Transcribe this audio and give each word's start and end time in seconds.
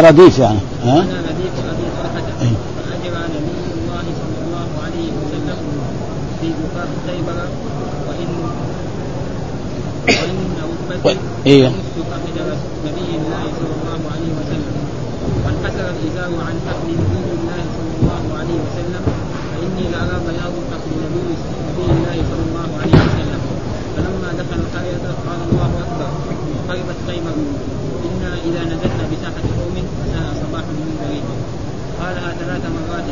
رديف 0.00 0.38
يعني. 0.38 0.58
ها؟ 0.84 0.92
أنا 0.92 1.20
رديف 1.28 1.54
ابي 1.70 1.86
طلحه 1.98 2.26
فاجرى 2.76 3.22
نبي 3.34 3.54
الله 3.74 4.04
صلى 4.20 4.38
الله 4.46 4.68
عليه 4.84 5.08
وسلم 5.22 5.56
في 6.40 6.46
زفاف 6.46 6.88
خيبر 7.06 7.48
ركبتي 10.90 11.18
أيوه 11.46 11.70
فقد 12.10 12.36
نبي 12.86 13.10
الله 13.20 13.44
صلى 13.58 13.74
الله 13.78 14.00
عليه 14.14 14.30
وسلم 14.38 14.74
وانحسر 15.44 15.86
الازار 15.94 16.32
عن 16.48 16.56
حقل 16.66 16.88
نبي 17.02 17.30
الله 17.38 17.60
صلى 17.76 17.92
الله 18.00 18.24
عليه 18.38 18.58
وسلم 18.64 19.02
فاني 19.50 19.84
لارى 19.92 20.16
بياض 20.26 20.54
حقل 20.70 20.92
نبي 21.04 21.22
نبي 21.68 21.84
الله 21.92 22.16
صلى 22.30 22.44
الله 22.48 22.70
عليه 22.82 22.98
وسلم 23.06 23.40
فلما 23.96 24.30
دخل 24.40 24.58
القريه 24.64 25.04
قال 25.26 25.40
الله 25.50 25.70
اكبر 25.84 26.10
قربت 26.68 26.98
خيمه 27.06 27.36
أنا 28.26 28.34
اذا 28.48 28.62
نزلنا 28.64 29.04
بساحه 29.12 29.46
قوم 29.58 29.76
فساء 29.98 30.26
صباح 30.42 30.64
المنذرين 30.74 31.24
قالها 32.00 32.30
ثلاث 32.40 32.62
مرات 32.76 33.06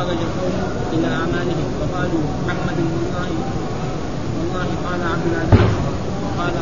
قال 0.00 0.08
وقد 0.08 0.16
خرج 0.16 0.22
القوم 0.28 0.56
إلى 0.92 1.08
أعمالهم 1.20 1.68
فقالوا 1.80 2.22
محمد 2.40 2.78
والله 2.94 3.30
والله 4.36 4.68
قال 4.86 5.00
عبد 5.12 5.26
العزيز. 5.32 5.72
قال 6.38 6.54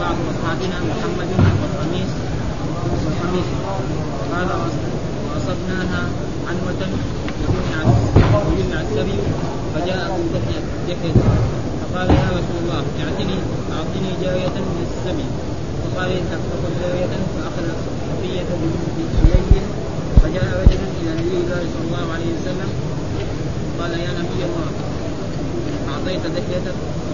بعض 0.00 0.16
أصحابنا 0.32 0.76
محمد 0.90 1.30
والقميص 1.62 2.12
والقميص 3.04 3.48
قال 4.32 4.48
واصبناها 5.28 6.02
عنوة 6.48 6.82
وجمع 8.48 8.80
السبي. 8.80 9.18
فجاء 9.74 10.00
أبو 10.06 10.22
دحية 10.34 10.64
فقال 11.80 12.08
يا 12.10 12.28
رسول 12.38 12.58
الله 12.62 12.82
اعطني 13.04 13.36
اعطني 13.76 14.10
جارية 14.22 14.56
من 14.68 14.78
السبي. 14.88 15.26
فقال 15.82 16.08
اذهب 16.10 16.40
فخذ 16.50 16.72
جارية 16.82 17.14
فاخذ 17.36 17.66
صفية 18.08 18.50
بيده 19.02 19.64
فجاء 20.22 20.48
رجل 20.62 20.80
إلى 21.00 21.10
نبي 21.20 21.36
الله 21.42 21.62
صلى 21.72 21.84
الله 21.88 22.06
عليه 22.14 22.30
وسلم 22.36 22.70
قال 23.80 23.92
يا 24.06 24.12
نبي 24.20 24.40
الله 24.48 24.70
أعطيت 25.92 26.24
دحية 26.36 26.66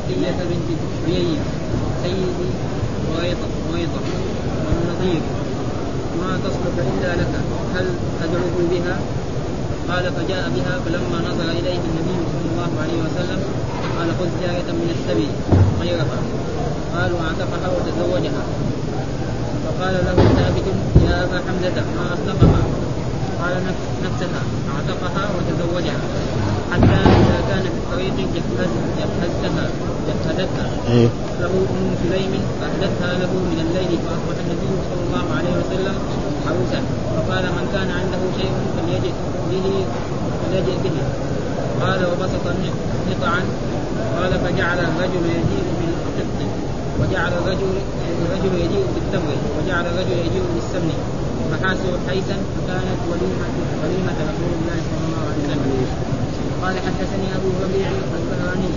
صفية 0.08 0.38
بنت 0.50 0.68
حيي 1.06 1.36
سيدي 2.02 2.48
وغيطة 3.10 3.48
وغيطة 3.68 4.02
والنظير. 4.64 5.22
ما 6.20 6.38
تصلح 6.44 6.74
إلا 6.94 7.12
لك 7.20 7.32
هل 7.74 7.86
ادعوه 8.24 8.56
بها؟ 8.70 8.96
قال 9.90 10.04
فجاء 10.16 10.44
بها 10.56 10.74
فلما 10.84 11.18
نظر 11.28 11.50
إليه 11.50 11.80
النبي 11.90 12.16
صلى 12.32 12.48
الله 12.52 12.70
عليه 12.82 12.98
وسلم 13.04 13.40
قال 13.98 14.08
خذ 14.18 14.30
جارية 14.42 14.68
من 14.80 14.88
السبي 14.96 15.28
غيرها. 15.80 16.18
قال 16.94 17.12
واعتقها 17.12 17.68
وتزوجها. 17.74 18.42
فقال 19.64 19.94
له 19.94 20.16
ثابت 20.36 20.66
يا 21.08 21.24
أبا 21.24 21.38
حمزة 21.48 21.82
ما 21.96 22.14
أصدقها؟ 22.14 22.62
قال 23.42 23.54
نفسها 24.06 24.42
اعتقها 24.72 25.24
وتزوجها 25.34 26.02
حتى 26.72 26.98
إذا 27.20 27.38
كان 27.48 27.62
في 27.62 27.78
الطريق 27.82 28.16
جهز 28.34 28.70
جهزتها 28.98 29.66
جهزتها 30.08 30.66
إيه. 30.90 31.08
له 31.40 31.52
أم 31.74 31.94
سليم 32.02 32.32
فاهدتها 32.60 33.12
له 33.22 33.32
من 33.50 33.58
الليل 33.64 33.98
فاصبح 34.04 34.36
النبي 34.44 34.72
صلى 34.88 35.02
الله 35.06 35.26
عليه 35.36 35.52
وسلم 35.60 35.96
عروسا 36.46 36.80
فقال 37.16 37.44
من 37.56 37.64
كان 37.74 37.88
عنده 38.00 38.22
شيء 38.38 38.52
فليجئ 38.74 39.12
به 39.50 39.66
فليجئ 40.40 40.76
به. 40.84 40.96
قال 41.82 42.00
وبسط 42.10 42.46
نطعا 43.10 43.40
قال 44.16 44.32
فجعل 44.44 44.78
الرجل 44.78 45.24
يجيء 45.38 45.66
بالقط 45.78 46.38
وجعل 47.00 47.32
الرجل 47.32 47.72
الرجل 48.22 48.54
يجيء 48.64 48.86
بالتمر 48.94 49.36
وجعل 49.58 49.84
الرجل 49.86 50.18
يجيء 50.26 50.44
بالسمن. 50.54 50.98
فحاسوا 51.52 51.96
حيثا 52.08 52.36
فكانت 52.54 53.00
وليمة 53.10 53.46
وليمة 53.80 54.18
رسول 54.30 54.52
الله 54.58 54.78
صلى 54.88 55.04
الله 55.08 55.22
عليه 55.30 55.44
وسلم. 55.44 56.12
قال 56.62 56.76
حدثني 56.86 57.28
أبو 57.38 57.48
ربيع 57.64 57.88
البهراني 58.18 58.70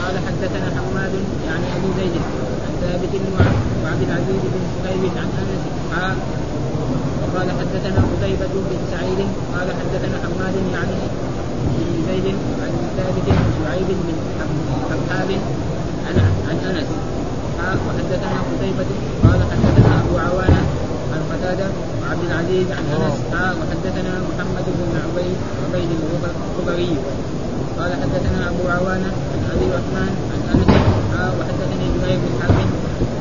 قال 0.00 0.14
حدثنا 0.26 0.68
حماد 0.76 1.14
يعني 1.48 1.66
أبو 1.76 1.88
زيد 1.98 2.16
عن 2.64 2.72
ثابت 2.82 3.14
وعبد 3.82 4.02
العزيز 4.08 4.42
بن 4.54 4.62
صهيب 4.82 5.04
عن 5.20 5.28
أنس 5.40 5.62
وقال 7.22 7.48
حدثنا 7.60 8.00
قتيبة 8.12 8.52
بن 8.70 8.80
سعيد. 8.92 9.20
قال 9.54 9.68
حدثنا 9.80 10.16
حماد 10.24 10.56
يعني 10.74 10.96
بن 11.78 11.96
زيد 12.08 12.26
عن 12.62 12.72
ثابت 12.96 13.28
وشعيب 13.46 13.88
بن 13.88 14.08
حباب 14.90 15.30
عن 16.06 16.16
عن 16.48 16.56
أنس. 16.70 16.90
وحدثنا 17.86 18.38
قتيبة 18.48 18.90
قال 19.24 19.40
حدثنا 19.50 19.92
أبو 20.00 20.18
عوانة 20.18 20.62
عن 21.12 21.22
قتادة 21.32 21.68
وعبد 22.00 22.24
العزيز 22.28 22.66
عن 22.78 22.84
أنس 22.96 23.16
وحدثنا 23.58 24.12
محمد 24.28 24.66
بن 24.78 24.92
عبيد 25.04 25.36
عبيد 25.64 25.90
الخبري. 26.48 26.92
قال 27.78 27.90
حدثنا 28.02 28.40
أبو 28.50 28.64
عوانة 28.76 29.10
عن 29.32 29.40
أبي 29.54 29.66
عثمان 29.76 30.12
عن 30.32 30.40
أنس 30.52 30.72
وحدثني 31.38 31.86
زهير 32.00 32.18
بن 32.24 32.32
حرب. 32.40 32.70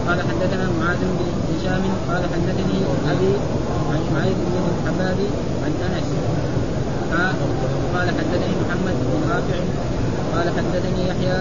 قال 0.07 0.19
حدثنا 0.29 0.65
معاذ 0.79 1.01
بن 1.17 1.27
هشام. 1.49 1.83
قال 2.09 2.23
حدثني 2.33 2.77
أبي 3.11 3.31
عن 3.91 3.99
شعيب 4.09 4.37
بن 4.53 4.55
الحباب 4.73 5.19
عن 5.63 5.71
أنس. 5.87 6.09
قال 7.93 8.07
حدثني 8.17 8.53
محمد 8.63 8.95
بن 9.07 9.19
رافع. 9.31 9.59
قال 10.33 10.47
حدثني 10.57 11.01
يحيى 11.09 11.37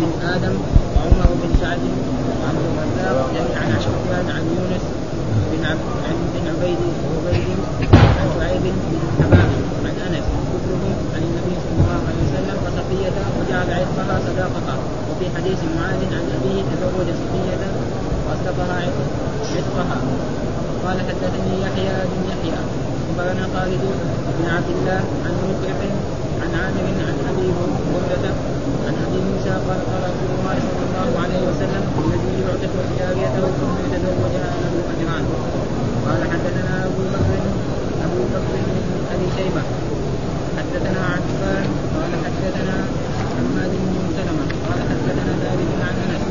بن 0.00 0.10
آدم 0.34 0.54
وعمر 0.94 1.30
بن 1.40 1.50
سعد 1.60 1.82
وعبد 2.40 2.64
الرزاق 2.70 3.30
جميعا 3.36 3.64
عن 3.64 3.80
سفيان 3.80 4.26
عن 4.36 4.44
يونس. 4.56 4.84
بن 5.52 5.64
عن 5.66 6.16
بن 6.34 6.44
عبيد 6.52 6.80
عبيد 7.26 7.58
عن 8.20 8.28
شعيب 8.36 8.62
بن 8.62 8.92
الحباب 9.00 9.50
عن 9.86 9.94
أنس 10.06 10.26
كلهم 10.52 10.96
عن 11.14 11.22
النبي 11.28 11.54
صلى 11.64 11.78
الله 11.82 12.00
عليه 12.08 12.22
وسلم 12.28 12.56
وصفية 12.64 13.16
وجعل 13.38 13.68
عتقها 13.78 14.16
صداقها 14.26 14.76
وفي 15.10 15.26
حديث 15.36 15.58
معاذ 15.76 16.02
عن 16.16 16.24
أبيه 16.36 16.62
تزوج 16.70 17.08
صفية 17.20 17.62
وأصدقها 18.26 18.78
عتقها 19.56 19.98
قال 20.84 20.98
حدثني 21.08 21.54
يحيى 21.64 21.96
بن 22.10 22.20
يحيى 22.32 22.60
اخبرنا 23.10 23.44
خالد 23.54 23.82
بن 24.38 24.44
عبد 24.56 24.70
الله 24.76 25.00
عن 25.24 25.32
مطرف 25.48 25.80
عن 26.50 26.58
عامر 26.60 26.86
عن 27.06 27.16
أبي 27.30 27.46
هريرة 27.56 28.34
عن 28.86 28.94
أبي 29.06 29.18
موسى 29.28 29.54
قال 29.66 29.80
قال 29.90 30.02
رسول 30.10 30.30
الله 30.38 30.56
صلى 30.66 30.84
الله 30.90 31.10
عليه 31.22 31.42
وسلم 31.48 31.82
الذي 32.02 32.32
يعتق 32.42 32.74
جاريته 32.98 33.44
ثم 33.60 33.74
يتزوجها 33.84 34.50
له 34.62 34.74
أجران. 34.92 35.24
قال 36.06 36.20
حدثنا 36.32 36.74
أبو 36.86 37.02
بكر 37.14 37.40
أبو 38.06 38.20
بكر 38.32 38.54
بن 38.66 38.98
أبي 39.14 39.26
شيبة. 39.36 39.62
حدثنا 40.58 41.00
عفان 41.12 41.66
قال 41.94 42.12
حدثنا 42.24 42.76
حماد 43.36 43.72
بن 43.82 43.94
سلمة 44.16 44.46
قال 44.66 44.80
حدثنا 44.90 45.32
ثابت 45.42 45.70
عن 45.86 45.94
أنس 46.04 46.24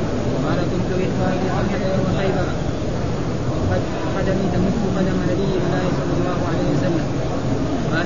قال 0.45 0.59
كنت 0.71 0.89
بالخارج 0.97 1.41
طلحه 1.55 1.83
يوم 1.95 2.07
خيبر. 2.19 2.49
وقد 3.59 3.81
قدمي 4.15 4.45
تمس 4.53 4.77
قدم 4.97 5.17
نبي 5.31 5.51
الله 5.61 5.85
صلى 5.97 6.13
الله 6.19 6.39
عليه 6.49 6.67
وسلم. 6.75 7.07
قال 7.91 8.05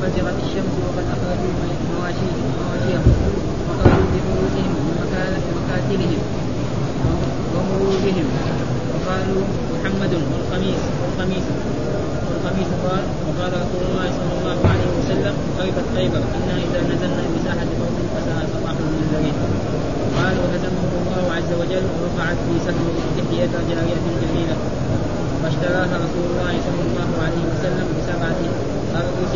فاتيناهم 0.00 0.36
حين 0.36 0.36
فجرت 0.36 0.38
الشمس 0.44 0.74
وقد 0.86 1.04
اخرجوا 1.14 1.52
مواشيهم 1.92 2.40
مواشيهم 2.60 3.04
وخرجوا 3.68 4.08
بفلوسهم 4.12 4.72
من 4.86 4.96
مكاتبهم 5.58 6.20
ومروجهم 7.54 8.26
وقالوا 8.92 9.42
محمد 9.72 10.12
والقميص 10.14 10.82
والقميص 11.00 11.46
والقميص 12.28 12.70
قال 12.84 13.04
وقال 13.26 13.52
رسول 13.64 13.82
الله 13.90 14.08
صلى 14.18 14.32
الله 14.38 14.58
عليه 14.70 14.90
وسلم 14.98 15.34
خيبت 15.58 15.86
خيبر 15.96 16.22
إنا 16.36 16.54
إذا 16.66 16.80
نزلنا 16.90 17.24
بساحة 17.34 17.68
قوم 17.80 17.96
فساء 18.14 18.40
صباح 18.54 18.74
المنذرين 18.84 19.36
قال 20.18 20.34
وهزمهم 20.42 20.90
الله 21.00 21.24
عز 21.36 21.52
وجل 21.60 21.84
ووقعت 21.92 22.38
في 22.46 22.54
سهم 22.66 22.86
دحية 23.18 23.52
جارية 23.68 24.00
جميلة. 24.22 24.56
فاشتراها 25.42 25.96
رسول 26.04 26.24
الله 26.30 26.54
صلى 26.66 26.82
الله 26.88 27.10
عليه 27.24 27.44
وسلم 27.52 27.86
بسبعة 27.96 28.40
أرقس 29.00 29.34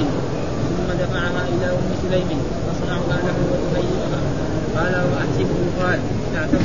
ثم 0.77 0.89
دفعها 1.03 1.43
إلى 1.53 1.67
أم 1.79 1.89
سليم 2.03 2.41
تصنعها 2.69 3.17
له 3.27 3.37
وتهيئها 3.51 4.21
قال 4.77 4.95
وأحسبه. 5.11 5.65
قال 5.81 5.99
تعتق 6.35 6.65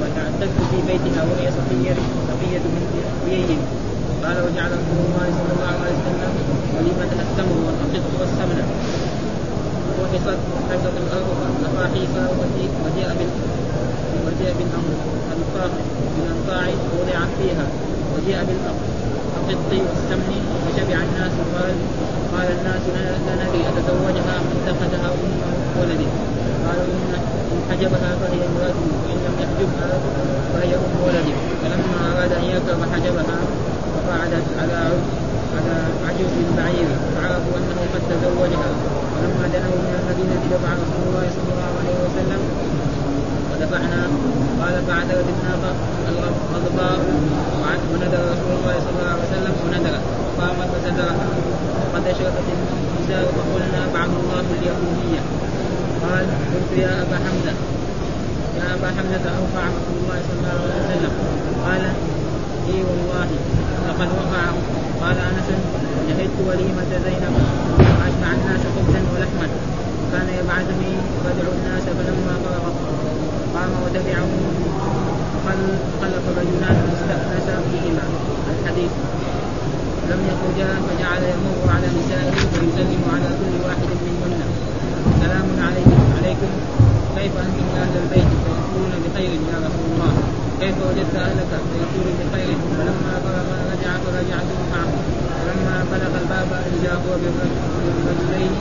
وتعتق 0.00 0.52
في 0.70 0.78
بيتها 0.88 1.22
وهي 1.28 1.46
صفية 1.58 1.94
صفية 2.28 2.58
بنت 2.58 2.92
حيي 3.26 3.56
قال 4.24 4.36
وجعل 4.44 4.70
رسول 4.80 4.98
الله 5.06 5.26
صلى 5.38 5.52
الله 5.56 5.74
عليه 5.82 5.96
وسلم 6.02 6.32
وليمة 6.76 7.12
التمر 7.24 7.58
والقط 7.66 8.04
والسمن 8.20 8.58
وحصت 10.00 10.38
حصت 10.70 10.94
الأرض 11.04 11.28
نفاحيس 11.64 12.14
وجاء 12.84 13.16
وجاء 14.26 14.54
بالانطاق 14.58 15.70
بالانطاع 16.16 16.66
ووضعت 16.66 17.28
فيها. 17.38 17.66
وجيء 18.16 18.36
بالقط 19.48 19.72
والسمن 19.88 20.42
وشبع 20.64 20.98
الناس 21.08 21.34
قال 21.54 21.74
قال 22.34 22.48
الناس 22.58 22.84
ندري 23.28 23.60
أتزوجها 23.68 24.36
اتخذها 24.54 25.08
ام 25.14 25.32
ولده 25.80 26.10
قالوا 26.66 26.86
ان 26.94 27.12
حجبها 27.70 28.10
فهي 28.20 28.40
امراته 28.50 28.84
وإن 29.02 29.18
لم 29.26 29.34
يحجبها 29.42 29.88
فهي 30.54 30.74
أم 30.74 30.94
ولده. 31.06 31.36
فلما 31.62 31.96
أراد 32.12 32.32
أن 32.32 32.44
يركب 32.44 32.78
حجبها 32.92 33.38
فقعدت 33.94 34.46
على 34.60 34.78
على 35.56 35.76
عجوز 36.08 36.34
بعير. 36.58 36.88
فعرفوا 37.14 37.54
أنه 37.58 37.80
قد 37.94 38.02
تزوجها. 38.10 38.70
ولما 39.12 39.44
دنوا 39.54 39.78
من 39.86 39.94
المدينة 40.00 40.42
دفع 40.52 40.70
رسول 40.82 41.02
الله 41.08 41.26
صلى 41.36 41.50
الله 41.54 41.72
عليه 41.80 41.96
وسلم 42.04 42.40
ودفعنا 43.52 44.02
قال 44.60 44.74
الناقه 45.32 45.72
الغضباء 46.08 46.98
ونذر 47.92 48.22
رسول 48.34 48.52
الله 48.58 48.76
صلى 48.84 48.92
الله 48.96 49.10
عليه 49.12 49.26
وسلم 49.28 49.54
ونذر 49.62 49.94
قامت 50.40 50.68
وسترها 50.74 51.26
وقد 51.80 52.02
اشرفت 52.12 52.46
النساء 52.56 53.24
فقلنا 53.36 53.80
بعث 53.94 54.12
الله 54.22 54.44
اليهودية. 54.58 55.22
قال 56.04 56.26
قلت 56.52 56.72
يا 56.84 56.92
أبا 57.02 57.16
حمزة. 57.24 57.54
يا 58.58 58.66
أبا 58.74 58.88
حمزة 58.96 59.24
أوقع 59.40 59.64
رسول 59.78 59.96
الله 60.02 60.18
صلى 60.28 60.36
الله 60.38 60.56
عليه 60.62 60.80
وسلم. 60.84 61.12
قال 61.66 61.82
إي 62.68 62.78
والله 62.88 63.28
لقد 63.88 64.08
وقع. 64.20 64.44
قال 65.02 65.16
أنس 65.28 65.48
شهدت 66.08 66.36
وليمة 66.48 66.90
زينب. 67.04 67.34
واشبع 67.98 68.30
الناس 68.38 68.62
خبزا 68.74 69.00
ولحما. 69.12 69.46
وكان 70.02 70.28
يبعثني 70.40 70.92
فادعو 71.24 71.52
الناس 71.58 71.84
فلما 71.98 72.34
فرغ 72.44 72.64
قام 73.54 73.72
وتبعه 73.84 74.30
خلف 76.00 76.24
رجلان 76.38 76.78
استأنسا 76.94 77.56
فيهما 77.70 78.04
الحديث. 78.52 78.92
لم 80.10 80.20
يخرجا 80.30 80.70
فجعل 80.86 81.22
يمر 81.32 81.58
على 81.74 81.86
نسائه 81.98 82.36
ويسلم 82.52 83.02
على 83.14 83.28
كل 83.38 83.54
واحد 83.66 83.88
منهن. 84.22 84.50
سلام 85.22 85.46
عليكم 85.66 86.00
عليكم. 86.18 86.52
كيف 87.16 87.34
أنتم 87.46 87.66
أهل 87.82 87.94
البيت 88.02 88.30
فيقولون 88.42 88.92
بخير 89.04 89.30
يا 89.52 89.58
رسول 89.66 89.86
الله؟ 89.92 90.12
كيف 90.60 90.76
وجدت 90.86 91.14
أهلك 91.26 91.52
فيقول 91.70 92.06
بخير؟ 92.20 92.56
فلما 92.76 93.14
فرغ 93.24 93.48
رجع 93.72 93.92
فرجعت 94.04 94.48
معه. 94.72 94.92
فلما 95.36 95.76
بلغ 95.92 96.12
الباب 96.22 96.50
اذا 96.76 96.94
هو 97.02 97.12
بالرجلين. 97.22 98.52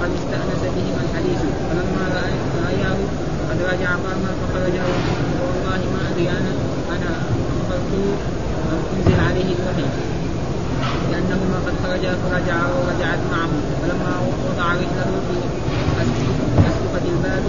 قد 0.00 0.10
استأنس 0.18 0.62
بهما 0.76 1.00
الحديث. 1.06 1.40
فلما 1.68 2.04
راياه 2.66 3.00
قد 3.50 3.62
رجع 3.62 3.90
قام 3.90 4.22
فخرج 4.40 4.76
والله 5.42 5.80
ما 5.94 6.00
أدري 6.10 6.28
أنا 6.28 6.52
أنا 6.94 7.10
أخبرته 7.52 8.04
أنزل 8.96 9.20
عليه 9.28 9.48
الوحي. 9.56 9.86
لأنهما 11.10 11.56
قد 11.66 11.74
خرجا 11.84 12.12
فرجعا 12.22 12.66
ورجعت 12.76 13.18
معه. 13.32 13.52
فلما 13.82 14.12
وضع 14.48 14.72
رجله 14.72 15.10
في 15.26 15.36
اسقفة 16.68 17.04
الباب 17.14 17.44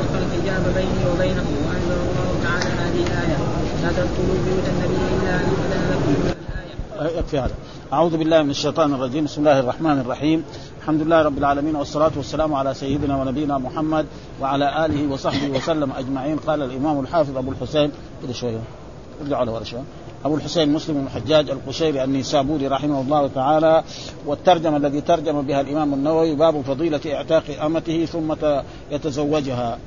القى 0.00 0.18
الحجاب 0.24 0.62
بيني 0.74 1.02
وبينه. 1.10 1.46
وأنزل 1.66 1.98
الله 2.06 2.30
تعالى 2.44 2.70
هذه 2.82 3.02
الآية. 3.06 3.38
لا 3.82 3.88
تدخلوا 3.88 4.38
بيوت 4.46 4.66
النبي 4.72 5.00
إلا 5.14 5.34
أن 5.36 5.46
يؤذن 5.50 5.82
لكم. 5.90 7.18
يكفي 7.18 7.38
هذا. 7.38 7.54
أعوذ 7.92 8.16
بالله 8.16 8.42
من 8.42 8.50
الشيطان 8.50 8.94
الرجيم. 8.94 9.24
بسم 9.24 9.40
الله 9.40 9.60
الرحمن 9.60 10.00
الرحيم. 10.00 10.44
الحمد 10.82 11.02
لله 11.02 11.22
رب 11.22 11.38
العالمين 11.38 11.76
والصلاة 11.76 12.10
والسلام 12.16 12.54
على 12.54 12.74
سيدنا 12.74 13.16
ونبينا 13.16 13.58
محمد 13.58 14.06
وعلى 14.40 14.86
آله 14.86 15.12
وصحبه 15.12 15.56
وسلم 15.56 15.92
أجمعين. 15.92 16.36
قال 16.36 16.62
الإمام 16.62 17.00
الحافظ 17.00 17.36
أبو 17.36 17.50
الحسين 17.50 17.90
كده 18.22 18.32
شوية 18.32 18.60
ارجعوا 19.22 19.56
على 19.56 19.64
شوية. 19.64 19.82
أبو 20.24 20.34
الحسين 20.34 20.72
مسلم 20.72 20.94
بن 20.94 21.06
الحجاج 21.06 21.50
القشيري 21.50 22.04
النيسابوري 22.04 22.68
رحمه 22.68 23.00
الله 23.00 23.26
تعالى 23.34 23.84
والترجمة 24.26 24.76
الذي 24.76 25.00
ترجم 25.00 25.42
بها 25.42 25.60
الإمام 25.60 25.94
النووي 25.94 26.34
باب 26.34 26.62
فضيلة 26.62 27.00
إعتاق 27.14 27.62
أمته 27.64 28.04
ثم 28.04 28.34
يتزوجها. 28.90 29.78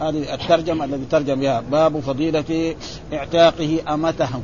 هذه 0.00 0.34
الترجمة 0.34 0.84
الذي 0.84 1.04
ترجم 1.04 1.40
بها 1.40 1.60
باب 1.60 2.00
فضيلة 2.00 2.74
إعتاقه 3.12 3.94
أمته. 3.94 4.40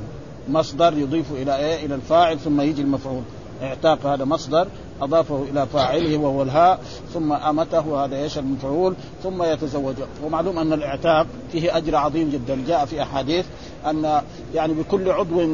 مصدر 0.49 0.99
يضيف 0.99 1.33
إلى 1.33 1.57
إيه؟ 1.57 1.87
إلى 1.87 1.95
الفاعل 1.95 2.39
ثم 2.39 2.61
يجي 2.61 2.83
المفعول. 2.83 3.23
اعتاق 3.63 4.07
هذا 4.07 4.25
مصدر 4.25 4.69
أضافه 5.03 5.43
إلى 5.51 5.67
فاعله 5.67 6.17
وهو 6.17 6.43
الهاء 6.43 6.81
ثم 7.15 7.33
أمته 7.33 8.05
هذا 8.05 8.17
إيش 8.17 8.39
المفعول؟ 8.39 8.95
ثم 9.23 9.43
يتزوج. 9.43 9.95
ومعلوم 10.25 10.59
أن 10.59 10.73
الاعتاق 10.73 11.27
فيه 11.53 11.77
أجر 11.77 11.97
عظيم 11.97 12.31
جدا. 12.31 12.65
جاء 12.69 12.85
في 12.85 13.03
أحاديث 13.03 13.47
أن 13.87 14.21
يعني 14.55 14.73
بكل 14.73 15.11
عضو 15.11 15.47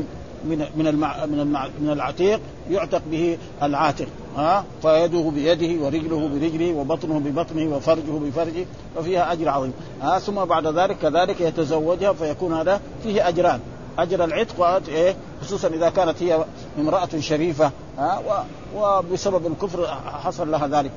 من 0.44 0.66
من 0.76 0.86
المع 0.86 1.26
من 1.26 1.40
المع 1.40 1.68
من 1.80 1.90
العتيق 1.90 2.40
يعتق 2.70 3.02
به 3.10 3.38
العاتق 3.62 4.06
ها؟ 4.36 4.64
فيده 4.82 5.30
بيده 5.34 5.84
ورجله 5.84 6.28
برجله 6.28 6.74
وبطنه 6.74 7.18
ببطنه 7.18 7.76
وفرجه 7.76 8.12
بفرجه 8.12 8.66
وفيها 8.96 9.32
أجر 9.32 9.48
عظيم. 9.48 9.72
ها؟ 10.02 10.18
ثم 10.18 10.44
بعد 10.44 10.66
ذلك 10.66 10.96
كذلك 10.98 11.40
يتزوجها 11.40 12.12
فيكون 12.12 12.52
هذا 12.52 12.80
فيه 13.02 13.28
أجران. 13.28 13.60
أجر 13.98 14.24
العتق 14.24 14.60
إيه 14.88 15.16
خصوصا 15.42 15.68
إذا 15.68 15.90
كانت 15.90 16.22
هي 16.22 16.44
امرأة 16.78 17.08
شريفة 17.20 17.70
ها 17.98 18.44
وبسبب 18.76 19.46
الكفر 19.46 19.86
حصل 20.24 20.50
لها 20.50 20.66
ذلك. 20.66 20.90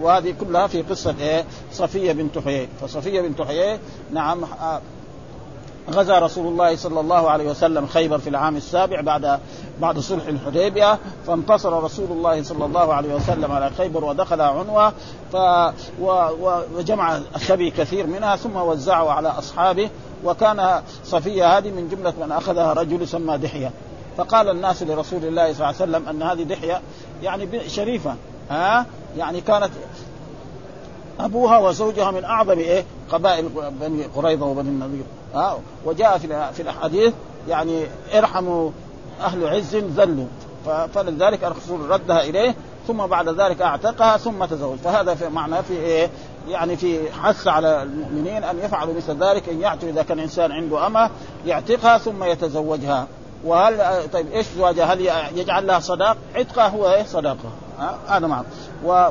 وهذه 0.00 0.34
كلها 0.40 0.66
في 0.66 0.82
قصة 0.82 1.14
إيه 1.20 1.44
صفية 1.72 2.12
بنت 2.12 2.38
حيي. 2.38 2.68
فصفية 2.80 3.20
بنت 3.20 3.42
حيي 3.42 3.78
نعم 4.12 4.44
غزا 5.90 6.18
رسول 6.18 6.46
الله 6.46 6.76
صلى 6.76 7.00
الله 7.00 7.30
عليه 7.30 7.50
وسلم 7.50 7.86
خيبر 7.86 8.18
في 8.18 8.28
العام 8.28 8.56
السابع 8.56 9.00
بعد 9.00 9.40
بعد 9.80 9.98
صلح 9.98 10.26
الحديبية 10.26 10.98
فانتصر 11.26 11.82
رسول 11.82 12.10
الله 12.10 12.42
صلى 12.42 12.64
الله 12.64 12.94
عليه 12.94 13.14
وسلم 13.14 13.52
على 13.52 13.70
خيبر 13.70 14.04
ودخل 14.04 14.40
عنوة 14.40 14.92
ف 15.32 15.36
وجمع 16.76 17.20
السبي 17.36 17.70
كثير 17.70 18.06
منها 18.06 18.36
ثم 18.36 18.56
وزعه 18.56 19.10
على 19.10 19.28
أصحابه 19.28 19.90
وكان 20.24 20.82
صفية 21.04 21.58
هذه 21.58 21.70
من 21.70 21.88
جملة 21.88 22.12
من 22.26 22.32
أخذها 22.32 22.72
رجل 22.72 23.02
يسمى 23.02 23.38
دحية. 23.38 23.70
فقال 24.16 24.48
الناس 24.48 24.82
لرسول 24.82 25.24
الله 25.24 25.52
صلى 25.52 25.54
الله 25.54 25.66
عليه 25.66 25.76
وسلم 25.76 26.08
أن 26.08 26.22
هذه 26.22 26.42
دحية 26.42 26.80
يعني 27.22 27.68
شريفة 27.68 28.14
ها؟ 28.50 28.86
يعني 29.18 29.40
كانت 29.40 29.70
أبوها 31.20 31.58
وزوجها 31.58 32.10
من 32.10 32.24
أعظم 32.24 32.58
إيه؟ 32.58 32.84
قبائل 33.10 33.48
بني 33.80 34.04
قريظة 34.04 34.46
وبني 34.46 34.68
النضير. 34.68 35.04
ها 35.34 35.58
وجاء 35.84 36.18
في 36.18 36.52
في 36.52 36.62
الأحاديث 36.62 37.12
يعني 37.48 37.86
ارحموا 38.14 38.70
أهل 39.20 39.46
عز 39.46 39.76
ذلوا 39.76 40.26
فلذلك 40.94 41.44
الرسول 41.44 41.90
ردها 41.90 42.20
إليه 42.20 42.54
ثم 42.86 43.06
بعد 43.06 43.28
ذلك 43.28 43.62
أعتقها 43.62 44.16
ثم 44.16 44.44
تزوج. 44.44 44.78
فهذا 44.78 45.14
في 45.14 45.28
معنى 45.28 45.62
في 45.62 45.72
إيه؟ 45.72 46.10
يعني 46.48 46.76
في 46.76 47.12
حث 47.12 47.48
على 47.48 47.82
المؤمنين 47.82 48.44
أن 48.44 48.58
يفعلوا 48.58 48.94
مثل 48.94 49.24
ذلك 49.24 49.48
إن 49.48 49.60
يعتوا 49.60 49.88
إذا 49.88 50.02
كان 50.02 50.18
إنسان 50.18 50.52
عنده 50.52 50.86
أمة 50.86 51.10
يعتقها 51.46 51.98
ثم 51.98 52.24
يتزوجها. 52.24 53.06
وهل 53.44 53.78
طيب 54.12 54.32
إيش 54.32 54.46
زواجها؟ 54.56 54.84
هل 54.84 55.00
يجعل 55.38 55.66
لها 55.66 55.80
صداق؟ 55.80 56.16
عتقها 56.34 56.68
هو 56.68 56.90
إيه؟ 56.90 57.02
صداقة. 57.02 57.50
هذا 58.08 58.26
معه 58.26 58.44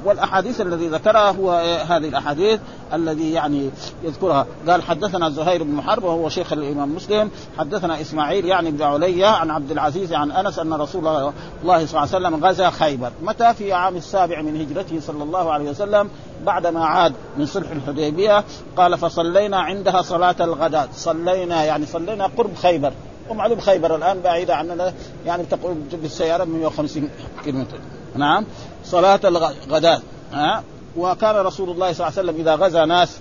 والأحاديث 0.05 0.61
الذي 0.61 0.87
ذكرها 0.87 1.31
هو 1.31 1.51
هذه 1.87 2.07
الأحاديث 2.07 2.59
الذي 2.93 3.31
يعني 3.31 3.69
يذكرها. 4.03 4.45
قال 4.67 4.83
حدثنا 4.83 5.29
زهير 5.29 5.63
بن 5.63 5.81
حرب 5.81 6.03
وهو 6.03 6.29
شيخ 6.29 6.53
الإمام 6.53 6.95
مسلم. 6.95 7.31
حدثنا 7.57 8.01
إسماعيل 8.01 8.45
يعني 8.45 8.71
بن 8.71 8.81
عليا 8.81 9.27
عن 9.27 9.51
عبد 9.51 9.71
العزيز 9.71 10.13
عن 10.13 10.31
أنس 10.31 10.59
أن 10.59 10.73
رسول 10.73 11.07
الله 11.07 11.33
صلى 11.63 11.63
الله 11.63 11.85
عليه 11.93 12.03
وسلم 12.03 12.45
غزا 12.45 12.69
خيبر. 12.69 13.11
متى؟ 13.23 13.53
في 13.53 13.73
عام 13.73 13.95
السابع 13.95 14.41
من 14.41 14.61
هجرته 14.61 14.99
صلى 14.99 15.23
الله 15.23 15.51
عليه 15.51 15.69
وسلم 15.69 16.09
بعدما 16.45 16.85
عاد 16.85 17.13
من 17.37 17.45
صلح 17.45 17.71
الحديبية. 17.71 18.43
قال 18.77 18.97
فصلينا 18.97 19.57
عندها 19.57 20.01
صلاة 20.01 20.35
الغداء. 20.39 20.89
صلينا 20.93 21.63
يعني 21.63 21.85
صلينا 21.85 22.25
قرب 22.37 22.55
خيبر. 22.55 22.93
ومعلوم 23.29 23.59
خيبر 23.59 23.95
الآن 23.95 24.21
بعيدة 24.21 24.55
عننا 24.55 24.93
يعني 25.25 25.43
تقول 25.43 25.73
بالسياره 25.73 26.43
150 26.43 27.09
كيلومتر. 27.43 27.77
نعم. 28.15 28.45
صلاة 28.85 29.19
الغداة 29.23 30.01
ها؟ 30.33 30.63
وكان 30.97 31.35
رسول 31.35 31.69
الله 31.69 31.93
صلى 31.93 32.07
الله 32.07 32.19
عليه 32.19 32.29
وسلم 32.29 32.41
إذا 32.41 32.55
غزا 32.55 32.85
ناس 32.85 33.19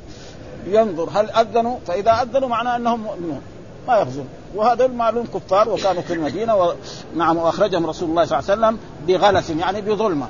ينظر 0.66 1.08
هل 1.12 1.30
أذنوا؟ 1.30 1.78
فإذا 1.86 2.10
أذنوا 2.10 2.48
معناه 2.48 2.76
أنهم 2.76 3.00
مؤمنون. 3.00 3.40
ما 3.88 3.98
يغزون. 3.98 4.28
وهذا 4.54 4.84
المعلوم 4.84 5.26
كفار 5.26 5.68
وكانوا 5.68 6.02
في 6.02 6.12
المدينة 6.12 6.74
ونعم 7.14 7.36
وأخرجهم 7.36 7.86
رسول 7.86 8.10
الله 8.10 8.24
صلى 8.24 8.38
الله 8.38 8.50
عليه 8.50 8.60
وسلم 8.60 8.78
بغلس 9.06 9.50
يعني 9.50 9.80
بظلمة. 9.80 10.28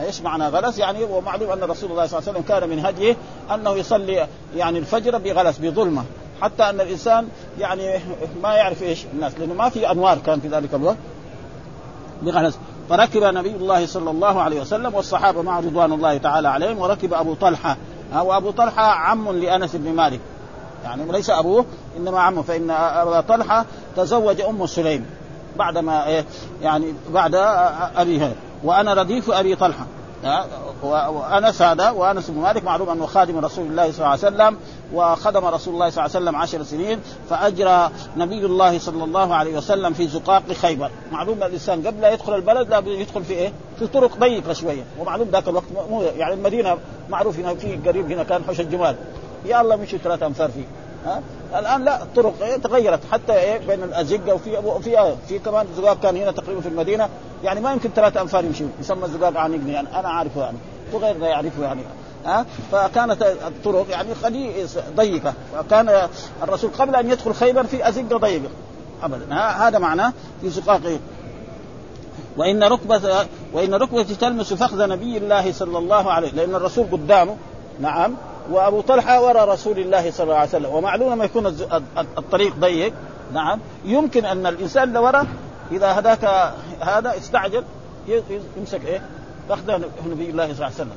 إيش 0.00 0.20
معنى 0.20 0.48
غلس؟ 0.48 0.78
يعني 0.78 1.04
ومعلوم 1.04 1.50
أن 1.50 1.60
رسول 1.60 1.90
الله 1.90 2.06
صلى 2.06 2.18
الله 2.18 2.28
عليه 2.28 2.40
وسلم 2.40 2.42
كان 2.48 2.68
من 2.68 2.86
هديه 2.86 3.16
أنه 3.54 3.70
يصلي 3.70 4.26
يعني 4.56 4.78
الفجر 4.78 5.18
بغلس 5.18 5.58
بظلمة. 5.58 6.04
حتى 6.42 6.62
أن 6.62 6.80
الإنسان 6.80 7.28
يعني 7.58 7.98
ما 8.42 8.54
يعرف 8.54 8.82
إيش 8.82 9.04
الناس 9.14 9.32
لأنه 9.38 9.54
ما 9.54 9.68
في 9.68 9.90
أنوار 9.90 10.18
كان 10.18 10.40
في 10.40 10.48
ذلك 10.48 10.74
الوقت. 10.74 10.96
بغلس. 12.22 12.58
فركب 12.88 13.22
نبي 13.22 13.50
الله 13.50 13.86
صلى 13.86 14.10
الله 14.10 14.42
عليه 14.42 14.60
وسلم 14.60 14.94
والصحابة 14.94 15.42
مع 15.42 15.60
رضوان 15.60 15.92
الله 15.92 16.18
تعالى 16.18 16.48
عليهم 16.48 16.78
وركب 16.78 17.14
أبو 17.14 17.34
طلحة. 17.34 17.76
وأبو 18.14 18.50
طلحة 18.50 18.82
عم 18.82 19.30
لأنس 19.30 19.76
بن 19.76 19.92
مالك. 19.92 20.20
يعني 20.84 21.12
ليس 21.12 21.30
أبوه 21.30 21.64
إنما 21.96 22.20
عمه. 22.20 22.42
فإن 22.42 22.70
أبا 22.70 23.20
طلحة 23.20 23.64
تزوج 23.96 24.40
أم 24.40 24.66
سليم 24.66 25.06
بعدما 25.56 26.06
إيه 26.06 26.24
يعني 26.62 26.94
بعد 27.10 27.34
ابي 27.96 28.30
وأنا 28.64 28.94
رديف 28.94 29.30
أبي 29.30 29.56
طلحة. 29.56 29.86
وأنس 30.82 31.62
هذا 31.62 31.90
وأنس 31.90 32.30
بن 32.30 32.40
مالك 32.40 32.64
معلوم 32.64 32.88
أنه 32.88 33.06
خادم 33.06 33.38
رسول 33.38 33.66
الله 33.66 33.92
صلى 33.92 33.98
الله 33.98 34.08
عليه 34.08 34.18
وسلم 34.18 34.56
وخدم 34.94 35.44
رسول 35.44 35.74
الله 35.74 35.90
صلى 35.90 36.04
الله 36.04 36.16
عليه 36.16 36.24
وسلم 36.24 36.36
عشر 36.36 36.62
سنين 36.62 37.00
فأجرى 37.30 37.90
نبي 38.16 38.46
الله 38.46 38.78
صلى 38.78 39.04
الله 39.04 39.34
عليه 39.34 39.56
وسلم 39.56 39.92
في 39.92 40.08
زقاق 40.08 40.52
خيبر. 40.52 40.90
معلوم 41.12 41.42
الإنسان 41.42 41.86
قبل 41.86 42.00
لا 42.00 42.12
يدخل 42.12 42.34
البلد 42.34 42.70
لابد 42.70 42.86
يدخل 42.86 43.24
في 43.24 43.32
إيه؟ 43.32 43.52
في 43.78 43.86
طرق 43.86 44.16
ضيقة 44.18 44.52
شوية. 44.52 44.84
ومعلوم 45.00 45.28
ذاك 45.28 45.48
الوقت 45.48 45.66
مو 45.90 46.02
يعني 46.02 46.34
المدينة 46.34 46.78
معروف 47.08 47.38
هنا 47.38 47.54
في 47.54 47.76
قريب 47.76 48.12
هنا 48.12 48.22
كان 48.22 48.44
حوش 48.44 48.60
الجمال. 48.60 48.96
يا 49.44 49.60
الله 49.60 49.76
مشي 49.76 49.98
ثلاثة 49.98 50.26
امتار 50.26 50.50
فيه. 50.50 50.64
ها؟ 51.06 51.22
الآن 51.58 51.84
لا 51.84 52.02
الطرق 52.02 52.42
إيه 52.42 52.56
تغيرت. 52.56 53.00
حتى 53.12 53.32
إيه 53.32 53.58
بين 53.58 53.82
الأزقة 53.82 54.34
وفي 54.34 54.56
وفي 54.56 55.16
في 55.28 55.38
كمان 55.38 55.66
زقاق 55.76 56.00
كان 56.00 56.16
هنا 56.16 56.30
تقريبا 56.30 56.60
في 56.60 56.68
المدينة. 56.68 57.08
يعني 57.44 57.60
ما 57.60 57.72
يمكن 57.72 57.90
ثلاثة 57.90 58.20
امتار 58.20 58.44
يمشي 58.44 58.64
يسمى 58.80 59.08
زقاق 59.08 59.36
عنقني 59.36 59.72
يعني 59.72 59.88
أنا 60.00 60.08
عارفه 60.08 60.40
يعني. 60.40 60.58
وغير 60.92 61.18
لا 61.18 61.26
يعرفه 61.26 61.62
يعني. 61.62 61.80
ها؟ 62.26 62.46
فكانت 62.72 63.22
الطرق 63.22 63.86
يعني 63.90 64.12
قليل 64.24 64.68
ضيقة. 64.96 65.34
وكان 65.58 66.08
الرسول 66.42 66.70
قبل 66.78 66.96
أن 66.96 67.10
يدخل 67.10 67.34
خيبر 67.34 67.64
في 67.64 67.88
أزقة 67.88 68.16
ضيقة. 68.16 68.48
ابدا. 69.02 69.34
هذا 69.34 69.78
معناه 69.78 70.12
في 70.40 70.48
زقاق 70.50 70.80
وإن 72.36 72.64
ركبه 72.64 73.26
وإن 73.52 73.74
ركبتي 73.74 74.14
تلمس 74.14 74.52
فخذ 74.52 74.88
نبي 74.88 75.16
الله 75.16 75.52
صلى 75.52 75.78
الله 75.78 76.12
عليه 76.12 76.30
لأن 76.30 76.54
الرسول 76.54 76.86
قدامه. 76.92 77.36
نعم. 77.80 78.14
وأبو 78.50 78.80
طلحة 78.80 79.22
وراء 79.22 79.48
رسول 79.48 79.78
الله 79.78 80.10
صلى 80.10 80.24
الله 80.24 80.36
عليه 80.36 80.48
وسلم. 80.48 80.74
ومعلوم 80.74 81.12
لما 81.12 81.24
يكون 81.24 81.46
الطريق 82.18 82.54
ضيق 82.56 82.92
نعم 83.32 83.60
يمكن 83.84 84.24
أن 84.24 84.46
الإنسان 84.46 84.88
اللي 84.88 84.98
وراء 84.98 85.26
إذا 85.72 85.98
هداك 85.98 86.24
هذا 86.80 87.16
استعجل 87.16 87.64
يمسك 88.56 88.84
إيه؟ 88.86 89.02
فخذ 89.48 89.82
نبي 90.06 90.30
الله 90.30 90.54
صلى 90.54 90.54
الله 90.54 90.64
عليه 90.64 90.74
وسلم. 90.74 90.92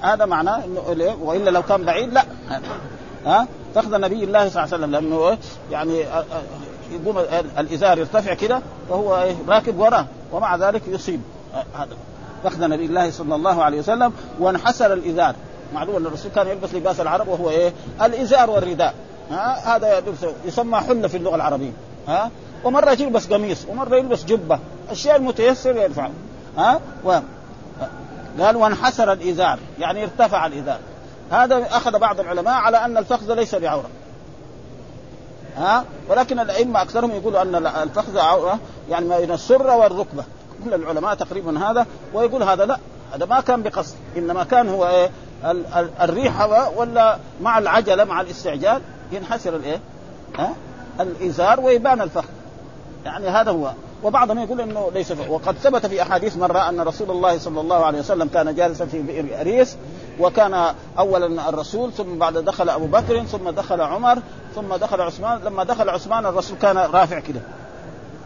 هذا 0.00 0.24
معناه 0.24 0.64
إنه 0.64 1.16
وإلا 1.22 1.50
لو 1.50 1.62
كان 1.62 1.84
بعيد 1.84 2.12
لا. 2.12 2.24
ها؟ 3.26 3.46
فخذ 3.74 4.00
نبي 4.00 4.24
الله 4.24 4.48
صلى 4.48 4.64
الله 4.64 4.74
عليه 4.74 4.76
وسلم 4.76 4.90
لأنه 4.90 5.38
يعني 5.70 6.04
يقوم 6.90 7.18
الإزار 7.58 7.98
يرتفع 7.98 8.34
كده 8.34 8.60
وهو 8.88 9.22
إيه؟ 9.22 9.34
راكب 9.48 9.78
وراه 9.78 10.06
ومع 10.32 10.56
ذلك 10.56 10.82
يصيب. 10.88 11.20
هذا. 11.74 11.96
فخذ 12.44 12.68
نبي 12.68 12.84
الله 12.84 13.10
صلى 13.10 13.34
الله 13.34 13.62
عليه 13.62 13.78
وسلم 13.78 14.12
وانحسر 14.40 14.92
الإزار. 14.92 15.34
معلوم 15.72 15.96
أن 15.96 16.06
الرسول 16.06 16.30
كان 16.34 16.48
يلبس 16.48 16.74
لباس 16.74 17.00
العرب 17.00 17.28
وهو 17.28 17.50
إيه؟ 17.50 17.72
الإزار 18.02 18.50
والرداء. 18.50 18.94
ها؟ 19.30 19.76
هذا 19.76 20.02
يسمى 20.44 20.80
حلة 20.80 21.08
في 21.08 21.16
اللغة 21.16 21.34
العربية. 21.34 21.72
ها؟ 22.08 22.30
ومرة 22.64 22.90
يلبس 22.90 23.32
قميص 23.32 23.64
ومرة 23.68 23.96
يلبس 23.96 24.24
جبة. 24.24 24.58
الشيء 24.90 25.16
المتيسر 25.16 25.76
يرفع 25.76 26.08
ها؟ 26.58 26.80
و... 27.04 27.18
قال 28.40 28.56
وانحسر 28.56 29.12
الإزار. 29.12 29.58
يعني 29.78 30.02
ارتفع 30.02 30.46
الإزار. 30.46 30.78
هذا 31.30 31.66
أخذ 31.70 31.98
بعض 31.98 32.20
العلماء 32.20 32.54
على 32.54 32.84
أن 32.84 32.96
الفخذ 32.96 33.34
ليس 33.34 33.54
بعوره 33.54 33.90
ها؟ 35.56 35.84
ولكن 36.08 36.40
الأئمة 36.40 36.82
أكثرهم 36.82 37.10
يقولوا 37.10 37.42
أن 37.42 37.66
الفخذ 37.66 38.18
عورة 38.18 38.58
يعني 38.90 39.06
ما 39.06 39.18
بين 39.18 39.30
السره 39.30 39.76
والركبة. 39.76 40.24
كل 40.64 40.74
العلماء 40.74 41.14
تقريبا 41.14 41.70
هذا 41.70 41.86
ويقول 42.14 42.42
هذا 42.42 42.64
لا. 42.64 42.78
هذا 43.14 43.26
ما 43.26 43.40
كان 43.40 43.62
بقصد. 43.62 43.94
إنما 44.16 44.44
كان 44.44 44.68
هو 44.68 44.88
إيه؟ 44.88 45.10
الريح 46.00 46.40
هواء 46.40 46.74
ولا 46.76 47.18
مع 47.42 47.58
العجلة 47.58 48.04
مع 48.04 48.20
الاستعجال 48.20 48.82
ينحسر 49.12 49.56
الإيه؟ 49.56 49.80
ها؟ 50.38 50.54
الإزار 51.00 51.60
ويبان 51.60 52.00
الفخذ 52.00 52.28
يعني 53.04 53.28
هذا 53.28 53.50
هو 53.50 53.72
وبعضهم 54.02 54.38
يقول 54.38 54.60
إنه 54.60 54.90
ليس 54.94 55.12
فخذ. 55.12 55.30
وقد 55.30 55.54
ثبت 55.54 55.86
في 55.86 56.02
أحاديث 56.02 56.36
مرة 56.36 56.68
أن 56.68 56.80
رسول 56.80 57.10
الله 57.10 57.38
صلى 57.38 57.60
الله 57.60 57.84
عليه 57.84 57.98
وسلم 57.98 58.28
كان 58.28 58.54
جالسا 58.54 58.86
في 58.86 59.02
بئر 59.02 59.40
أريس 59.40 59.76
وكان 60.20 60.74
أولا 60.98 61.48
الرسول 61.48 61.92
ثم 61.92 62.18
بعد 62.18 62.38
دخل 62.38 62.68
أبو 62.68 62.86
بكر 62.86 63.24
ثم 63.24 63.50
دخل 63.50 63.80
عمر 63.80 64.18
ثم 64.54 64.74
دخل 64.74 65.00
عثمان 65.00 65.40
لما 65.44 65.64
دخل 65.64 65.88
عثمان 65.88 66.26
الرسول 66.26 66.58
كان 66.58 66.76
رافع 66.76 67.18
كده 67.20 67.40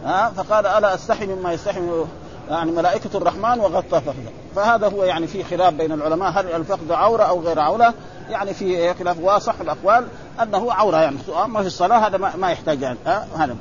ها 0.05 0.33
فقال 0.37 0.67
ألا 0.67 0.95
أستحي 0.95 1.27
مما 1.27 1.53
يستحي 1.53 1.81
يعني 2.51 2.71
ملائكة 2.71 3.17
الرحمن 3.17 3.61
وغطى 3.61 4.01
فخذه 4.01 4.33
فهذا 4.59 4.89
هو 4.89 5.05
يعني 5.05 5.27
في 5.27 5.45
خلاف 5.45 5.75
بين 5.75 5.93
العلماء 5.93 6.31
هل 6.31 6.47
الفخذ 6.47 6.93
عورة 6.93 7.23
أو 7.23 7.41
غير 7.41 7.61
عورة؟ 7.61 7.95
يعني 8.31 8.55
في 8.55 8.95
خلاف 8.95 9.17
واصح 9.21 9.61
الأقوال 9.61 10.07
أنه 10.43 10.73
عورة 10.73 10.97
يعني. 10.97 11.17
أما 11.45 11.61
في 11.61 11.67
الصلاة؟ 11.67 12.07
هذا 12.07 12.19
ما 12.37 12.51
يحتاج 12.51 12.83
يعني. 12.83 12.99
هذا. 13.37 13.57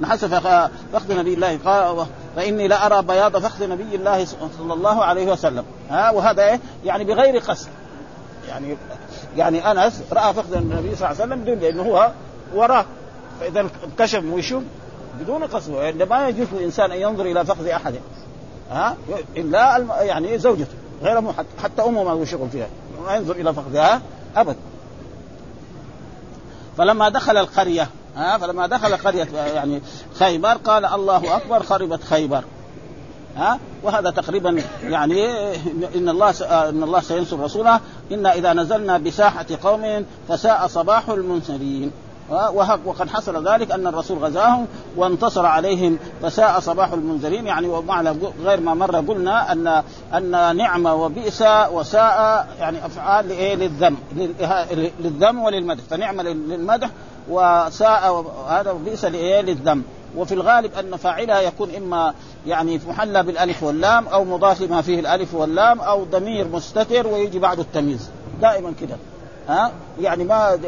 نحس 0.00 0.24
فخذ 0.24 1.18
نبي 1.18 1.34
الله. 1.34 1.58
قال 1.64 2.06
فإني 2.36 2.68
لا 2.68 2.86
أرى 2.86 3.02
بياض 3.02 3.36
فخذ 3.36 3.68
نبي 3.68 3.96
الله 3.96 4.24
صلى 4.24 4.74
الله 4.74 5.04
عليه 5.04 5.32
وسلم. 5.32 5.64
ها 5.90 6.10
وهذا 6.10 6.42
إيه؟ 6.42 6.60
يعني 6.84 7.04
بغير 7.04 7.38
قصد. 7.38 7.68
يعني 8.48 8.76
يعني 9.36 9.70
أنس 9.70 10.02
رأى 10.12 10.34
فخذ 10.34 10.52
النبي 10.52 10.96
صلى 10.96 11.10
الله 11.10 11.22
عليه 11.22 11.34
وسلم 11.34 11.44
لأنه 11.44 11.82
هو 11.82 12.10
وراه 12.54 12.84
فإذا 13.40 13.66
انكشف 13.84 14.24
وشه 14.24 14.62
بدون 15.20 15.44
قصد. 15.44 15.72
يعني 15.72 16.04
ما 16.04 16.28
يجوز 16.28 16.46
للإنسان 16.52 16.90
أن 16.90 17.00
ينظر 17.00 17.24
إلى 17.24 17.44
فخذ 17.44 17.66
أحد. 17.68 17.94
ها؟ 18.70 18.96
الا 19.36 19.78
يعني 20.00 20.38
زوجته 20.38 20.74
غير 21.02 21.18
أمه 21.18 21.34
حتى 21.62 21.82
أمه 21.82 22.04
ما 22.04 22.10
له 22.10 22.24
شغل 22.24 22.48
فيها 22.48 22.68
ما 23.06 23.16
ينظر 23.16 23.34
إلى 23.34 23.54
فخذها 23.54 24.02
ابدا 24.36 24.58
فلما 26.78 27.08
دخل 27.08 27.36
القرية 27.36 27.88
ها؟ 28.16 28.38
فلما 28.38 28.66
دخل 28.66 28.96
قرية 28.96 29.28
يعني 29.34 29.82
خيبر 30.14 30.52
قال 30.52 30.84
الله 30.84 31.36
أكبر 31.36 31.62
خربت 31.62 32.04
خيبر 32.04 32.44
ها؟ 33.36 33.58
وهذا 33.82 34.10
تقريبا 34.10 34.62
يعني 34.84 35.30
إن 35.94 36.08
الله 36.08 36.30
إن 36.68 36.82
الله 36.82 37.00
سينصر 37.00 37.40
رسوله 37.40 37.80
إنا 38.12 38.34
إذا 38.34 38.52
نزلنا 38.52 38.98
بساحة 38.98 39.46
قوم 39.62 40.06
فساء 40.28 40.66
صباح 40.66 41.08
المنذرين. 41.08 41.90
وقد 42.84 43.08
حصل 43.08 43.48
ذلك 43.48 43.70
أن 43.70 43.86
الرسول 43.86 44.18
غزاهم 44.18 44.66
وانتصر 44.96 45.46
عليهم 45.46 45.98
فساء 46.22 46.60
صباح 46.60 46.92
المنذرين. 46.92 47.46
يعني 47.46 47.68
ومعنى 47.68 48.12
غير 48.44 48.60
ما 48.60 48.74
مره 48.74 49.04
قلنا 49.08 49.52
ان 49.52 49.82
أن 50.14 50.56
نعمه 50.56 50.94
وبئس 50.94 51.44
وساء 51.72 52.48
يعني 52.60 52.86
أفعال 52.86 53.28
لإيه؟ 53.28 53.54
للذم. 53.54 53.96
للذم 55.00 55.42
وللمدح. 55.42 55.84
فنعمه 55.90 56.22
للمدح 56.22 56.90
وساء 57.28 58.24
هذا 58.48 58.72
بئس 58.72 59.04
لإيه؟ 59.04 59.40
للذم. 59.40 59.82
وفي 60.16 60.34
الغالب 60.34 60.74
أن 60.74 60.96
فاعلها 60.96 61.40
يكون 61.40 61.70
إما 61.74 62.14
يعني 62.46 62.80
محلى 62.88 63.22
بالألف 63.22 63.62
واللام 63.62 64.08
أو 64.08 64.24
مضاف 64.24 64.62
ما 64.62 64.82
فيه 64.82 65.00
الألف 65.00 65.34
واللام 65.34 65.80
أو 65.80 66.04
ضمير 66.04 66.48
مستتر 66.48 67.06
ويجي 67.06 67.38
بعده 67.38 67.62
التمييز. 67.62 68.10
دائما 68.40 68.72
كده. 68.80 68.96
ها؟ 69.48 69.72
يعني 70.00 70.24
ما 70.24 70.58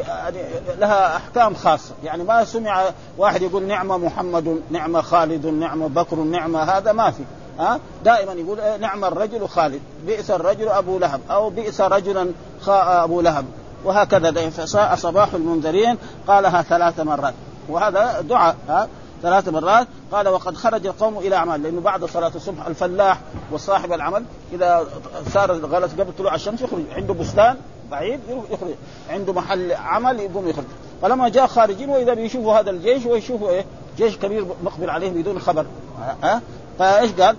لها 0.79 1.15
أحكام 1.15 1.55
خاصة. 1.55 1.91
يعني 2.03 2.23
ما 2.23 2.43
سمع 2.43 2.83
واحد 3.17 3.41
يقول 3.41 3.63
نعمة 3.63 3.97
محمد 3.97 4.61
نعمة 4.71 5.01
خالد 5.01 5.45
نعمة 5.45 5.87
بكر 5.87 6.15
نعمة 6.15 6.63
هذا 6.63 6.91
ما 6.91 7.11
في. 7.11 7.23
ها؟ 7.59 7.79
دائما 8.05 8.33
يقول 8.33 8.59
نعم 8.79 9.05
الرجل 9.05 9.47
خالد. 9.47 9.81
بئس 10.05 10.31
الرجل 10.31 10.69
أبو 10.69 10.99
لهب 10.99 11.21
أو 11.29 11.49
بئس 11.49 11.81
رجلا 11.81 12.31
أبو 12.67 13.21
لهب. 13.21 13.45
وهكذا 13.85 14.49
فساء 14.49 14.95
صباح 14.95 15.33
المنذرين 15.33 15.97
قالها 16.27 16.61
ثلاث 16.61 16.99
مرات. 16.99 17.33
وهذا 17.69 18.21
دعاء 18.21 18.55
ها؟ 18.69 18.87
ثلاث 19.21 19.47
مرات. 19.49 19.87
قال 20.11 20.27
وقد 20.27 20.55
خرج 20.55 20.87
القوم 20.87 21.17
إلى 21.17 21.35
أعمال. 21.35 21.63
لأنه 21.63 21.81
بعد 21.81 22.05
صلاة 22.05 22.31
الصبح 22.35 22.65
الفلاح 22.67 23.19
وصاحب 23.51 23.93
العمل 23.93 24.23
إذا 24.53 24.87
صار 25.33 25.51
غلط 25.51 25.91
قبل 25.91 26.13
طلوع 26.17 26.35
الشمس 26.35 26.61
يخرج. 26.61 26.83
عنده 26.95 27.13
بستان. 27.13 27.57
بعيد 27.93 28.19
يخرج. 28.51 28.73
عنده 29.09 29.33
محل 29.33 29.71
عمل 29.71 30.19
يقوم 30.19 30.49
يخرج. 30.49 30.65
فلما 31.01 31.29
جاء 31.29 31.47
خارجين 31.47 31.89
وإذا 31.89 32.13
بيشوفوا 32.13 32.59
هذا 32.59 32.69
الجيش 32.69 33.05
ويشوفوا 33.05 33.49
إيه؟ 33.49 33.65
جيش 33.97 34.17
كبير 34.17 34.45
مقبل 34.63 34.89
عليهم 34.89 35.13
بدون 35.13 35.39
خبر. 35.39 35.65
ها؟ 36.23 36.41
فإيش 36.79 37.11
قال؟ 37.11 37.35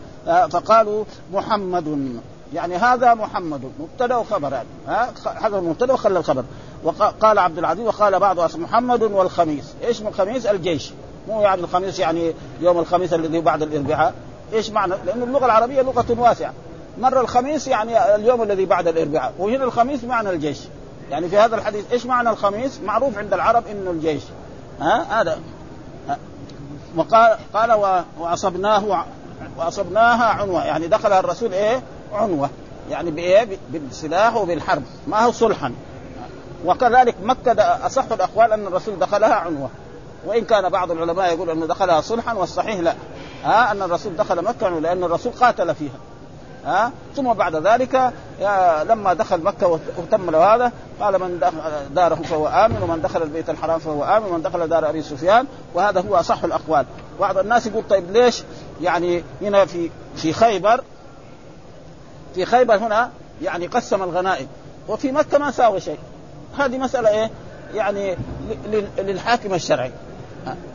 فقالوا 0.50 1.04
محمد 1.32 2.18
يعني 2.54 2.76
هذا 2.76 3.14
محمد. 3.14 3.72
مبتدأ 3.80 4.16
وخبر 4.16 4.52
يعني. 4.52 4.68
ها؟ 4.88 5.12
هذا 5.40 5.58
المبتدأ 5.58 5.92
وخلى 5.92 6.18
الخبر. 6.18 6.44
وقال 6.84 7.38
عبد 7.38 7.58
العزيز 7.58 7.86
وقال 7.86 8.18
بعض 8.18 8.56
محمد 8.56 9.02
والخميس. 9.02 9.74
إيش 9.84 10.00
من 10.00 10.06
الخميس؟ 10.06 10.46
الجيش. 10.46 10.92
مو 11.28 11.40
يعني 11.40 11.60
الخميس 11.60 11.98
يعني 11.98 12.32
يوم 12.60 12.78
الخميس 12.78 13.14
الذي 13.14 13.40
بعد 13.40 13.62
الإربعاء. 13.62 14.14
إيش 14.52 14.70
معنى؟ 14.70 14.94
لأن 15.06 15.22
اللغة 15.22 15.44
العربية 15.44 15.82
لغة 15.82 16.06
واسعة. 16.18 16.52
مرة 16.98 17.20
الخميس 17.20 17.68
يعني 17.68 18.14
اليوم 18.14 18.42
الذي 18.42 18.64
بعد 18.64 18.88
الإربعاء 18.88 19.32
وهنا 19.38 19.64
الخميس 19.64 20.04
معنى 20.04 20.30
الجيش. 20.30 20.58
يعني 21.10 21.28
في 21.28 21.38
هذا 21.38 21.56
الحديث 21.56 21.92
إيش 21.92 22.06
معنى 22.06 22.30
الخميس؟ 22.30 22.80
معروف 22.80 23.18
عند 23.18 23.32
العرب 23.32 23.66
إنه 23.66 23.90
الجيش. 23.90 24.22
ها؟ 24.80 25.20
هذا. 25.20 25.38
وقال 26.96 27.36
قال 27.54 27.98
وأصبناه 28.18 29.04
وأصبناها 29.56 30.24
عنوة. 30.24 30.64
يعني 30.64 30.86
دخلها 30.86 31.20
الرسول 31.20 31.52
إيه؟ 31.52 31.82
عنوة. 32.12 32.50
يعني 32.90 33.10
بإيه؟ 33.10 33.58
بالسلاح 33.70 34.36
وبالحرب. 34.36 34.82
ما 35.06 35.20
هو 35.20 35.32
صلحا. 35.32 35.72
وكذلك 36.64 37.14
مكه 37.22 37.52
أصح 37.86 38.04
الأقوال 38.12 38.52
أن 38.52 38.66
الرسول 38.66 38.98
دخلها 38.98 39.34
عنوة. 39.34 39.70
وإن 40.26 40.44
كان 40.44 40.68
بعض 40.68 40.90
العلماء 40.90 41.34
يقول 41.34 41.50
أنه 41.50 41.66
دخلها 41.66 42.00
صلحا 42.00 42.34
والصحيح 42.34 42.80
لا. 42.80 42.94
ها؟ 43.44 43.72
أن 43.72 43.82
الرسول 43.82 44.16
دخل 44.16 44.44
مكة 44.44 44.68
لأن 44.68 45.04
الرسول 45.04 45.32
قاتل 45.32 45.74
فيها. 45.74 45.98
ها؟ 46.66 46.92
ثم 47.16 47.32
بعد 47.32 47.56
ذلك 47.56 48.12
لما 48.88 49.14
دخل 49.14 49.42
مكة 49.42 49.66
وتم 49.98 50.30
له 50.30 50.54
هذا 50.54 50.72
قال 51.00 51.20
من 51.20 51.40
داره 51.94 52.14
فهو 52.14 52.46
آمن 52.46 52.82
ومن 52.82 53.02
دخل 53.02 53.22
البيت 53.22 53.50
الحرام 53.50 53.78
فهو 53.78 54.04
آمن 54.04 54.26
ومن 54.26 54.42
دخل 54.42 54.68
دار 54.68 54.90
أبي 54.90 55.02
سفيان 55.02 55.46
وهذا 55.74 56.00
هو 56.00 56.16
أصح 56.16 56.44
الأقوال. 56.44 56.86
بعض 57.20 57.38
الناس 57.38 57.66
يقول 57.66 57.84
طيب 57.90 58.10
ليش؟ 58.10 58.42
يعني 58.82 59.22
هنا 59.42 59.64
في 59.64 59.90
في 60.16 60.32
خيبر 60.32 60.80
في 62.34 62.44
خيبر 62.44 62.76
هنا 62.76 63.10
يعني 63.42 63.66
قسم 63.66 64.02
الغنائم 64.02 64.46
وفي 64.88 65.12
مكة 65.12 65.38
ما 65.38 65.50
ساوى 65.50 65.80
شيء. 65.80 65.98
هذه 66.58 66.78
مسألة 66.78 67.08
إيه؟ 67.08 67.30
يعني 67.74 68.16
للحاكم 68.98 69.54
الشرعي. 69.54 69.92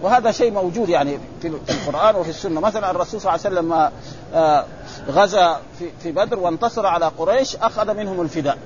وهذا 0.02 0.32
شيء 0.32 0.52
موجود 0.52 0.90
يعني 0.90 1.20
في 1.42 1.48
القرآن 1.48 2.16
وفي 2.16 2.30
السنة. 2.30 2.60
مثلا 2.60 2.92
الرسول 2.92 3.22
صلى 3.22 3.36
الله 3.36 3.46
عليه 3.46 3.56
وسلم 3.58 3.92
آه، 4.34 4.66
غزا 5.10 5.60
في 6.04 6.12
بدر 6.12 6.40
وانتصر 6.40 6.86
على 6.86 7.12
قريش 7.18 7.56
أخذ 7.56 7.94
منهم 7.94 8.22
الفداء. 8.22 8.58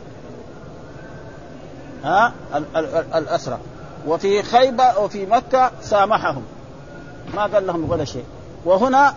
ها؟ 2.03 2.33
الأسرى. 3.15 3.59
وفي 4.07 4.43
خيبة 4.43 4.99
وفي 4.99 5.25
مكة 5.25 5.71
سامحهم. 5.81 6.43
ما 7.35 7.41
قال 7.45 7.67
لهم 7.67 7.89
ولا 7.89 8.05
شيء. 8.05 8.25
وهنا 8.65 9.13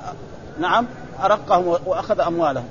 نعم 0.61 0.87
أرقهم 1.23 1.77
وأخذ 1.87 2.21
أموالهم. 2.21 2.69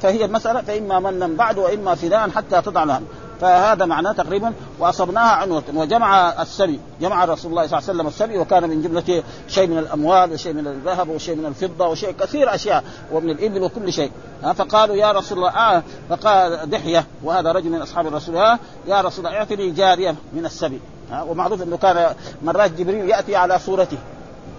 فهي 0.00 0.24
المسألة 0.24 0.62
فإما 0.62 1.00
منا 1.00 1.26
بعد 1.26 1.58
وإما 1.58 1.94
فداء 1.94 2.30
حتى 2.30 2.62
تضع 2.62 2.84
لهم. 2.84 3.06
فهذا 3.40 3.84
معناه 3.84 4.12
تقريبا 4.12 4.52
وأصبناها 4.78 5.30
عنوة 5.30 5.62
وجمع 5.74 6.42
السبي 6.42 6.80
جمع 7.00 7.24
رسول 7.24 7.50
الله 7.50 7.66
صلى 7.66 7.78
الله 7.78 7.88
عليه 7.88 7.98
وسلم 7.98 8.06
السبي 8.06 8.38
وكان 8.38 8.68
من 8.68 8.82
جملة 8.82 9.22
شيء 9.48 9.66
من 9.66 9.78
الأموال 9.78 10.32
وشيء 10.32 10.52
من 10.52 10.66
الذهب 10.66 11.08
وشيء 11.08 11.36
من 11.36 11.46
الفضة 11.46 11.86
وشيء 11.86 12.12
كثير 12.12 12.54
أشياء 12.54 12.84
ومن 13.12 13.30
الإبل 13.30 13.62
وكل 13.62 13.92
شيء. 13.92 14.10
فقالوا 14.54 14.96
يا 14.96 15.12
رسول 15.12 15.38
الله 15.38 15.50
آه 15.50 15.82
فقال 16.10 16.70
دحية 16.70 17.06
وهذا 17.24 17.52
رجل 17.52 17.70
من 17.70 17.82
أصحاب 17.82 18.06
الرسول 18.06 18.36
آه 18.36 18.58
يا 18.86 19.00
رسول 19.00 19.26
الله 19.26 19.38
اعطني 19.38 19.70
جارية 19.70 20.14
من 20.32 20.46
السبي. 20.46 20.80
ومعروف 21.26 21.62
أنه 21.62 21.76
كان 21.76 22.14
مرات 22.42 22.70
جبريل 22.70 23.10
يأتي 23.10 23.36
على 23.36 23.58
صورته. 23.58 23.98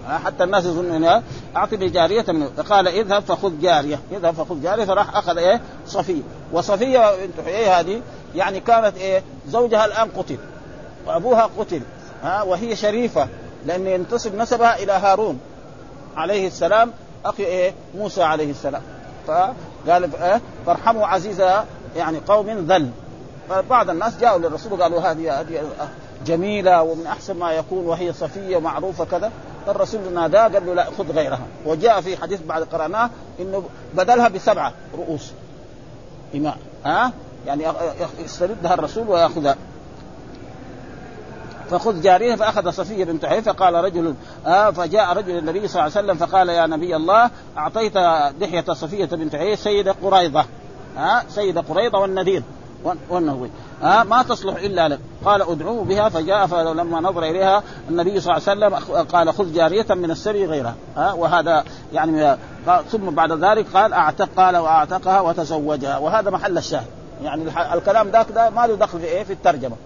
حتى 0.08 0.44
الناس 0.44 0.64
يظنون 0.64 1.22
أعطني 1.56 1.88
جارية 1.88 2.24
منه 2.28 2.50
فقال 2.56 2.88
اذهب 2.88 3.22
فخذ 3.22 3.60
جارية. 3.60 4.00
اذهب 4.12 4.34
فخذ 4.34 4.62
جارية 4.62 4.84
فراح 4.84 5.16
أخذ 5.16 5.38
إيه؟ 5.38 5.60
صفية. 5.86 6.22
وصفية 6.52 7.26
بنت 7.26 7.46
حيي 7.46 7.66
هذه؟ 7.66 8.00
يعني 8.34 8.60
كانت 8.60 8.96
إيه؟ 8.96 9.22
زوجها 9.48 9.84
الآن 9.84 10.08
قتل. 10.16 10.38
وأبوها 11.06 11.50
قتل. 11.58 11.80
ها؟ 12.22 12.42
وهي 12.42 12.76
شريفة. 12.76 13.28
لأن 13.66 13.86
ينتسب 13.86 14.34
نسبها 14.34 14.82
إلى 14.82 14.92
هارون 14.92 15.40
عليه 16.16 16.46
السلام 16.46 16.92
أخي 17.24 17.44
إيه؟ 17.44 17.74
موسى 17.94 18.22
عليه 18.22 18.50
السلام. 18.50 18.82
فقال 19.26 20.14
إيه 20.22 20.40
فارحموا 20.66 21.06
عزيز 21.06 21.42
يعني 21.96 22.18
قوم 22.28 22.50
ذل. 22.50 22.90
فبعض 23.48 23.90
الناس 23.90 24.16
جاءوا 24.18 24.38
للرسول 24.38 24.72
وقالوا 24.72 25.00
هذه 25.00 25.40
هذه 25.40 25.60
جميلة 26.26 26.82
ومن 26.82 27.06
أحسن 27.06 27.36
ما 27.36 27.52
يكون 27.52 27.86
وهي 27.86 28.12
صفية 28.12 28.58
معروفه 28.58 29.04
كذا. 29.04 29.30
فالرسول 29.66 30.00
ناداه 30.14 30.48
قال 30.48 30.66
له 30.66 30.74
لا 30.74 30.84
خذ 30.98 31.12
غيرها. 31.12 31.46
وجاء 31.66 32.00
في 32.00 32.16
حديث 32.16 32.40
بعد 32.42 32.62
قرأناه 32.62 33.10
إنه 33.40 33.62
بدلها 33.94 34.28
بسبعة 34.28 34.72
رؤوس. 34.94 35.32
إماء 36.34 36.56
ها؟ 36.84 37.12
يعني 37.46 37.64
يستردها 38.24 38.74
الرسول 38.74 39.08
ويأخذها. 39.08 39.56
فخذ 41.70 42.02
جاريه 42.02 42.34
فأخذ 42.34 42.70
صفية 42.70 43.04
بنت 43.04 43.26
حي 43.26 43.42
فقال 43.42 43.74
رجل 43.74 44.14
آه 44.46 44.70
فجاء 44.70 45.12
رجل 45.12 45.38
النبي 45.38 45.68
صلى 45.68 45.86
الله 45.86 45.96
عليه 45.96 46.06
وسلم 46.06 46.26
فقال 46.26 46.48
يا 46.48 46.66
نبي 46.66 46.96
الله 46.96 47.30
أعطيت 47.58 47.98
دحية 48.40 48.72
صفية 48.72 49.04
بنت 49.04 49.36
حي 49.36 49.56
سيده 49.56 49.94
قريضه 50.02 50.44
ها؟ 50.96 51.20
آه 51.20 51.22
سيده 51.28 51.60
قريضه 51.60 51.98
والنذير. 51.98 52.42
والنهوي. 53.10 53.50
آه 53.82 54.02
ما 54.02 54.22
تصلح 54.22 54.56
إلا 54.56 54.88
لك. 54.88 54.98
قال 55.24 55.42
ادعوه 55.42 55.84
بها 55.84 56.08
فجاء 56.08 56.46
فلما 56.46 57.00
نظر 57.00 57.22
إليها 57.22 57.62
النبي 57.90 58.20
صلى 58.20 58.36
الله 58.36 58.48
عليه 58.48 58.76
وسلم 58.76 59.02
قال 59.04 59.34
خذ 59.34 59.52
جارية 59.52 59.86
من 59.90 60.10
السبي 60.10 60.46
غيرها. 60.46 60.74
ها 60.96 61.10
آه 61.10 61.14
وهذا 61.14 61.64
يعني 61.92 62.36
ثم 62.90 63.10
بعد 63.10 63.32
ذلك 63.32 63.66
قال 63.74 63.92
اعتق 63.92 64.28
قال 64.36 64.56
وأعتقها 64.56 65.20
وتزوجها. 65.20 65.98
وهذا 65.98 66.30
محل 66.30 66.58
الشاهد. 66.58 66.86
يعني 67.22 67.44
الكلام 67.74 68.08
ذاك 68.08 68.26
ده 68.34 68.50
ما 68.50 68.66
له 68.66 68.74
دخل 68.74 69.00
في 69.00 69.06
إيه؟ 69.06 69.24
في 69.24 69.32
الترجمة. 69.32 69.76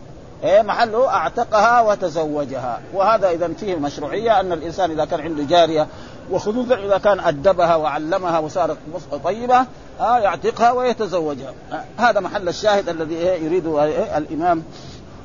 إيه 0.44 0.62
محله 0.62 1.08
أعتقها 1.08 1.80
وتزوجها. 1.80 2.80
وهذا 2.94 3.30
إذا 3.30 3.48
فيه 3.48 3.76
مشروعية 3.76 4.40
أن 4.40 4.52
الإنسان 4.52 4.90
إذا 4.90 5.04
كان 5.04 5.20
عنده 5.20 5.42
جارية 5.42 5.86
وخصوصا 6.30 6.74
إذا 6.74 6.98
كان 6.98 7.20
أدبها 7.20 7.76
وعلمها 7.76 8.38
وصارت 8.38 8.76
طيبة 9.24 9.66
آه 10.00 10.18
يعتقها 10.18 10.72
ويتزوجها. 10.72 11.54
آه 11.72 11.84
هذا 11.96 12.20
محل 12.20 12.48
الشاهد 12.48 12.88
الذي 12.88 13.14
إيه 13.14 13.44
يريده 13.44 13.84
إيه 13.84 14.18
الإمام. 14.18 14.62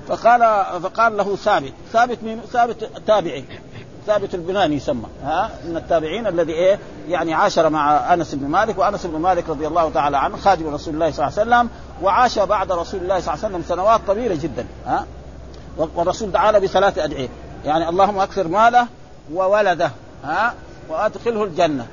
فقال 0.07 0.65
فقال 0.81 1.17
له 1.17 1.35
ثابت. 1.35 1.73
ثابت 1.93 2.17
من 2.23 2.41
ثابت 2.51 2.89
تابعي. 3.07 3.45
ثابت 4.07 4.35
البناني 4.35 4.75
يسمى. 4.75 5.05
ها؟ 5.23 5.49
من 5.65 5.77
التابعين 5.77 6.27
الذي 6.27 6.53
إيه 6.53 6.79
يعني 7.09 7.33
عاشر 7.33 7.69
مع 7.69 8.13
أنس 8.13 8.35
بن 8.35 8.47
مالك 8.47 8.77
وأنس 8.77 9.05
بن 9.05 9.19
مالك 9.19 9.49
رضي 9.49 9.67
الله 9.67 9.89
تعالى 9.89 10.17
عنه 10.17 10.37
خادم 10.37 10.73
رسول 10.73 10.93
الله 10.93 11.11
صلى 11.11 11.27
الله 11.27 11.39
عليه 11.39 11.49
وسلم 11.49 11.69
وعاش 12.03 12.39
بعد 12.39 12.71
رسول 12.71 13.01
الله 13.01 13.19
صلى 13.19 13.33
الله 13.33 13.45
عليه 13.45 13.55
وسلم 13.55 13.63
سنوات 13.67 14.01
طويلة 14.07 14.35
جدا. 14.35 14.65
ها؟ 14.85 15.05
والرسول 15.77 16.31
تعالى 16.31 16.59
بثلاث 16.59 16.97
أدعية. 16.97 17.29
يعني 17.65 17.89
اللهم 17.89 18.19
أكثر 18.19 18.47
ماله 18.47 18.87
وولده. 19.33 19.91
ها؟ 20.23 20.53
وأدخله 20.89 21.43
الجنة. 21.43 21.87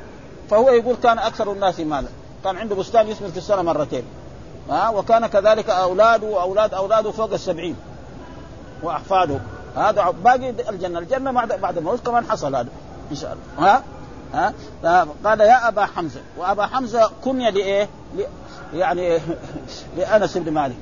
فهو 0.51 0.71
يقول 0.71 0.97
كان 1.03 1.18
أكثر 1.18 1.53
الناس 1.53 1.81
مالا 1.81 2.09
كان 2.45 2.57
عنده 2.57 2.75
بستان 2.75 3.09
يثمر 3.09 3.29
في 3.29 3.37
السنة 3.37 3.63
مرتين. 3.63 4.03
ها؟ 4.71 4.89
وكان 4.89 5.27
كذلك 5.27 5.71
أولاده 5.71 6.27
واولاد 6.27 6.75
أولاده 6.75 7.11
فوق 7.11 7.33
السبعين. 7.33 7.77
وأحفاده. 8.83 9.39
هذا 9.77 10.15
باقي 10.25 10.51
الجنة. 10.51 10.99
الجنة 10.99 11.33
بعد 11.33 11.53
بعد 11.53 11.79
الموت 11.79 12.07
كمان 12.07 12.31
حصل 12.31 12.57
هذا 12.57 12.69
إن 13.11 13.17
شاء 13.17 13.33
الله. 13.33 13.69
ها؟ 13.69 13.83
ها؟ 14.85 15.07
قال 15.25 15.41
يا 15.41 15.69
أبا 15.69 15.87
حمزة. 15.87 16.21
وأبا 16.39 16.67
حمزة 16.67 17.11
كنيه 17.25 17.51
لإيه؟ 17.51 17.89
يعني 18.75 19.19
لأنس 19.97 20.39
بن 20.39 20.53
مالك. 20.53 20.77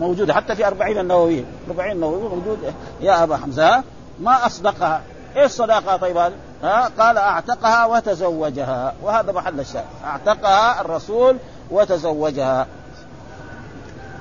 موجوده 0.00 0.34
حتى 0.34 0.56
في 0.56 0.66
أربعين 0.66 0.98
النووية. 0.98 1.44
أربعين 1.68 1.92
النووية 1.92 2.28
موجود. 2.28 2.74
يا 3.00 3.22
أبا 3.22 3.36
حمزة 3.36 3.82
ما 4.20 4.46
أصدقها. 4.46 5.02
إيش 5.36 5.44
الصداقة 5.44 5.96
طيب؟ 5.96 6.16
ها؟ 6.62 6.90
قال 6.98 7.18
أعتقها 7.18 7.86
وتزوجها. 7.86 8.94
وهذا 9.02 9.32
محل 9.32 9.60
الشاهد. 9.60 9.84
أعتقها 10.04 10.80
الرسول 10.80 11.36
وتزوجها. 11.70 12.66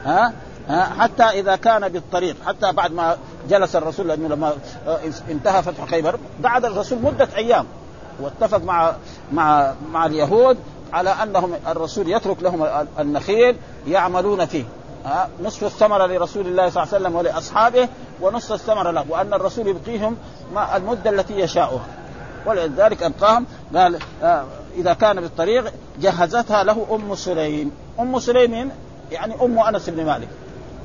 ها؟ 0.05 0.33
حتى 0.99 1.23
إذا 1.23 1.55
كان 1.55 1.89
بالطريق 1.89 2.35
حتى 2.45 2.71
بعد 2.71 2.91
ما 2.91 3.17
جلس 3.49 3.75
الرسول 3.75 4.07
لأنه 4.07 4.27
لما 4.27 4.53
انتهى 5.29 5.63
فتح 5.63 5.85
خيبر 5.85 6.19
قعد 6.43 6.65
الرسول 6.65 7.01
مدة 7.01 7.27
أيام. 7.35 7.65
واتفق 8.19 8.63
مع 8.63 8.93
مع 9.33 9.73
مع 9.91 10.05
اليهود 10.05 10.57
على 10.93 11.09
أنهم 11.09 11.53
الرسول 11.67 12.09
يترك 12.09 12.43
لهم 12.43 12.85
النخيل 12.99 13.55
يعملون 13.87 14.45
فيه. 14.45 14.63
نصف 15.43 15.63
الثمرة 15.63 16.05
لرسول 16.05 16.47
الله 16.47 16.69
صلى 16.69 16.83
الله 16.83 16.93
عليه 16.93 17.03
وسلم 17.03 17.15
ولأصحابه 17.15 17.87
ونصف 18.21 18.51
الثمرة 18.51 18.91
له 18.91 19.05
وأن 19.09 19.33
الرسول 19.33 19.67
يبقيهم 19.67 20.17
المدة 20.75 21.09
التي 21.09 21.39
يشاؤها. 21.39 21.85
ولذلك 22.45 23.03
ابقاهم 23.03 23.45
قال 23.75 23.99
إذا 24.77 24.93
كان 24.93 25.21
بالطريق 25.21 25.73
جهزتها 26.01 26.63
له 26.63 26.85
أم 26.91 27.15
سليم. 27.15 27.71
أم 27.99 28.19
سليم 28.19 28.71
يعني 29.11 29.35
أم 29.41 29.59
أنس 29.59 29.89
بن 29.89 30.05
مالك. 30.05 30.27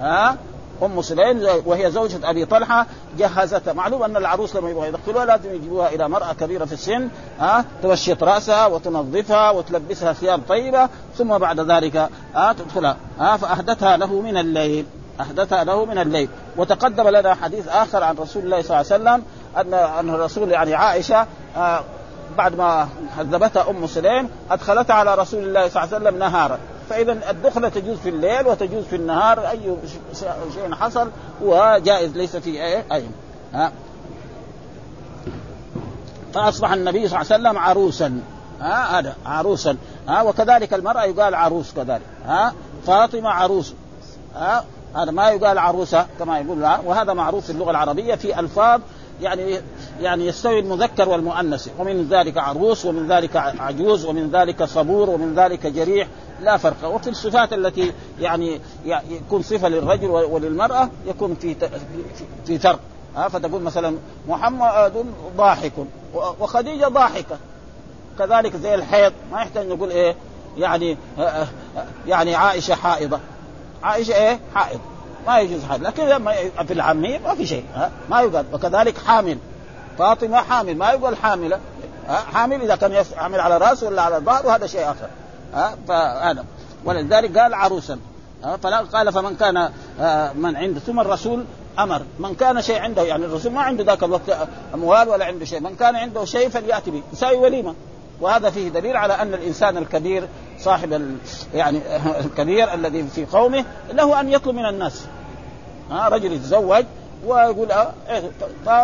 ها؟ 0.00 0.37
أم 0.82 1.02
سليم 1.02 1.46
وهي 1.64 1.90
زوجة 1.90 2.30
أبي 2.30 2.44
طلحة 2.44 2.86
جهزتها، 3.18 3.72
معلوم 3.72 4.02
أن 4.02 4.16
العروس 4.16 4.56
لما 4.56 4.70
يبغوا 4.70 4.86
يدخلوها 4.86 5.24
لازم 5.24 5.54
يجيبوها 5.54 5.88
إلى 5.88 6.08
مرأة 6.08 6.32
كبيرة 6.32 6.64
في 6.64 6.72
السن 6.72 7.08
ها 7.38 7.64
توشط 7.82 8.22
رأسها 8.22 8.66
وتنظفها 8.66 9.50
وتلبسها 9.50 10.12
ثياب 10.12 10.40
طيبة 10.48 10.88
ثم 11.18 11.38
بعد 11.38 11.60
ذلك 11.60 12.08
ها 12.34 12.52
تدخلها 12.52 12.96
ها 13.18 13.36
فأهدتها 13.36 13.96
له 13.96 14.20
من 14.20 14.36
الليل 14.36 14.86
احدثها 15.20 15.64
له 15.64 15.84
من 15.84 15.98
الليل. 15.98 16.28
وتقدم 16.56 17.08
لنا 17.08 17.34
حديث 17.34 17.68
آخر 17.68 18.02
عن 18.04 18.16
رسول 18.16 18.44
الله 18.44 18.62
صلى 18.62 18.80
الله 18.80 18.92
عليه 18.92 19.20
وسلم 19.20 19.22
أن 19.56 19.74
أن 19.74 20.14
الرسول 20.14 20.50
يعني 20.50 20.74
عائشة 20.74 21.26
بعد 22.37 22.57
ما 22.57 22.88
هذبتها 23.18 23.70
أم 23.70 23.87
سليم 23.87 24.31
أدخلتها 24.51 24.94
على 24.94 25.14
رسول 25.14 25.44
الله 25.44 25.68
صلى 25.68 25.85
الله 25.85 25.94
عليه 25.94 26.07
وسلم 26.07 26.18
نهارا. 26.18 26.59
فاذا 26.90 27.31
الدخلة 27.31 27.68
تجوز 27.68 27.99
في 27.99 28.09
الليل 28.09 28.46
وتجوز 28.46 28.85
في 28.85 28.96
النهار 28.96 29.51
أي 29.51 29.77
شيء 30.55 30.75
حصل 30.75 31.11
هو 31.42 31.81
جائز 31.85 32.16
ليس 32.16 32.37
في 32.37 32.51
أي 32.51 32.85
اي 32.92 33.05
ها؟ 33.55 33.72
فأصبح 36.35 36.72
النبي 36.72 37.09
صلى 37.09 37.20
الله 37.20 37.33
عليه 37.33 37.42
وسلم 37.49 37.59
عروسا. 37.59 38.20
ها؟ 38.61 38.99
هذا 38.99 39.14
عروسا. 39.27 39.77
ها؟ 40.09 40.22
وكذلك 40.22 40.75
المرأة 40.75 41.05
يقال 41.05 41.35
عروس 41.35 41.72
كذلك. 41.72 42.03
ها؟ 42.27 42.55
فاطمة 42.87 43.31
عروس. 43.31 43.75
ها؟ 44.35 44.64
هذا 44.96 45.11
ما 45.11 45.31
يقال 45.31 45.59
عروسة 45.59 46.07
كما 46.18 46.38
يقول 46.38 46.62
وهذا 46.85 47.12
معروف 47.12 47.44
في 47.44 47.51
اللغة 47.51 47.70
العربية 47.70 48.14
في 48.14 48.40
ألفاظ 48.40 48.81
يعني 49.22 49.61
يعني 50.00 50.26
يستوي 50.26 50.59
المذكر 50.59 51.09
والمؤنث. 51.09 51.68
ومن 51.79 52.09
ذلك 52.09 52.38
عروس 52.38 52.85
ومن 52.85 53.12
ذلك 53.12 53.37
عجوز 53.37 54.05
ومن 54.05 54.31
ذلك 54.31 54.64
صبور 54.64 55.11
ومن 55.11 55.35
ذلك 55.35 55.66
جريح 55.66 56.09
لا 56.42 56.57
فرق. 56.57 56.85
وفي 56.85 57.11
الصفات 57.11 57.52
التي 57.52 57.92
يعني 58.20 58.61
يكون 59.11 59.42
صفة 59.42 59.68
للرجل 59.68 60.07
وللمرأة 60.07 60.90
يكون 61.07 61.35
في 61.35 61.57
في 62.46 62.59
فرق 62.59 62.81
فتقول 63.29 63.62
مثلا 63.62 63.96
محمد 64.29 65.07
ضاحك 65.37 65.72
وخديجة 66.14 66.88
ضاحكة. 66.88 67.38
كذلك 68.18 68.57
زي 68.57 68.74
الحيض. 68.74 69.12
ما 69.33 69.40
يحتاج 69.40 69.66
نقول 69.66 69.90
إيه؟ 69.90 70.14
يعني 70.59 70.96
يعني 72.07 72.35
عائشة 72.35 72.74
حائضة. 72.74 73.20
عائشة 73.83 74.14
إيه؟ 74.14 74.40
حائض. 74.55 74.81
ما 75.26 75.38
يجوز 75.38 75.64
حائض 75.64 75.82
لكن 75.82 76.24
في 76.66 76.72
العامية 76.72 77.18
ما 77.18 77.34
في 77.34 77.46
شيء 77.46 77.64
ها؟ 77.74 77.90
ما 78.10 78.20
يقال 78.20 78.44
وكذلك 78.52 78.98
حامل. 78.98 79.38
فاطمة 79.98 80.36
حامل 80.36 80.76
ما 80.76 80.90
يقول 80.90 81.16
حاملة 81.16 81.58
حامل 82.08 82.62
إذا 82.62 82.76
كان 82.76 82.92
يحمل 82.92 83.40
على 83.40 83.58
راسه 83.58 83.86
ولا 83.86 84.02
على 84.02 84.16
الظهر 84.16 84.46
وهذا 84.46 84.66
شيء 84.66 84.84
آخر 84.84 85.08
ها؟ 85.54 85.76
فهذا. 85.88 86.44
ولذلك 86.84 87.38
قال 87.38 87.54
عروسا 87.54 87.98
فلا 88.62 88.78
قال 88.78 89.12
فمن 89.12 89.36
كان 89.36 89.70
من 90.34 90.56
عنده 90.56 90.80
ثم 90.80 91.00
الرسول 91.00 91.44
أمر. 91.78 92.02
من 92.18 92.34
كان 92.34 92.62
شيء 92.62 92.80
عنده 92.80 93.02
يعني 93.02 93.24
الرسول 93.24 93.52
ما 93.52 93.60
عنده 93.60 93.84
ذاك 93.84 94.02
الوقت 94.02 94.36
أموال 94.74 95.08
ولا 95.08 95.24
عنده 95.24 95.44
شيء. 95.44 95.60
من 95.60 95.76
كان 95.76 95.96
عنده 95.96 96.24
شيء 96.24 96.48
فليأتي 96.48 96.90
به 96.90 97.02
يساوي 97.12 97.36
وليمة. 97.36 97.74
وهذا 98.20 98.50
فيه 98.50 98.68
دليل 98.68 98.96
على 98.96 99.14
أن 99.14 99.34
الإنسان 99.34 99.76
الكبير 99.76 100.28
صاحب 100.60 100.92
ال... 100.92 101.16
يعني 101.54 101.80
الكبير 102.24 102.74
الذي 102.74 103.02
في 103.14 103.26
قومه 103.26 103.64
له 103.92 104.20
أن 104.20 104.28
يطلب 104.28 104.54
من 104.54 104.66
الناس. 104.66 105.06
ها 105.90 106.09
رجل 106.09 106.33
يتزوج 106.33 106.85
ويقول 107.27 107.72
أه 107.72 107.92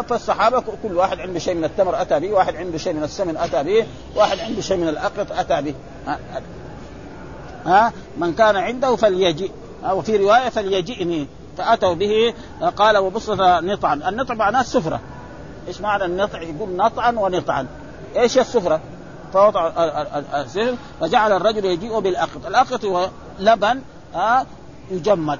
فالصحابه 0.08 0.62
كل 0.82 0.96
واحد 0.96 1.20
عنده 1.20 1.38
شيء 1.38 1.54
من 1.54 1.64
التمر 1.64 2.02
أتى 2.02 2.20
به، 2.20 2.32
واحد 2.32 2.56
عنده 2.56 2.78
شيء 2.78 2.92
من 2.92 3.02
السمن 3.02 3.36
أتى 3.36 3.62
به، 3.62 3.86
واحد 4.16 4.38
عنده 4.38 4.60
شيء 4.60 4.76
من 4.76 4.88
الأقط 4.88 5.32
أتى 5.32 5.62
به. 5.62 5.74
ها, 6.06 6.18
ها 7.66 7.92
من 8.18 8.34
كان 8.34 8.56
عنده 8.56 8.96
فليجئ 8.96 9.50
وفي 9.92 10.16
رواية 10.16 10.48
فليجئني 10.48 11.26
فأتوا 11.58 11.94
به 11.94 12.34
قال 12.76 12.98
وبسط 12.98 13.40
نطعا، 13.40 13.94
النطع 13.94 14.34
معناه 14.34 14.60
السفرة. 14.60 15.00
إيش 15.68 15.80
معنى 15.80 16.04
النطع؟ 16.04 16.42
يقول 16.42 16.76
نطعا 16.76 17.10
ونطعا. 17.10 17.66
إيش 18.16 18.38
السفرة؟ 18.38 18.80
فوضع 19.32 19.68
السفر 20.34 20.74
فجعل 21.00 21.32
الرجل 21.32 21.64
يجيء 21.64 21.98
بالأقط، 21.98 22.46
الأقط 22.46 22.84
هو 22.84 23.08
لبن 23.38 23.82
ها 24.14 24.46
يجمد 24.90 25.38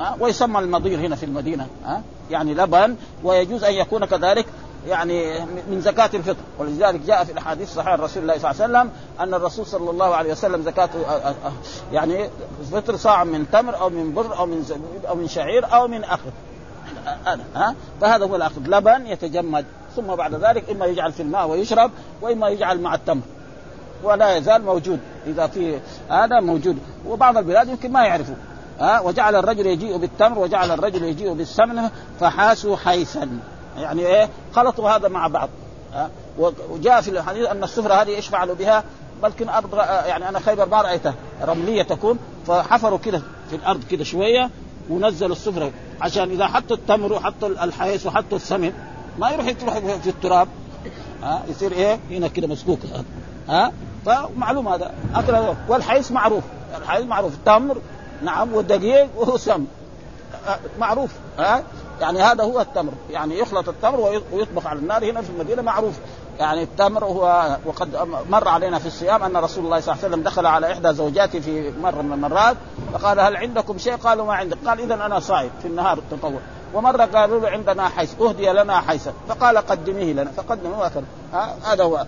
ها؟ 0.00 0.16
ويسمى 0.20 0.58
المضير 0.58 1.00
هنا 1.00 1.16
في 1.16 1.26
المدينة 1.26 1.66
ها؟ 1.84 2.02
يعني 2.30 2.54
لبن 2.54 2.96
ويجوز 3.24 3.64
أن 3.64 3.74
يكون 3.74 4.04
كذلك 4.04 4.46
يعني 4.88 5.44
من 5.44 5.80
زكاة 5.80 6.10
الفطر. 6.14 6.42
ولذلك 6.58 7.00
جاء 7.00 7.24
في 7.24 7.32
الأحاديث 7.32 7.68
الصحيحة 7.68 7.94
الرسول 7.94 8.22
الله 8.22 8.38
صلى 8.38 8.50
الله 8.50 8.62
عليه 8.62 8.72
وسلم 8.72 8.90
أن 9.20 9.34
الرسول 9.34 9.66
صلى 9.66 9.90
الله 9.90 10.14
عليه 10.14 10.32
وسلم 10.32 10.62
زكاة 10.62 10.88
يعني 11.92 12.30
فطر 12.72 12.96
صاع 12.96 13.24
من 13.24 13.50
تمر 13.52 13.80
أو 13.80 13.90
من 13.90 14.14
بر 14.14 14.38
أو 14.38 14.46
من 14.46 14.62
زبيب 14.62 15.04
أو 15.08 15.14
من 15.14 15.28
شعير 15.28 15.74
أو 15.74 15.88
من 15.88 16.04
أخذ 16.04 16.30
ها؟ 17.54 17.74
فهذا 18.00 18.26
هو 18.26 18.36
الأخذ 18.36 18.60
لبن 18.66 19.06
يتجمد. 19.06 19.64
ثم 19.96 20.06
بعد 20.06 20.34
ذلك 20.34 20.70
إما 20.70 20.86
يجعل 20.86 21.12
في 21.12 21.22
الماء 21.22 21.48
ويشرب 21.48 21.90
وإما 22.22 22.48
يجعل 22.48 22.80
مع 22.80 22.94
التمر. 22.94 23.22
ولا 24.02 24.36
يزال 24.36 24.64
موجود. 24.64 25.00
إذا 25.26 25.46
في 25.46 25.78
هذا 26.08 26.40
موجود. 26.40 26.78
وبعض 27.06 27.38
البلاد 27.38 27.68
يمكن 27.68 27.92
ما 27.92 28.04
يعرفوا 28.04 28.34
ها 28.80 29.00
وجعل 29.00 29.36
الرجل 29.36 29.66
يجيء 29.66 29.96
بالتمر 29.96 30.38
وجعل 30.38 30.70
الرجل 30.70 31.02
يجيء 31.02 31.32
بالسمن 31.32 31.90
فحاسوا 32.20 32.76
حيثا. 32.76 33.38
يعني 33.76 34.06
إيه؟ 34.06 34.28
خلطوا 34.54 34.90
هذا 34.90 35.08
مع 35.08 35.26
بعض. 35.26 35.48
ها 35.92 36.10
وجاء 36.70 37.00
في 37.00 37.10
الحديث 37.10 37.46
أن 37.46 37.64
السفرة 37.64 37.94
هذه 37.94 38.08
إيش 38.08 38.28
فعلوا 38.28 38.54
بها؟ 38.54 38.84
بلكن 39.22 39.48
أرض 39.48 39.74
يعني 40.06 40.28
أنا 40.28 40.38
خيبر 40.38 40.68
ما 40.68 40.82
رايتها 40.82 41.14
رملية 41.42 41.82
تكون 41.82 42.18
فحفروا 42.46 42.98
كده 42.98 43.22
في 43.50 43.56
الأرض 43.56 43.84
كده 43.84 44.04
شوية 44.04 44.50
ونزلوا 44.90 45.32
السفرة. 45.32 45.70
عشان 46.00 46.30
إذا 46.30 46.46
حطوا 46.46 46.76
التمر 46.76 47.12
وحطوا 47.12 47.48
الحيث 47.48 48.06
وحطوا 48.06 48.36
السمن 48.36 48.72
ما 49.18 49.30
يروح 49.30 49.46
يروح 49.46 49.78
في 49.78 50.10
التراب. 50.10 50.48
ها 51.22 51.42
يصير 51.48 51.72
إيه؟ 51.72 51.98
هنا 52.10 52.28
كده 52.28 52.46
مسكوك 52.46 52.78
ها 53.48 53.72
فمعلوم 54.06 54.68
هذا. 54.68 54.94
أكل 55.14 55.32
معروف. 56.12 56.44
الحيث 56.82 57.04
معروف. 57.06 57.34
التمر 57.34 57.76
نعم 58.24 58.54
والدقيق 58.54 59.08
وسم 59.16 59.66
معروف 60.78 61.10
ها؟ 61.38 61.62
يعني 62.00 62.22
هذا 62.22 62.44
هو 62.44 62.60
التمر. 62.60 62.92
يعني 63.10 63.38
يخلط 63.38 63.68
التمر 63.68 64.00
ويطبخ 64.32 64.66
على 64.66 64.78
النار 64.78 65.10
هنا 65.10 65.22
في 65.22 65.30
المدينة 65.30 65.62
معروف. 65.62 65.94
يعني 66.38 66.62
التمر 66.62 67.04
هو 67.04 67.56
وقد 67.66 67.96
مر 68.30 68.48
علينا 68.48 68.78
في 68.78 68.86
الصيام 68.86 69.22
أن 69.22 69.36
رسول 69.36 69.64
الله 69.64 69.80
صلى 69.80 69.92
الله 69.92 70.04
عليه 70.04 70.14
وسلم 70.14 70.24
دخل 70.24 70.46
على 70.46 70.72
إحدى 70.72 70.94
زوجاته 70.94 71.40
في 71.40 71.72
مرة 71.82 72.02
من 72.02 72.12
المرات 72.12 72.56
فقال 72.92 73.20
هل 73.20 73.36
عندكم 73.36 73.78
شيء؟ 73.78 73.96
قالوا 73.96 74.26
ما 74.26 74.34
عندك. 74.34 74.58
قال 74.66 74.80
اذا 74.80 74.94
أنا 74.94 75.20
صائم 75.20 75.50
في 75.62 75.68
النهار 75.68 75.98
التطوع. 75.98 76.40
ومرة 76.74 77.04
قالوا 77.04 77.40
له 77.40 77.48
عندنا 77.48 77.88
حيث 77.88 78.20
أهدي 78.20 78.52
لنا 78.52 78.80
حيثا 78.80 79.12
فقال 79.28 79.58
قدميه 79.58 80.12
لنا. 80.12 80.30
فقدموه 80.36 80.90
هذا 81.64 81.84
هو. 81.84 82.06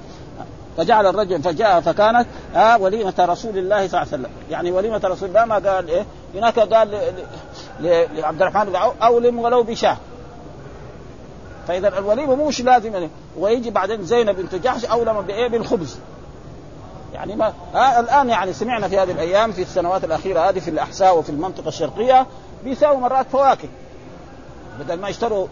فجعل 0.77 1.07
الرجل 1.07 1.43
فجاء 1.43 1.81
فكانت 1.81 2.27
آه 2.57 2.79
وليمة 2.79 3.15
رسول 3.19 3.59
الله 3.59 3.77
صلى 3.77 3.85
الله 3.87 3.99
عليه 3.99 4.09
وسلم. 4.09 4.31
يعني 4.51 4.71
وليمة 4.71 5.01
رسول 5.05 5.29
الله 5.29 5.45
ما 5.45 5.55
قال 5.55 5.89
إيه؟ 5.89 6.07
هناك 6.35 6.59
قال 6.59 7.13
لعبد 7.81 8.43
الرحمن 8.43 8.65
بن 8.65 8.77
أولم 9.03 9.39
ولو 9.39 9.63
بشاة. 9.63 9.97
فإذا 11.69 11.99
الوليمة 11.99 12.35
مش 12.35 12.61
لازم 12.61 12.93
يعني 12.93 13.11
ويجي 13.39 13.71
بعدين 13.71 14.05
زينب 14.05 14.37
بنت 14.37 14.55
جحش 14.55 14.85
أولم 14.85 15.21
بإيه؟ 15.21 15.49
بالخبز. 15.49 15.99
يعني 17.15 17.37
ما 17.37 17.53
آه 17.75 18.01
الآن 18.01 18.31
يعني 18.31 18.53
سمعنا 18.53 18.89
في 18.89 18.99
هذه 18.99 19.11
الأيام 19.11 19.53
في 19.53 19.63
السنوات 19.63 20.05
الأخيرة 20.05 20.41
هذه 20.41 20.59
في 20.59 20.71
الأحساء 20.71 21.19
وفي 21.19 21.31
المنطقة 21.31 21.69
الشرقية 21.69 22.27
بيساووا 22.65 23.01
مرات 23.01 23.27
فواكه. 23.33 23.69
بدل 24.81 25.01
ما 25.01 25.09
يشتروا 25.09 25.47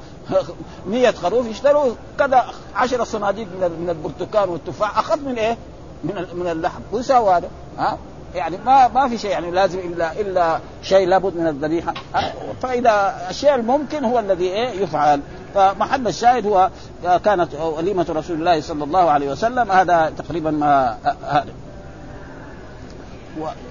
100 0.87 1.11
خروف 1.11 1.47
يشتروا 1.47 1.95
كذا 2.19 2.45
10 2.75 3.05
صناديق 3.05 3.47
من 3.47 3.71
من 3.81 3.91
البرتقال 3.91 4.51
والتفاح. 4.51 4.99
اخف 4.99 5.19
من 5.19 5.35
إيه؟ 5.39 5.57
من 6.05 6.27
من 6.35 6.47
اللحم. 6.47 6.81
ويساوي 6.93 7.35
هذا 7.35 7.49
ها؟ 7.79 7.99
يعني 8.35 8.57
ما 8.67 8.89
ما 8.89 9.09
في 9.09 9.19
شيء 9.19 9.31
يعني 9.31 9.51
لازم 9.51 9.79
الا 9.79 10.21
إلا 10.21 10.59
شيء 10.83 11.09
لابد 11.09 11.37
من 11.37 11.47
الذبيحة 11.47 11.95
فإذا 12.63 13.27
الشيء 13.31 13.55
الممكن 13.55 14.05
هو 14.05 14.19
الذي 14.19 14.45
إيه؟ 14.45 14.83
يفعل. 14.83 15.21
فمحل 15.55 16.09
الشاهد 16.09 16.47
هو 16.47 16.71
كانت 17.05 17.55
وليمه 17.55 18.07
رسول 18.09 18.37
الله 18.37 18.61
صلى 18.61 18.85
الله 18.85 19.11
عليه 19.11 19.31
وسلم. 19.31 19.71
هذا 19.73 20.13
تقريبا 20.19 20.51
ما 20.51 20.99
هذا. 21.23 21.47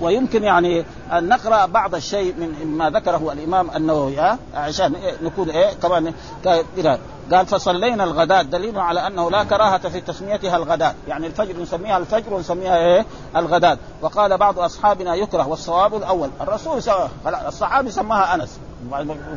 ويمكن 0.02 0.44
يعني 0.44 0.86
أن 1.12 1.30
نقرأ 1.30 1.66
بعض 1.66 1.96
الشيء 1.96 2.34
من 2.34 2.68
ما 2.78 2.90
ذكره 2.90 3.34
الإمام 3.34 3.70
النووي 3.76 4.18
ها؟ 4.18 4.38
عشان 4.56 4.96
نكون 5.24 5.50
إيه؟ 5.50 5.74
كمان 5.74 6.14
قال 7.32 7.46
فصلينا 7.46 8.04
الغداة 8.04 8.42
دليل 8.42 8.80
على 8.80 9.08
أنه 9.08 9.32
لا 9.32 9.44
كراهة 9.44 9.90
في 9.90 10.02
تسميتها 10.02 10.58
الغداة. 10.58 10.94
يعني 11.08 11.28
الفجر 11.28 11.62
نسميها 11.62 11.98
الفجر 11.98 12.34
ونسميها 12.34 12.78
إيه؟ 12.78 13.06
الغداة. 13.36 13.78
وقال 14.02 14.38
بعض 14.38 14.60
أصحابنا 14.60 15.16
يكره 15.16 15.48
والصواب 15.48 15.96
الأول 15.96 16.30
الرسول 16.42 16.82
الصحابي 17.48 17.92
سماها 17.92 18.36
أنس. 18.36 18.60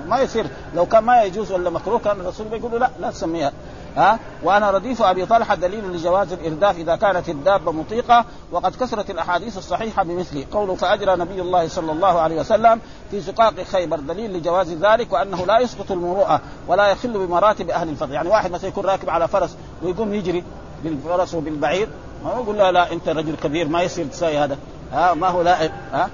ما 0.08 0.18
يصير 0.20 0.46
لو 0.74 0.86
كان 0.86 1.04
ما 1.04 1.22
يجوز 1.22 1.52
ولا 1.52 1.70
مكروه 1.70 1.98
كان 1.98 2.20
الرسول 2.20 2.48
بيقول 2.48 2.80
لا 2.80 2.90
لا 3.00 3.10
تسميها. 3.10 3.52
ها؟ 3.96 4.18
وأنا 4.42 4.70
رديف 4.70 5.02
أبي 5.02 5.26
طلحة 5.26 5.54
دليل 5.54 5.92
لجواز 5.92 6.32
الإرداف 6.32 6.78
إذا 6.78 6.96
كانت 6.96 7.28
الدابة 7.28 7.72
مطيقة 7.72 8.24
وقد 8.52 8.74
كثرت 8.76 9.10
الأحاديث 9.10 9.58
الصحيحة 9.58 10.02
بمثله 10.02 10.46
قوله 10.52 10.74
فاجرى 10.74 11.16
نبي 11.16 11.40
الله 11.40 11.68
صلى 11.68 11.92
الله 11.92 12.20
عليه 12.20 12.40
وسلم 12.40 12.80
في 13.10 13.20
سقاق 13.20 13.62
خيبر. 13.62 14.00
دليل 14.00 14.32
لجواز 14.36 14.72
ذلك 14.72 15.12
وأنه 15.12 15.46
لا 15.46 15.58
يسقط 15.58 15.90
المروءة 15.92 16.40
ولا 16.68 16.86
يخل 16.86 17.26
بمراتب 17.26 17.70
أهل 17.70 17.88
الفضل. 17.88 18.12
يعني 18.12 18.28
واحد 18.28 18.50
مثلا 18.50 18.68
يكون 18.68 18.86
راكب 18.86 19.10
على 19.10 19.28
فرس 19.28 19.56
ويقوم 19.82 20.14
يجري 20.14 20.44
بالفرس 20.84 21.34
وبالبعير 21.34 21.88
ما 22.24 22.30
يقول 22.30 22.56
لا 22.56 22.72
لا 22.72 22.92
أنت 22.92 23.08
رجل 23.08 23.36
كبير 23.36 23.68
ما 23.68 23.82
يصير 23.82 24.06
تساوي 24.06 24.38
هذا. 24.38 24.58
ها 24.92 25.14
ما 25.14 25.28
هو 25.28 25.42
لائق 25.42 25.72
ها؟ 25.92 26.10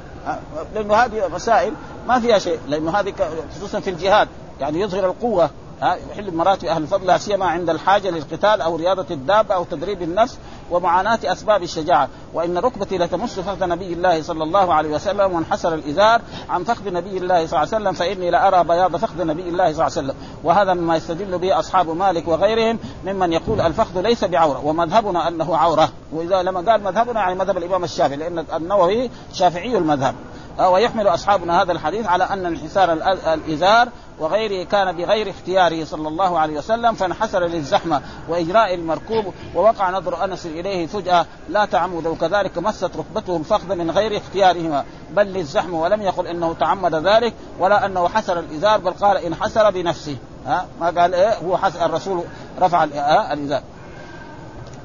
لأنه 0.75 0.95
هذه 0.95 1.29
مسائل 1.29 1.73
ما 2.09 2.21
فيها 2.21 2.38
شيء 2.38 2.59
لأنه 2.68 2.90
هذه 2.90 3.14
خصوصا 3.57 3.81
في 3.81 3.90
الجهاد 3.90 4.29
يعني 4.61 4.81
يظهر 4.81 5.07
القوة. 5.07 5.51
يحل 5.83 6.37
مراتب 6.37 6.64
أهل 6.64 6.83
الفضل 6.83 7.07
لا 7.07 7.18
سيما 7.18 7.47
عند 7.47 7.71
الحاجة 7.71 8.11
للقتال 8.11 8.61
أو 8.61 8.77
رياضة 8.77 9.07
الدابه 9.11 9.55
أو 9.55 9.64
تدريب 9.64 10.03
النفس 10.03 10.38
ومعاناة 10.71 11.18
أسباب 11.25 11.62
الشجاعة. 11.62 12.09
وإن 12.35 12.59
ركبتي 12.59 12.99
لتمس 12.99 13.40
فخذ 13.40 13.66
نبي 13.66 13.92
الله 13.92 14.23
صلى 14.23 14.45
الله 14.45 14.75
عليه 14.75 14.88
وسلم 14.88 15.35
وانحسر 15.35 15.75
الإزار 15.75 16.21
عن 16.49 16.64
فخذ 16.64 16.92
نبي 16.92 17.18
الله 17.18 17.47
صلى 17.47 17.62
الله 17.62 17.75
عليه 17.75 17.77
وسلم 17.77 17.92
فإني 17.92 18.31
لارى 18.31 18.64
بياض 18.64 18.97
فخذ 18.97 19.27
نبي 19.27 19.42
الله 19.42 19.73
صلى 19.73 19.73
الله 19.73 19.83
عليه 19.83 19.92
وسلم. 19.92 20.14
وهذا 20.45 20.75
مما 20.75 20.97
يستدل 20.97 21.38
به 21.38 21.59
أصحاب 21.59 21.88
مالك 21.88 22.29
وغيرهم 22.29 22.79
ممن 23.05 23.33
يقول 23.33 23.61
الفخذ 23.61 24.01
ليس 24.01 24.25
بعورة 24.25 24.66
ومذهبنا 24.66 25.29
أنه 25.29 25.57
عورة. 25.57 25.88
وإذا 26.12 26.42
لما 26.42 26.73
قال 26.73 26.85
مذهبنا 26.85 27.21
يعني 27.21 27.35
مذهب 27.35 27.57
الإمام 27.57 27.85
الشافعي 27.85 28.16
لأن 28.16 28.45
النووي 28.55 29.11
شافعي 29.33 29.79
المذهب. 29.79 30.14
ويحمل 30.61 31.09
أصحابنا 31.09 31.62
هذا 31.62 31.73
الحديث 31.73 32.07
على 32.07 32.25
أن 32.25 32.47
انحسار 32.47 32.92
الإزار 33.35 33.88
وغيره 34.22 34.64
كان 34.64 34.96
بغير 34.96 35.30
اختياره 35.30 35.85
صلى 35.85 36.08
الله 36.08 36.38
عليه 36.38 36.58
وسلم 36.58 36.94
فانحسر 36.94 37.46
للزحمة 37.46 38.02
وإجراء 38.28 38.74
المركوب 38.74 39.35
ووقع 39.54 39.90
نظر 39.90 40.24
أنس 40.24 40.46
إليه 40.46 40.87
فجأة 40.87 41.26
لا 41.48 41.64
تعمد 41.64 42.06
وكذلك 42.06 42.58
مست 42.58 42.90
ركبته 42.96 43.37
الفخذ 43.37 43.74
من 43.74 43.90
غير 43.90 44.16
اختيارهما 44.16 44.85
بل 45.11 45.26
للزحمة 45.26 45.82
ولم 45.82 46.02
يقل 46.02 46.26
إنه 46.26 46.52
تعمد 46.52 46.94
ذلك 46.94 47.35
ولا 47.58 47.87
أنه 47.87 48.08
حسر 48.08 48.38
الإزار 48.38 48.80
بل 48.80 48.90
قال 48.90 49.16
انحسر 49.16 49.70
بنفسه. 49.70 50.16
ها؟ 50.46 50.66
ما 50.80 50.87
قال 50.87 51.14
إيه؟ 51.14 51.35
هو 51.35 51.56
حسر 51.56 51.87
الرسول 51.87 52.24
رفع 52.61 52.85
الإزار. 53.32 53.62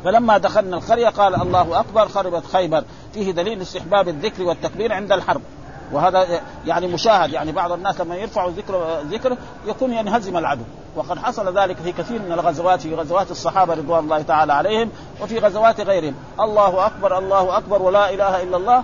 فلما 0.04 0.38
دخلنا 0.38 0.78
القرية 0.78 1.10
قال 1.10 1.41
الله 1.41 1.80
أكبر 1.80 2.08
خربت 2.08 2.45
خيبر. 2.45 2.84
فيه 3.13 3.32
دليل 3.32 3.62
استحباب 3.62 4.08
الذكر 4.08 4.43
والتكبير 4.43 4.93
عند 4.93 5.12
الحرب. 5.12 5.41
وهذا 5.91 6.41
يعني 6.65 6.88
مشاهد 6.88 7.32
يعني 7.32 7.52
بعض 7.52 7.71
الناس 7.71 8.02
لما 8.02 8.15
يرفعوا 8.15 8.52
ذكر 8.52 9.00
ذكر 9.12 9.38
يكون 9.65 9.93
ينهزم 9.93 10.38
العدو. 10.38 10.63
وقد 10.95 11.19
حصل 11.19 11.60
ذلك 11.60 11.78
في 11.78 11.91
كثير 11.91 12.21
من 12.21 12.32
الغزوات 12.32 12.82
في 12.82 12.95
غزوات 12.95 13.32
الصحابة 13.32 13.73
رضوان 13.73 14.04
الله 14.04 14.21
تعالى 14.21 14.54
عليهم 14.54 14.89
وفي 15.21 15.39
غزوات 15.39 15.82
غيرهم. 15.82 16.15
الله 16.39 16.86
أكبر 16.86 17.17
الله 17.17 17.58
أكبر 17.58 17.82
ولا 17.82 18.13
إله 18.13 18.43
إلا 18.43 18.58
الله 18.58 18.84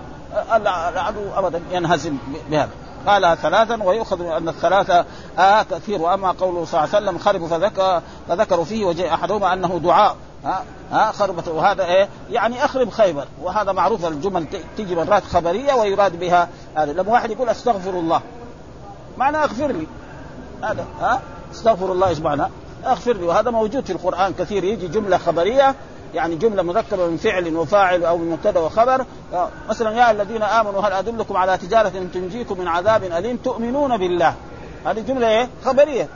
العدو 0.56 1.24
ابدا 1.36 1.62
ينهزم 1.72 2.16
بهذا. 2.50 2.70
قالها 3.06 3.34
ثلاثا 3.34 3.82
ويؤخذ 3.82 4.26
أن 4.26 4.48
الثلاثة 4.48 5.04
آه 5.38 5.62
كثير. 5.62 6.02
وأما 6.02 6.30
قوله 6.30 6.64
صلى 6.64 6.84
الله 6.84 6.94
عليه 6.94 7.04
وسلم 7.06 7.18
خربوا 7.18 7.48
فذكر 7.48 8.02
فذكروا 8.28 8.64
فيه 8.64 8.84
وجاء 8.84 9.14
أحدهما 9.14 9.52
أنه 9.52 9.80
دعاء. 9.84 10.16
ها 10.44 10.64
ها 10.92 11.12
خربت. 11.12 11.48
وهذا 11.48 11.84
إيه؟ 11.84 12.08
يعني 12.30 12.64
أخرب 12.64 12.90
خيبر. 12.90 13.26
وهذا 13.42 13.72
معروف 13.72 14.06
الجمل 14.06 14.46
تيجي 14.76 14.94
مرات 14.94 15.24
خبرية 15.24 15.74
ويراد 15.74 16.20
بها 16.20 16.48
هذا. 16.76 16.92
لما 16.92 17.12
واحد 17.12 17.30
يقول 17.30 17.48
أستغفر 17.48 17.90
الله 17.90 18.20
معنى 19.16 19.36
أغفر 19.36 19.66
لي. 19.66 19.86
هذا 20.62 20.86
ها؟ 21.00 21.20
أستغفر 21.52 21.92
الله 21.92 22.08
إيش 22.08 22.18
معنى؟ 22.18 22.46
أغفر 22.86 23.12
لي. 23.12 23.24
وهذا 23.26 23.50
موجود 23.50 23.84
في 23.84 23.92
القرآن 23.92 24.32
كثير. 24.38 24.64
يجي 24.64 24.88
جملة 24.88 25.18
خبرية 25.18 25.74
يعني 26.14 26.36
جملة 26.36 26.62
مذكرة 26.62 27.06
من 27.06 27.16
فعل 27.16 27.56
وفاعل 27.56 28.04
أو 28.04 28.18
من 28.18 28.30
مبتدأ 28.30 28.60
وخبر. 28.60 29.04
مثلا 29.68 29.90
يا 29.90 30.10
الذين 30.10 30.42
آمنوا 30.42 30.80
هل 30.80 30.92
أدلكم 30.92 31.36
على 31.36 31.58
تجارة 31.58 31.88
تنجيكم 32.14 32.60
من 32.60 32.68
عذاب 32.68 33.04
أليم؟ 33.04 33.36
تؤمنون 33.36 33.96
بالله. 33.96 34.34
هذه 34.86 35.00
جملة 35.00 35.28
إيه؟ 35.28 35.48
خبرية. 35.64 36.08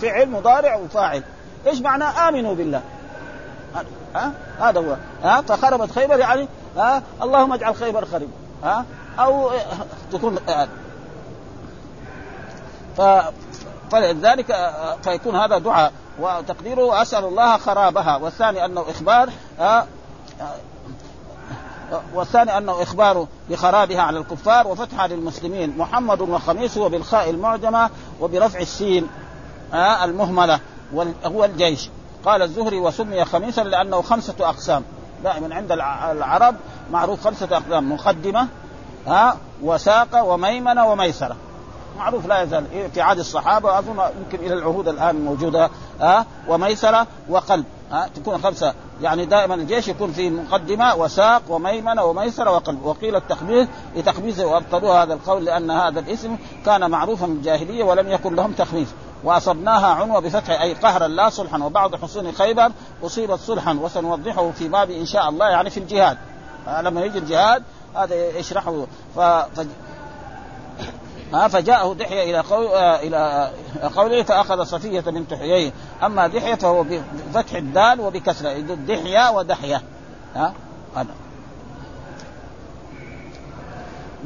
فعل 0.00 0.30
مضارع 0.30 0.76
وفاعل. 0.76 1.22
إيش 1.66 1.80
معنى 1.80 2.04
آمنوا 2.04 2.54
بالله؟ 2.54 2.82
ها؟ 4.14 4.32
هذا 4.58 4.80
هو 4.80 4.96
ها؟ 5.22 5.40
فخربت 5.40 5.92
خيبر 5.92 6.18
يعني 6.18 6.48
ها؟ 6.76 7.02
اللهم 7.22 7.52
اجعل 7.52 7.74
خيبر 7.74 8.04
خرب 8.04 8.28
ها؟ 8.64 8.84
أو 9.18 9.50
تكون 10.12 10.38
ف 12.96 13.02
فلذلك 13.90 14.72
فيكون 15.04 15.36
هذا 15.36 15.58
دعاء. 15.58 15.92
وتقديره 16.20 17.02
أسأل 17.02 17.24
الله 17.24 17.56
خرابها. 17.56 18.16
والثاني 18.16 18.64
أنه 18.64 18.84
إخبار 18.90 19.30
والثاني 22.14 22.58
أنه 22.58 22.82
إخبار 22.82 23.26
بخرابها 23.50 24.00
على 24.00 24.18
الكفار 24.18 24.68
وفتحها 24.68 25.06
للمسلمين. 25.06 25.78
محمد 25.78 26.20
وخميسه 26.20 26.88
بالخاء 26.88 27.30
المعجمة 27.30 27.90
وبرفع 28.20 28.60
السين 28.60 29.08
المهملة 29.74 30.60
هو 31.24 31.44
الجيش. 31.44 31.88
قال 32.24 32.42
الزهري 32.42 32.78
وسمي 32.78 33.24
خميسا 33.24 33.60
لأنه 33.60 34.02
خمسة 34.02 34.34
أقسام. 34.40 34.82
دائما 35.24 35.54
عند 35.54 35.72
العرب 35.72 36.54
معروف 36.90 37.24
خمسة 37.24 37.56
أقسام 37.56 37.92
مقدمة 37.92 38.48
ها 39.06 39.36
وساقة 39.62 40.24
وميمنة 40.24 40.86
وميسرة. 40.86 41.36
معروف 41.98 42.26
لا 42.26 42.42
يزال. 42.42 42.90
في 42.94 43.00
عهد 43.00 43.18
الصحابة 43.18 43.68
واظن 43.68 44.02
يمكن 44.18 44.46
إلى 44.46 44.54
العهود 44.54 44.88
الآن 44.88 45.24
موجودة 45.24 45.70
ها 46.00 46.26
وميسرة 46.48 47.06
وقلب 47.28 47.64
ها 47.90 48.08
تكون 48.14 48.38
خمسة. 48.38 48.74
يعني 49.02 49.26
دائما 49.26 49.54
الجيش 49.54 49.88
يكون 49.88 50.12
في 50.12 50.30
مقدمة 50.30 50.94
وساق 50.94 51.42
وميمنة 51.48 52.04
وميسرة 52.04 52.50
وقلب. 52.50 52.84
وقيل 52.84 53.16
التخبيث 53.16 53.68
لتخبيثه 53.96 54.46
وأبطلوا 54.46 55.02
هذا 55.02 55.14
القول 55.14 55.44
لأن 55.44 55.70
هذا 55.70 56.00
الاسم 56.00 56.36
كان 56.66 56.90
معروفا 56.90 57.26
من 57.26 57.36
الجاهلية 57.36 57.84
ولم 57.84 58.08
يكن 58.08 58.34
لهم 58.34 58.52
تخبيث 58.52 58.88
وأصبناها 59.24 59.86
عنوة 59.86 60.20
بفتح 60.20 60.60
أي 60.60 60.74
قهرا 60.74 61.08
لا 61.08 61.28
صلحا 61.28 61.58
وبعض 61.58 61.96
حصون 61.96 62.32
خيبر 62.32 62.72
أصيبت 63.02 63.38
صلحا 63.38 63.72
وسنوضحه 63.72 64.50
في 64.50 64.68
باب 64.68 64.90
إن 64.90 65.06
شاء 65.06 65.28
الله 65.28 65.48
يعني 65.48 65.70
في 65.70 65.80
الجهاد. 65.80 66.18
لما 66.80 67.04
يجي 67.04 67.18
الجهاد 67.18 67.62
هذا 67.96 68.38
يشرحه. 68.38 68.86
ف... 69.16 69.20
فجاءه 71.32 71.94
دحية 71.94 72.30
إلى 72.30 72.40
قول 72.40 72.66
إلى 72.76 73.50
قوله 73.96 74.22
فأخذ 74.22 74.64
صفية 74.64 75.00
بنت 75.00 75.34
حيي. 75.34 75.72
أما 76.02 76.26
دحية 76.26 76.54
فهو 76.54 76.84
بفتح 77.32 77.54
الدال 77.54 78.00
وبكسرة 78.00 78.52
دحية 78.60 79.30
ودحية. 79.30 79.82
ها؟ 80.34 80.52
هذا. 80.96 81.14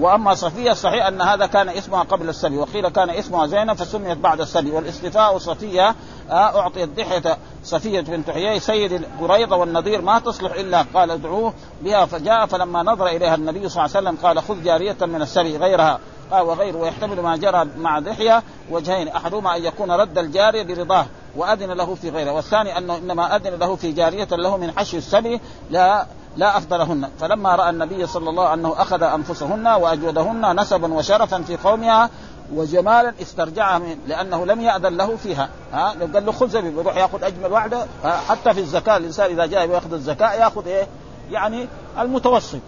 وأما 0.01 0.35
صفية 0.35 0.73
صحيح 0.73 1.07
أن 1.07 1.23
هذا 1.23 1.47
كان 1.47 1.69
اسمها 1.69 2.03
قبل 2.03 2.29
السبي 2.29 2.57
وقيل 2.57 2.89
كان 2.89 3.11
اسمها 3.11 3.47
زينب 3.47 3.77
فسميت 3.77 4.19
بعد 4.19 4.41
السبي 4.41 4.71
والاصطفاء 4.71 5.39
صفية 5.39 5.95
اعطيت 6.31 6.89
دحيه 6.89 7.39
صفية 7.65 8.01
بنت 8.01 8.31
حيي 8.31 8.61
سيد 8.61 9.03
قريظة 9.21 9.57
والنضير 9.57 10.03
ما 10.03 10.19
تصلح 10.19 10.53
إلا 10.53 10.85
قال 10.95 11.11
ادعوه 11.11 11.55
بها 11.83 12.07
فجاء 12.07 12.47
فلما 12.47 12.83
نظر 12.83 13.07
إليها 13.07 13.35
النبي 13.35 13.69
صلى 13.69 13.85
الله 13.85 13.97
عليه 13.97 14.09
وسلم 14.09 14.27
قال 14.27 14.43
خذ 14.43 14.63
جارية 14.63 14.97
من 15.01 15.23
السبي 15.23 15.57
غيرها 15.57 15.99
قال 16.31 16.43
وغيره 16.43 16.77
ويحتمل 16.77 17.21
ما 17.21 17.37
جرى 17.37 17.67
مع 17.79 17.99
دحيه 17.99 18.43
وجهين 18.71 19.09
أحدهما 19.09 19.57
أن 19.57 19.65
يكون 19.65 19.91
رد 19.91 20.19
الجارية 20.19 20.63
برضاه 20.63 21.07
وأذن 21.37 21.71
له 21.71 21.95
في 21.95 22.11
غيره 22.11 22.33
والثاني 22.33 22.79
أنه 22.79 22.97
إنما 22.97 23.37
أذن 23.37 23.55
له 23.55 23.77
في 23.77 23.93
جارية 23.93 24.29
له 24.31 24.57
من 24.57 24.71
حشي 24.79 24.99
السبي 24.99 25.41
لا 25.71 26.07
لا 26.37 26.57
أفضلهن. 26.57 27.09
فلما 27.21 27.55
رأى 27.55 27.71
النبي 27.71 28.07
صلى 28.07 28.31
الله 28.31 28.49
عليه 28.49 28.63
وسلم 28.63 28.67
أنه 28.67 28.83
أخذ 28.83 29.03
أنفسهن 29.03 29.67
وأجودهن 29.67 30.61
نسبا 30.61 30.95
وشرفا 30.95 31.43
في 31.43 31.57
قومها 31.57 32.11
وجمالا 32.55 33.15
استرجعها 33.23 33.79
من 33.79 33.99
لأنه 34.07 34.47
لم 34.47 34.61
يأذن 34.61 34.97
له 34.97 35.17
فيها. 35.17 35.49
ها؟ 35.73 35.89
قال 36.15 36.27
له 36.27 36.33
خذ 36.33 36.49
زبيب 36.49 36.79
يروح 36.79 36.97
يأخذ 36.97 37.25
أجمل 37.25 37.53
واحدة 37.53 37.87
حتى 38.29 38.55
في 38.55 38.61
الزكاة 38.61 38.97
الإنسان 38.97 39.31
إذا 39.31 39.47
جاء 39.47 39.71
يأخذ 39.71 39.93
الزكاة 39.93 40.33
يأخذ 40.33 40.67
إيه؟ 40.67 40.87
يعني 41.31 41.69
المتوسط. 41.99 42.59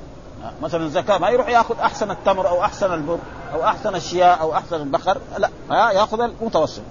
مثلا 0.63 0.85
الزكاة 0.85 1.19
ما 1.19 1.29
يروح 1.29 1.49
يأخذ 1.49 1.79
أحسن 1.79 2.11
التمر 2.11 2.49
أو 2.49 2.65
أحسن 2.65 2.95
البر 2.95 3.19
أو 3.55 3.65
أحسن 3.65 3.95
الشياء 3.95 4.41
أو 4.41 4.55
أحسن 4.55 4.77
البقر 4.77 5.19
لا 5.39 5.51
ها؟ 5.71 5.91
يأخذ 5.91 6.21
المتوسط. 6.21 6.83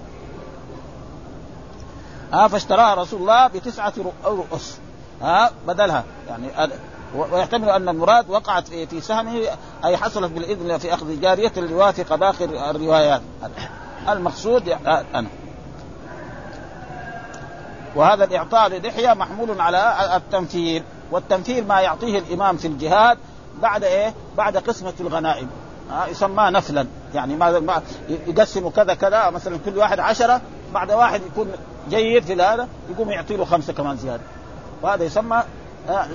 ها؟ 2.32 2.48
فاشتراها 2.48 2.94
رسول 2.94 3.20
الله 3.20 3.46
بتسعة 3.46 3.92
رؤوس. 4.24 4.78
ها 5.22 5.50
بدلها. 5.66 6.04
يعني 6.28 6.70
ويحتمل 7.14 7.70
أن 7.70 7.88
المراد 7.88 8.30
وقعت 8.30 8.68
في 8.68 9.00
سهمه 9.00 9.40
أي 9.84 9.96
حصلت 9.96 10.32
بالإذن 10.32 10.78
في 10.78 10.94
أخذ 10.94 11.20
جارية 11.20 11.52
ليوافق 11.56 12.14
باقي 12.14 12.44
الروايات. 12.70 13.20
المقصود 14.08 14.68
أنا. 15.14 15.28
وهذا 17.96 18.24
الإعطاء 18.24 18.68
للحيه 18.68 19.14
محمول 19.14 19.60
على 19.60 20.16
التمثيل 20.16 20.82
والتمثيل 21.10 21.66
ما 21.66 21.80
يعطيه 21.80 22.18
الإمام 22.18 22.56
في 22.56 22.68
الجهاد 22.68 23.18
بعد 23.62 23.84
إيه؟ 23.84 24.14
بعد 24.36 24.56
قسمة 24.56 24.94
الغنائم. 25.00 25.48
يسمى 26.08 26.50
نفلا. 26.50 26.86
يعني 27.14 27.36
ما 27.36 27.82
يقسموا 28.08 28.70
كذا 28.70 28.94
كذا 28.94 29.30
مثلا 29.30 29.58
كل 29.64 29.78
واحد 29.78 30.00
عشرة 30.00 30.40
بعد 30.74 30.92
واحد 30.92 31.20
يكون 31.32 31.52
جيد 31.90 32.24
في 32.24 32.42
هذا 32.42 32.68
يقوم 32.90 33.10
يعطي 33.10 33.36
له 33.36 33.44
خمسة 33.44 33.72
كمان 33.72 33.96
زيادة. 33.96 34.22
وهذا 34.82 35.04
يسمى 35.04 35.42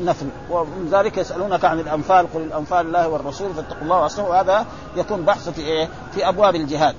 نفل 0.02 0.26
ومن 0.50 0.90
ذلك 0.92 1.18
يسألونك 1.18 1.66
عن 1.66 1.80
الأنفال 1.80 2.34
قل 2.34 2.42
الأنفال 2.42 2.86
الله 2.86 3.08
والرسول 3.08 3.54
فاتقوا 3.54 3.82
الله 3.82 3.98
واصلحوا 4.02 4.30
وهذا 4.30 4.66
يكون 4.96 5.22
بحث 5.22 5.50
في 5.50 5.62
إيه؟ 5.62 5.90
في 6.14 6.30
أبواب 6.30 6.56
الجهاد. 6.56 6.96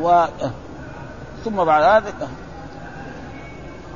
و 0.00 0.24
ثم 1.44 1.64
بعد 1.64 1.82
هذا 1.82 2.12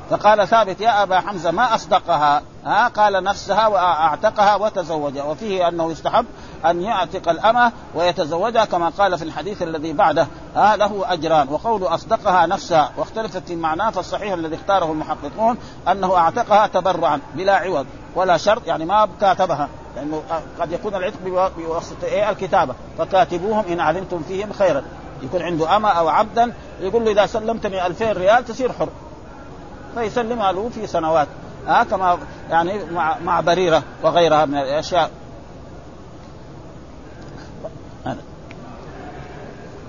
فقال 0.09 0.47
ثابت 0.47 0.81
يا 0.81 1.03
أبا 1.03 1.19
حمزة 1.19 1.51
ما 1.51 1.75
أصدقها 1.75 2.41
ها 2.65 2.87
قال 2.87 3.23
نفسها 3.23 3.67
وأعتقها 3.67 4.55
وتزوجها 4.55 5.23
وفيه 5.23 5.67
أنه 5.67 5.91
يستحب 5.91 6.25
أن 6.65 6.81
يعتق 6.81 7.29
الأمة 7.29 7.71
ويتزوجها 7.95 8.65
كما 8.65 8.89
قال 8.89 9.17
في 9.17 9.23
الحديث 9.23 9.61
الذي 9.61 9.93
بعده 9.93 10.27
ها 10.55 10.75
له 10.77 11.13
أجران. 11.13 11.47
وقول 11.49 11.83
أصدقها 11.83 12.45
نفسها 12.45 12.91
واختلفت 12.97 13.47
في 13.47 13.55
معناه 13.55 13.89
فالصحيح 13.89 14.33
الذي 14.33 14.55
اختاره 14.55 14.91
المحققون 14.91 15.57
أنه 15.87 16.17
أعتقها 16.17 16.67
تبرعا 16.67 17.19
بلا 17.35 17.55
عوض 17.55 17.85
ولا 18.15 18.37
شرط 18.37 18.67
يعني 18.67 18.85
ما 18.85 19.09
كاتبها 19.21 19.69
لأنه 19.95 20.21
قد 20.59 20.71
يكون 20.71 20.95
العتق 20.95 21.49
بواسطة 21.57 22.05
إيه؟ 22.05 22.29
الكتابة. 22.29 22.75
فكاتبوهم 22.97 23.65
إن 23.71 23.79
علمتم 23.79 24.21
فيهم 24.27 24.53
خيرا. 24.53 24.83
يكون 25.23 25.41
عنده 25.41 25.75
أما 25.75 25.89
أو 25.89 26.07
عبدا 26.07 26.53
يقول 26.81 27.05
له 27.05 27.11
إذا 27.11 27.25
سلمتني 27.25 27.85
2000 27.87 28.11
ريال 28.11 28.45
تصير 28.45 28.71
حر. 28.71 28.89
فيسلمها 29.95 30.51
له 30.51 30.69
في 30.69 30.87
سنوات. 30.87 31.27
ها 31.67 31.83
كما 31.83 32.17
يعني 32.49 32.83
مع 32.91 33.17
مع 33.19 33.41
بريرة 33.41 33.83
وغيرها 34.03 34.45
من 34.45 34.55
الأشياء. 34.55 35.11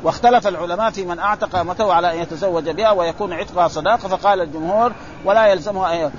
واختلف 0.03 0.47
العلماء 0.47 0.91
في 0.91 1.05
من 1.05 1.19
أعتق 1.19 1.57
امته 1.57 1.93
على 1.93 2.13
أن 2.13 2.19
يتزوج 2.23 2.71
بها 2.71 2.91
ويكون 2.91 3.33
عتقها 3.33 3.69
صداقة 3.69 4.09
فقال 4.09 4.41
الجمهور 4.41 4.93
ولا 5.25 5.47
يلزمها 5.47 6.11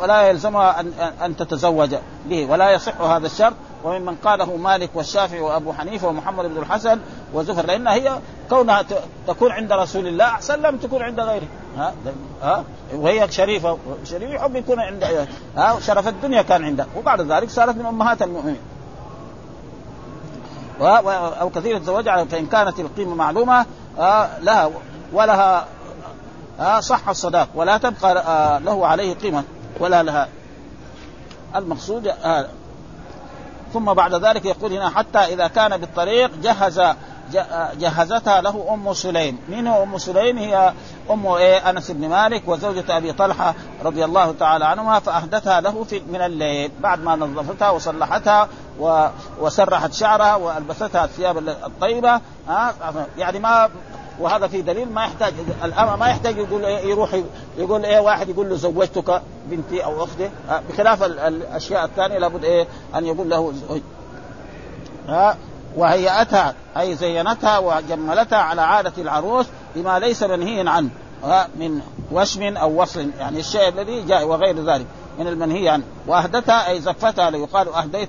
ولا 0.00 0.22
يلزمها 0.22 0.80
ان 0.80 0.92
ان 1.22 1.36
تتزوج 1.36 1.94
به 2.26 2.46
ولا 2.50 2.70
يصح 2.70 3.00
هذا 3.00 3.26
الشرط. 3.26 3.54
وممن 3.84 4.14
قاله 4.24 4.56
مالك 4.56 4.90
والشافعي 4.94 5.40
وأبو 5.40 5.72
حنيفة 5.72 6.08
ومحمد 6.08 6.44
بن 6.44 6.56
الحسن 6.56 6.98
وزفر 7.34 7.66
لأن 7.66 7.88
هي 7.88 8.18
كونها 8.50 8.84
تكون 9.26 9.52
عند 9.52 9.72
رسول 9.72 10.06
الله 10.06 10.24
أحسن 10.24 10.62
لم 10.62 10.76
تكون 10.76 11.02
عند 11.02 11.20
غيره. 11.20 11.46
ها؟ 11.76 11.94
ها؟ 12.42 12.64
وهي 12.94 13.30
شريفة 13.30 13.78
شريف 14.04 14.30
يحب 14.30 14.56
يكون 14.56 14.80
عند 14.80 15.28
ها؟ 15.56 15.80
شرف 15.80 16.08
الدنيا 16.08 16.42
كان 16.42 16.64
عنده 16.64 16.86
وبعد 16.96 17.20
ذلك 17.20 17.50
صارت 17.50 17.76
من 17.76 17.86
أمهات 17.86 18.22
المؤمنين. 18.22 18.60
أو 20.80 21.50
كثير 21.50 21.78
تزوجها 21.78 22.24
فإن 22.24 22.46
كانت 22.46 22.80
القيمة 22.80 23.14
معلومة 23.14 23.66
لها 24.42 24.70
ولها 25.12 25.66
صح 26.80 27.08
الصداق 27.08 27.48
ولا 27.54 27.78
تبقى 27.78 28.60
له 28.60 28.86
عليه 28.86 29.14
قيمة 29.14 29.44
ولا 29.80 30.02
لها. 30.02 30.28
المقصود 31.56 32.12
ثم 33.72 33.92
بعد 33.92 34.14
ذلك 34.14 34.44
يقول 34.44 34.72
هنا 34.72 34.90
حتى 34.90 35.18
إذا 35.18 35.46
كان 35.48 35.76
بالطريق 35.76 36.30
جهز 36.42 36.82
جهزتها 37.78 38.40
له 38.40 38.74
أم 38.74 38.94
سليم، 38.94 39.38
من 39.48 39.66
هو 39.66 39.82
أم 39.82 39.98
سليم؟ 39.98 40.38
هي 40.38 40.72
أم 41.10 41.26
إيه؟ 41.26 41.70
أنس 41.70 41.90
بن 41.90 42.08
مالك 42.08 42.42
وزوجة 42.46 42.96
أبي 42.96 43.12
طلحة 43.12 43.54
رضي 43.84 44.04
الله 44.04 44.34
تعالى 44.40 44.64
عنهما 44.64 44.98
فأهدتها 44.98 45.60
له 45.60 45.84
في 45.84 46.02
من 46.12 46.20
الليل. 46.20 46.70
بعد 46.80 47.02
ما 47.02 47.16
نظفتها 47.16 47.70
وصلحتها 47.70 48.48
وسرحت 49.40 49.92
شعرها 49.92 50.34
وألبستها 50.34 51.04
الثياب 51.04 51.38
الطيبة 51.48 52.20
يعني 53.18 53.38
ما 53.38 53.70
وهذا 54.20 54.46
في 54.46 54.62
دليل 54.62 54.92
ما 54.92 55.04
يحتاج 55.04 55.34
الامه 55.64 55.96
ما 55.96 56.08
يحتاج 56.08 56.36
يقول 56.36 56.64
إيه 56.64 56.90
يروح 56.90 57.20
يقول 57.58 57.84
إيه 57.84 57.98
واحد 58.00 58.28
يقول 58.28 58.48
له 58.50 58.56
زوجتك 58.56 59.22
بنتي 59.46 59.84
أو 59.84 60.04
أختي. 60.04 60.30
بخلاف 60.68 61.02
الأشياء 61.02 61.84
الثانية 61.84 62.18
لابد 62.18 62.44
إيه؟ 62.44 62.66
أن 62.94 63.06
يقول 63.06 63.30
له 63.30 63.54
ها؟ 65.08 65.36
وهيأتها 65.78 66.54
أي 66.78 66.94
زينتها 66.94 67.58
وجملتها 67.58 68.38
على 68.38 68.62
عادة 68.62 68.92
العروس 68.98 69.46
بما 69.76 69.98
ليس 69.98 70.22
منهيا 70.22 70.70
عنه 70.70 70.90
من 71.56 71.80
وشم 72.12 72.56
أو 72.56 72.82
وصل 72.82 73.10
يعني 73.18 73.40
الشيء 73.40 73.68
الذي 73.68 74.02
جاء 74.02 74.26
وغير 74.26 74.64
ذلك 74.64 74.86
من 75.18 75.26
المنهي 75.26 75.68
عنه 75.68 75.84
وأهدتها 76.06 76.68
أي 76.68 76.80
زفتها 76.80 77.30
يقال 77.30 77.68
أهديت 77.68 78.08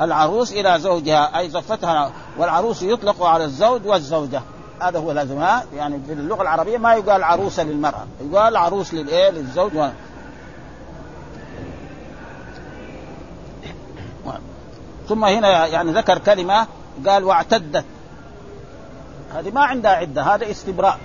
العروس 0.00 0.52
إلى 0.52 0.78
زوجها 0.80 1.38
أي 1.38 1.50
زفتها 1.50 2.12
والعروس 2.38 2.82
يطلق 2.82 3.22
على 3.22 3.44
الزوج 3.44 3.86
والزوجة. 3.86 4.42
هذا 4.80 4.98
هو 4.98 5.12
لازم 5.12 5.40
يعني 5.76 6.00
في 6.06 6.12
اللغة 6.12 6.42
العربية 6.42 6.78
ما 6.78 6.94
يقال 6.94 7.22
عروسة 7.22 7.62
للمرأة 7.62 8.06
يقال 8.30 8.56
عروس 8.56 8.94
للإيه؟ 8.94 9.30
للزوج 9.30 9.76
و... 9.76 9.88
ثم 15.08 15.24
هنا 15.24 15.66
يعني 15.66 15.92
ذكر 15.92 16.18
كلمة 16.18 16.66
قال 17.06 17.24
واعتدت. 17.24 17.84
هذه 19.34 19.50
ما 19.50 19.60
عندها 19.60 19.90
عدة 19.90 20.22
هذا 20.22 20.50
استبراء. 20.50 20.98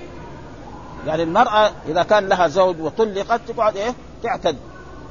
يعني 1.08 1.24
المرأة 1.24 1.72
إذا 1.88 2.04
كان 2.04 2.30
لها 2.30 2.48
زوج 2.48 2.82
وطلقت 2.82 3.42
تقعد 3.48 3.78
إيه؟ 3.78 3.94
تعتد. 4.24 4.58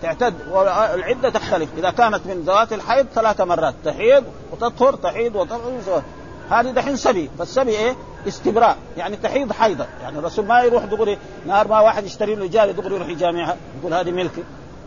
تعتد 0.03 0.35
والعدة 0.51 1.31
تختلف. 1.31 1.69
إذا 1.79 1.91
كانت 1.91 2.27
من 2.27 2.43
ذوات 2.47 2.73
الحيض 2.73 3.07
ثلاث 3.15 3.41
مرات 3.41 3.75
تحيض 3.85 4.25
وتطهر 4.53 4.95
تحيض 4.95 5.37
وتطهر 5.37 6.03
هذه 6.51 6.71
دحين 6.71 6.97
سبي. 6.97 7.31
فالسبي 7.39 7.71
إيه؟ 7.71 7.97
استبراء. 8.29 8.77
يعني 8.97 9.17
تحيض 9.17 9.53
حيضة. 9.53 9.87
يعني 10.03 10.19
الرسول 10.19 10.47
ما 10.47 10.63
يروح 10.63 10.85
دغري 10.85 11.19
نهار 11.47 11.69
ما 11.69 11.81
واحد 11.81 12.05
يشتري 12.05 12.35
له 12.35 12.47
جاري 12.47 12.73
دغري 12.73 12.95
يروح 12.95 13.09
يجامعها 13.09 13.57
يقول 13.81 13.95
هذه 13.95 14.11
ملكي. 14.11 14.45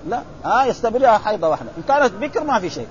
لا 0.08 0.22
ها 0.46 0.64
آه 0.64 0.66
يستبرئها 0.66 1.18
حيضة 1.18 1.50
واحدة. 1.50 1.70
إن 1.78 1.84
كانت 1.88 2.14
بكر 2.14 2.44
ما 2.44 2.60
في 2.60 2.70
شيء. 2.70 2.88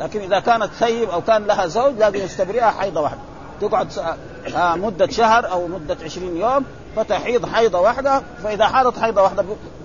لكن 0.00 0.20
إذا 0.20 0.40
كانت 0.40 0.70
ثيب 0.72 1.10
أو 1.10 1.22
كان 1.22 1.44
لها 1.44 1.66
زوج 1.66 1.98
لازم 1.98 2.18
يستبرئها 2.18 2.70
حيضة 2.70 3.00
واحدة. 3.00 3.20
تقعد 3.60 3.88
آه 4.56 4.74
مدة 4.74 5.06
شهر 5.06 5.50
أو 5.50 5.66
مدة 5.66 5.96
20 6.04 6.36
يوم 6.36 6.64
فتحيض 6.96 7.46
حيضة 7.46 7.80
واحدة 7.80 8.22
فإذا 8.42 8.66
حاضت 8.66 8.98
حيضة 8.98 9.22
واحدة 9.22 9.44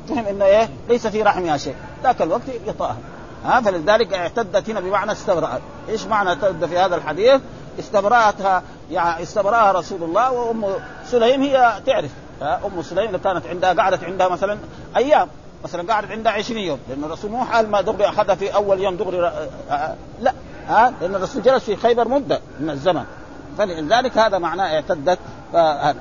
فهم 0.09 0.25
إنه 0.25 0.45
إيه؟ 0.45 0.69
ليس 0.89 1.07
في 1.07 1.23
رحمها 1.23 1.57
شيء 1.57 1.75
ذاك 2.03 2.21
الوقت 2.21 2.41
يطأها. 2.65 2.97
ها 3.45 3.61
فلذلك 3.61 4.13
اعتدت 4.13 4.69
هنا 4.69 4.79
بمعنى 4.79 5.11
استبرأت. 5.11 5.61
إيش 5.89 6.05
معنى 6.05 6.29
اعتدت 6.29 6.65
في 6.65 6.77
هذا 6.77 6.95
الحديث؟ 6.95 7.41
استبرأتها 7.79 8.63
يعني 8.91 9.23
استبرأها 9.23 9.71
رسول 9.71 10.03
الله 10.03 10.31
وأم 10.31 10.65
سليم 11.05 11.41
هي 11.41 11.81
تعرف. 11.85 12.11
أم 12.41 12.81
سليم 12.81 13.17
كانت 13.17 13.47
عندها 13.47 13.73
قعدت 13.73 14.03
عندها 14.03 14.27
مثلا 14.27 14.57
أيام. 14.97 15.27
مثلا 15.63 15.93
قعدت 15.93 16.11
عندها 16.11 16.31
20 16.31 16.59
يوم 16.59 16.79
لأن 16.89 17.03
الرسول 17.03 17.31
مو 17.31 17.45
حال 17.45 17.69
ما 17.69 17.81
دغري 17.81 18.09
أخذها 18.09 18.35
في 18.35 18.55
أول 18.55 18.79
يوم 18.79 18.95
دغري 18.95 19.27
آه، 19.27 19.49
آه، 19.69 19.95
لا 20.21 20.33
ها 20.67 20.93
لأن 21.01 21.15
الرسول 21.15 21.41
جلس 21.41 21.63
في 21.63 21.75
خيبر 21.75 22.07
مدة 22.07 22.39
من 22.59 22.69
الزمن. 22.69 23.03
فلذلك 23.57 24.17
هذا 24.17 24.37
معناه 24.37 24.75
اعتدت 24.75 25.19
فهذا. 25.53 25.99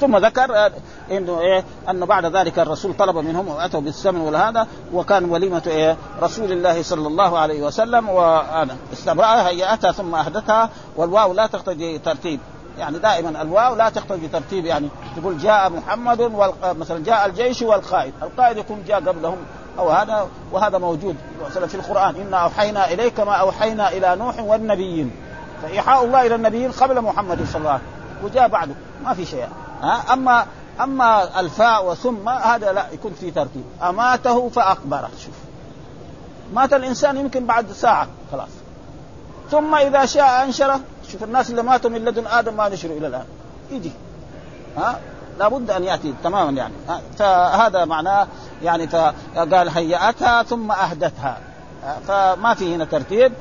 ثم 0.00 0.16
ذكر 0.16 0.56
آه، 0.56 0.72
انه 1.10 1.40
إيه 1.40 1.64
انه 1.90 2.06
بعد 2.06 2.36
ذلك 2.36 2.58
الرسول 2.58 2.94
طلب 2.94 3.16
منهم 3.16 3.48
وأتوا 3.48 3.80
بالسمن 3.80 4.20
والهذا 4.20 4.66
وكان 4.92 5.24
وليمة 5.24 5.62
إيه 5.66 5.96
رسول 6.22 6.52
الله 6.52 6.82
صلى 6.82 7.06
الله 7.06 7.38
عليه 7.38 7.62
وسلم 7.62 8.08
وأنا 8.08 8.76
استبرأها 8.92 9.48
هيأتها 9.48 9.92
ثم 9.92 10.14
اهدتها 10.14 10.70
والواو 10.96 11.32
لا 11.32 11.46
تقتضي 11.46 11.98
ترتيب. 11.98 12.40
يعني 12.78 12.98
دائما 12.98 13.42
الواو 13.42 13.74
لا 13.74 13.88
تقتضي 13.88 14.28
ترتيب 14.28 14.66
يعني 14.66 14.88
تقول 15.16 15.38
جاء 15.38 15.70
محمد 15.70 16.32
مثلا 16.62 17.04
جاء 17.04 17.26
الجيش 17.26 17.62
والقائد، 17.62 18.12
القائد 18.22 18.56
يكون 18.56 18.84
جاء 18.88 19.00
قبلهم 19.00 19.36
أو 19.78 19.90
هذا 19.90 20.28
وهذا 20.52 20.78
موجود 20.78 21.16
مثلا 21.46 21.66
في 21.66 21.74
القرآن 21.74 22.16
انا 22.16 22.36
أوحينا 22.36 22.92
إليك 22.92 23.20
ما 23.20 23.32
أوحينا 23.32 23.88
إلى 23.88 24.16
نوح 24.16 24.40
والنبيين 24.40 25.10
فإيحاء 25.62 26.04
الله 26.04 26.26
إلى 26.26 26.34
النبيين 26.34 26.72
قبل 26.72 27.00
محمد 27.00 27.46
صلى 27.46 27.58
الله 27.58 27.70
عليه 27.70 27.82
وسلم 27.82 28.24
وجاء 28.24 28.48
بعده 28.48 28.74
ما 29.04 29.14
في 29.14 29.26
شيء 29.26 29.48
ها؟ 29.82 30.12
أما 30.12 30.46
أما 30.80 31.40
الفاء 31.40 31.90
وثم 31.90 32.28
هذا 32.28 32.72
لا 32.72 32.86
يكون 32.92 33.12
في 33.12 33.30
ترتيب 33.30 33.64
أماته 33.82 34.48
فأقبره 34.48 35.10
شوف. 35.24 35.34
مات 36.54 36.72
الإنسان 36.72 37.16
يمكن 37.16 37.46
بعد 37.46 37.72
ساعة 37.72 38.08
خلاص. 38.32 38.48
ثم 39.50 39.74
إذا 39.74 40.06
شاء 40.06 40.44
أنشره 40.44 40.80
شوف 41.12 41.24
الناس 41.24 41.50
اللي 41.50 41.62
ماتوا 41.62 41.90
من 41.90 42.04
لدن 42.04 42.26
آدم 42.26 42.56
ما 42.56 42.68
نشروا 42.68 42.98
إلى 42.98 43.06
الآن. 43.06 43.24
يجي. 43.70 43.92
ها؟ 44.76 45.00
لابد 45.38 45.70
أن 45.70 45.84
يأتي 45.84 46.14
تماما 46.24 46.50
يعني. 46.50 46.74
فهذا 47.18 47.84
معناه 47.84 48.26
يعني 48.62 48.88
فقال 48.88 49.68
هيأتها 49.68 50.42
ثم 50.42 50.72
أهدتها. 50.72 51.38
فما 52.06 52.54
في 52.54 52.74
هنا 52.74 52.84
ترتيب. 52.84 53.32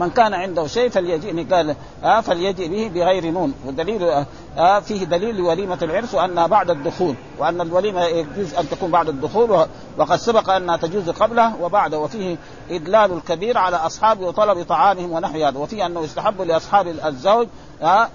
من 0.00 0.10
كان 0.10 0.34
عنده 0.34 0.66
شيء 0.66 0.88
فليجئني 0.88 1.44
قال 1.44 1.76
آه 2.04 2.20
فليجئ 2.20 2.68
به 2.68 2.90
بغير 2.94 3.30
نون. 3.30 3.54
ودليل 3.66 4.24
آه 4.58 4.80
فيه 4.80 5.04
دليل 5.04 5.36
لوليمة 5.36 5.78
العرس 5.82 6.14
وأنها 6.14 6.46
بعد 6.46 6.70
الدخول 6.70 7.14
وأن 7.38 7.60
الوليمة 7.60 8.04
يجوز 8.04 8.54
أن 8.54 8.68
تكون 8.68 8.90
بعد 8.90 9.08
الدخول 9.08 9.66
وقد 9.98 10.16
سبق 10.16 10.50
أنها 10.50 10.76
تجوز 10.76 11.10
قبله 11.10 11.62
وبعده. 11.62 11.98
وفيه 11.98 12.36
إدلال 12.70 13.12
الكبير 13.12 13.58
على 13.58 13.76
أصحابه 13.76 14.26
وطلب 14.26 14.62
طعامهم 14.62 15.12
ونحو 15.12 15.44
هذا. 15.44 15.58
وفيه 15.58 15.86
أنه 15.86 16.00
يستحب 16.00 16.42
لأصحاب 16.42 16.88
الزوج 17.06 17.46
آه 17.82 18.08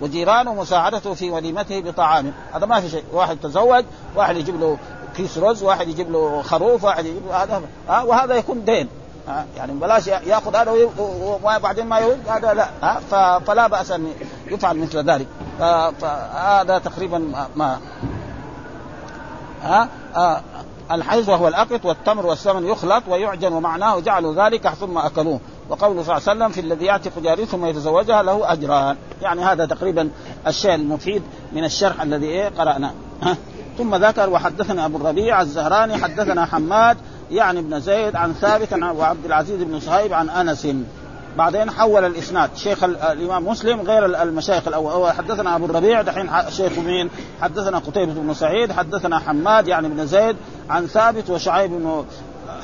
وجيرانه 0.00 0.54
مساعدته 0.54 1.14
في 1.14 1.30
وليمته 1.30 1.80
بطعام 1.80 2.32
هذا 2.52 2.66
ما 2.66 2.80
في 2.80 2.90
شيء. 2.90 3.04
واحد 3.12 3.36
تزوج 3.42 3.84
واحد 4.16 4.36
يجيب 4.36 4.60
له 4.60 4.78
كيس 5.16 5.38
رز 5.38 5.62
واحد 5.62 5.88
يجيب 5.88 6.12
له 6.12 6.42
خروف 6.42 6.84
واحد 6.84 7.06
يجيب 7.06 7.22
له 7.28 7.42
هذا 7.42 7.62
آه 7.88 8.04
وهذا 8.04 8.34
يكون 8.34 8.64
دين. 8.64 8.88
يعني 9.56 9.72
بلاش 9.72 10.06
ياخذ 10.06 10.56
هذا 10.56 10.88
وبعدين 11.42 11.86
ما 11.86 11.98
يرد 11.98 12.28
هذا 12.28 12.54
لا 12.54 12.98
فلا 13.38 13.66
بأس 13.66 13.90
أن 13.90 14.12
يفعل 14.46 14.78
مثل 14.78 15.10
ذلك. 15.10 15.26
فهذا 16.00 16.78
تقريبا 16.78 17.46
ما 17.56 17.78
ها؟ 19.62 19.88
الحيز 20.90 21.28
وهو 21.28 21.48
الأقط 21.48 21.84
والتمر 21.84 22.26
والسمن 22.26 22.66
يخلط 22.66 23.02
ويعجن 23.08 23.52
ومعناه 23.52 24.00
جعلوا 24.00 24.34
ذلك 24.34 24.68
ثم 24.68 24.98
أكلوه. 24.98 25.40
وقوله 25.68 26.02
صلى 26.02 26.16
الله 26.16 26.28
عليه 26.28 26.38
وسلم 26.38 26.48
في 26.48 26.60
الذي 26.60 26.84
يعتق 26.84 27.18
جاريه 27.18 27.44
ثم 27.44 27.66
يتزوجها 27.66 28.22
له 28.22 28.52
أجران. 28.52 28.96
يعني 29.22 29.44
هذا 29.44 29.66
تقريبا 29.66 30.10
الشيء 30.46 30.74
المفيد 30.74 31.22
من 31.52 31.64
الشرح 31.64 32.02
الذي 32.02 32.26
إيه 32.26 32.48
قراناه 32.48 32.92
ثم 33.78 33.94
ذكر 33.94 34.30
وحدثنا 34.30 34.86
أبو 34.86 34.96
الربيع 34.96 35.40
الزهراني 35.40 35.96
حدثنا 35.96 36.44
حماد 36.46 36.96
يعني 37.30 37.60
ابن 37.60 37.80
زيد 37.80 38.16
عن 38.16 38.32
ثابت 38.32 38.72
عن 38.72 38.82
وعبد 38.82 39.24
العزيز 39.24 39.62
بن 39.62 39.80
صهيب 39.80 40.12
عن 40.12 40.30
أنس. 40.30 40.66
بعدين 41.38 41.70
حول 41.70 42.04
الإسناد. 42.04 42.50
شيخ 42.56 42.84
الإمام 42.84 43.48
مسلم 43.48 43.80
غير 43.80 44.22
المشايخ 44.22 44.68
الأول. 44.68 44.92
هو 44.92 45.12
حدثنا 45.12 45.56
أبو 45.56 45.64
الربيع 45.64 46.02
دحين 46.02 46.30
شيخ 46.48 46.78
مين؟ 46.78 47.10
حدثنا 47.40 47.78
قتيبة 47.78 48.12
بن 48.12 48.34
سعيد 48.34 48.72
حدثنا 48.72 49.18
حماد 49.18 49.68
يعني 49.68 49.88
بن 49.88 50.06
زيد 50.06 50.36
عن 50.70 50.86
ثابت 50.86 51.30
وشعيب 51.30 51.70
بن 51.70 52.04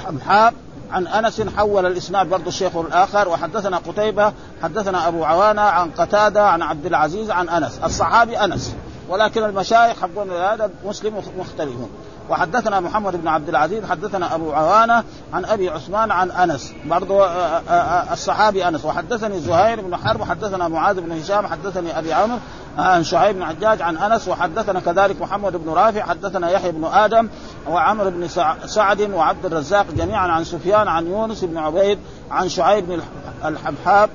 حمحاب. 0.06 0.54
عن 0.90 1.06
أنس 1.06 1.42
حول 1.56 1.86
الإسناد 1.86 2.28
برضه 2.28 2.48
الشيخ 2.48 2.76
الآخر. 2.76 3.28
وحدثنا 3.28 3.76
قتيبة 3.76 4.32
حدثنا 4.62 5.08
أبو 5.08 5.24
عوانة 5.24 5.62
عن 5.62 5.90
قتادة 5.90 6.48
عن 6.48 6.62
عبد 6.62 6.86
العزيز 6.86 7.30
عن 7.30 7.48
أنس. 7.48 7.80
الصحابي 7.84 8.38
أنس. 8.38 8.74
ولكن 9.08 9.44
المشايخ 9.44 10.00
حقون 10.00 10.30
هذا 10.30 10.70
مسلم 10.84 11.22
مختلفون. 11.38 11.90
وحدثنا 12.30 12.80
محمد 12.80 13.16
بن 13.16 13.28
عبد 13.28 13.48
العزيز 13.48 13.84
حدثنا 13.84 14.34
أبو 14.34 14.52
عوانة 14.52 15.04
عن 15.32 15.44
أبي 15.44 15.68
عثمان 15.68 16.10
عن 16.10 16.30
أنس 16.30 16.72
برضو 16.86 17.22
آه، 17.22 17.26
آه، 17.26 17.70
آه، 17.70 18.12
الصحابي 18.12 18.68
أنس. 18.68 18.84
وحدثني 18.84 19.40
زهير 19.40 19.80
بن 19.80 19.96
حرب 19.96 20.22
حدثنا 20.22 20.68
معاذ 20.68 21.00
بن 21.00 21.12
هشام 21.12 21.46
حدثني 21.46 21.98
أبي 21.98 22.12
عمرو 22.12 22.38
عن 22.78 23.04
شعيب 23.04 23.36
بن 23.36 23.44
حجاج 23.44 23.82
عن 23.82 23.96
أنس. 23.96 24.28
وحدثنا 24.28 24.80
كذلك 24.80 25.22
محمد 25.22 25.56
بن 25.56 25.70
رافع 25.70 26.02
حدثنا 26.02 26.50
يحيى 26.50 26.72
بن 26.72 26.84
آدم 26.84 27.28
وعمرو 27.68 28.10
بن 28.10 28.28
سعد 28.66 29.00
وعبد 29.00 29.46
الرزاق 29.46 29.86
جميعا 29.96 30.28
عن 30.28 30.44
سفيان 30.44 30.88
عن 30.88 31.06
يونس 31.06 31.44
بن 31.44 31.56
عبيد 31.56 31.98
عن 32.30 32.48
شعيب 32.48 32.86
بن 32.86 33.00
الحبحاب 33.44 34.10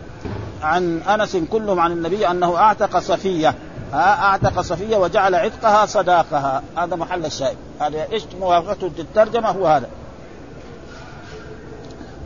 عن 0.61 1.01
أنس 1.01 1.37
كلهم 1.51 1.79
عن 1.79 1.91
النبي 1.91 2.27
أنه 2.27 2.57
أعتق 2.57 2.99
صفية. 2.99 3.55
أعتق 3.99 4.61
صفية 4.61 4.97
وجعل 4.97 5.35
عتقها 5.35 5.85
صداقها. 5.85 6.63
هذا 6.77 6.95
محل 6.95 7.25
الشاهد. 7.25 7.57
هذا 7.79 8.07
إيش 8.11 8.23
موافقته 8.39 8.91
الترجمة 8.99 9.49
هو 9.49 9.67
هذا. 9.67 9.89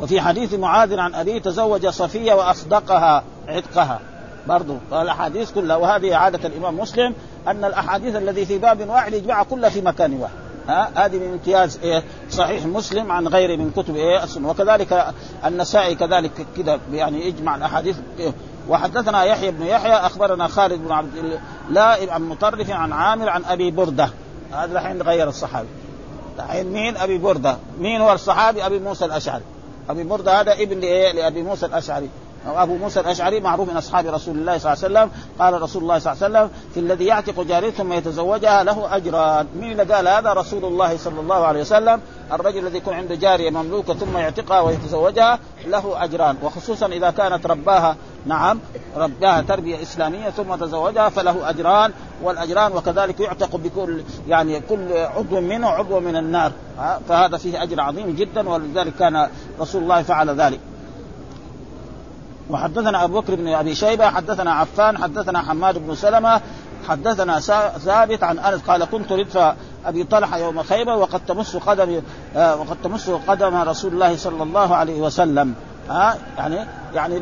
وفي 0.02 0.22
حديث 0.22 0.54
معاذ 0.54 1.00
عن 1.00 1.16
أبيه 1.16 1.42
تزوج 1.42 1.88
صفية 1.88 2.34
وأصدقها 2.34 3.24
عتقها. 3.48 4.00
برضو 4.48 4.78
الاحاديث 4.92 5.52
كلها. 5.52 5.76
وهذه 5.76 6.16
عادة 6.16 6.48
الإمام 6.48 6.80
مسلم 6.80 7.14
أن 7.48 7.66
الأحاديث 7.66 8.16
الذي 8.16 8.46
في 8.46 8.58
باب 8.58 8.90
واحد 8.90 9.14
يجمعها 9.14 9.44
كلها 9.44 9.70
في 9.70 9.82
مكان 9.82 10.14
واحد. 10.14 10.34
ها؟ 10.68 11.06
هذه 11.06 11.18
من 11.18 11.32
امتياز 11.32 11.80
إيه؟ 11.84 12.04
صحيح 12.32 12.66
مسلم 12.66 13.12
عن 13.12 13.28
غيره 13.28 13.56
من 13.56 13.72
كتب 13.72 13.96
إيه؟ 13.96 14.24
السنة. 14.24 14.50
وكذلك 14.50 15.14
النسائي 15.46 15.96
كذلك 15.96 16.32
كذا 16.58 16.80
يعني 16.92 17.28
يجمع 17.28 17.56
الأحاديث 17.56 17.98
إيه؟ 18.20 18.34
وحدثنا 18.70 19.24
يحيى 19.24 19.52
بن 19.52 19.66
يحيى 19.66 19.94
أخبرنا 19.94 20.48
خالد 20.48 20.80
بن 20.80 20.92
عبد 20.92 21.40
الله 21.70 21.98
عن 22.10 22.30
مطرف 22.30 22.70
عن 22.70 22.94
عامر 22.94 23.30
عن 23.30 23.46
أبي 23.46 23.72
بردة. 23.72 24.10
هذا 24.52 24.80
الحين 24.80 25.02
غير 25.02 25.30
الصحابي. 25.30 25.68
الحين 26.40 26.72
مين 26.72 26.98
أبي 26.98 27.18
بردة؟ 27.18 27.58
مين 27.80 28.02
هو 28.02 28.14
الصحابي؟ 28.14 28.66
أبي 28.66 28.80
موسى 28.80 29.06
الأشعري. 29.06 29.44
أبي 29.90 30.04
بردة 30.04 30.42
هذا 30.42 30.54
ابن 30.54 30.80
لأبي 31.16 31.42
موسى 31.42 31.66
الأشعري. 31.66 32.10
أبو 32.48 32.76
موسى 32.76 33.00
الأشعري 33.00 33.40
معروف 33.40 33.70
من 33.70 33.78
أصحاب 33.78 34.06
رسول 34.06 34.38
الله 34.38 34.58
صلى 34.58 34.74
الله 34.74 34.84
عليه 34.84 35.10
وسلم 35.10 35.24
قال 35.40 35.62
رسول 35.62 35.82
الله 35.82 36.00
صلى 36.00 36.14
الله 36.14 36.24
عليه 36.24 36.36
وسلم 36.36 36.50
في 36.74 36.80
الذي 36.80 37.06
يعتق 37.06 37.42
جارية 37.42 37.72
ثم 37.72 37.94
يتزوجها 37.94 38.64
له 38.64 38.96
أجران. 38.96 39.48
مين 39.60 39.72
اللي 39.72 39.94
قال 39.94 40.08
هذا؟ 40.08 40.34
رسول 40.34 40.66
الله 40.66 40.98
صلى 40.98 41.20
الله 41.20 41.46
عليه 41.46 41.62
وسلم 41.62 42.02
الرجل 42.32 42.60
الذي 42.60 42.78
يكون 42.78 42.94
عنده 42.94 43.16
جارية 43.16 43.50
مملوكة 43.50 43.94
ثم 43.94 44.18
يعتقها 44.18 44.62
ويتزوجها 44.62 45.40
له 45.68 46.04
أجران. 46.04 46.38
وخصوصا 46.44 46.86
إذا 46.86 47.12
كانت 47.12 47.46
رباها 47.46 47.96
نعم 48.26 48.60
رباها 48.96 49.42
تربية 49.42 49.82
إسلامية 49.82 50.30
ثم 50.30 50.56
تزوجها 50.56 51.10
فله 51.10 51.50
أجران 51.50 51.92
والأجران 52.24 52.72
وكذلك 52.72 53.20
يعتق 53.20 53.56
بكل 53.56 54.04
يعني 54.28 54.60
كل 54.60 54.98
عضو 54.98 55.42
منه 55.42 55.68
عضو 55.68 56.00
من 56.00 56.16
النار. 56.16 56.52
فهذا 57.10 57.38
فيه 57.38 57.64
أجر 57.64 57.82
عظيم 57.82 58.16
جدا 58.16 58.50
ولذلك 58.50 58.94
كان 58.96 59.30
رسول 59.60 59.84
الله 59.84 60.02
فعل 60.02 60.30
ذلك. 60.30 60.60
وحدثنا 62.50 63.04
أبو 63.04 63.22
بكر 63.22 63.36
بن 63.36 63.48
أبي 63.48 63.76
شيبة 63.76 64.10
حدثنا 64.10 64.54
عفان 64.54 64.98
حدثنا 64.98 65.42
حماد 65.42 65.78
بن 65.78 65.96
سلمة 65.96 66.42
حدثنا 66.88 67.40
ثابت 67.80 68.24
عن 68.24 68.40
أنس 68.40 68.62
قال 68.62 68.86
كنت 68.86 69.12
ردف 69.12 69.54
أبي 69.86 70.04
طلحة 70.04 70.38
يوم 70.38 70.64
خيبر 70.64 70.96
وقد 70.96 71.26
تمس 71.28 71.56
قدم 71.56 72.02
آه 72.36 72.56
وقد 72.56 72.78
تمس 72.84 73.10
قدم 73.10 73.56
رسول 73.56 73.94
الله 73.94 74.18
صلى 74.18 74.44
الله 74.44 74.76
عليه 74.76 75.02
وسلم. 75.02 75.56
ها 75.90 76.14
آه 76.14 76.18
يعني 76.38 76.66
يعني 76.94 77.20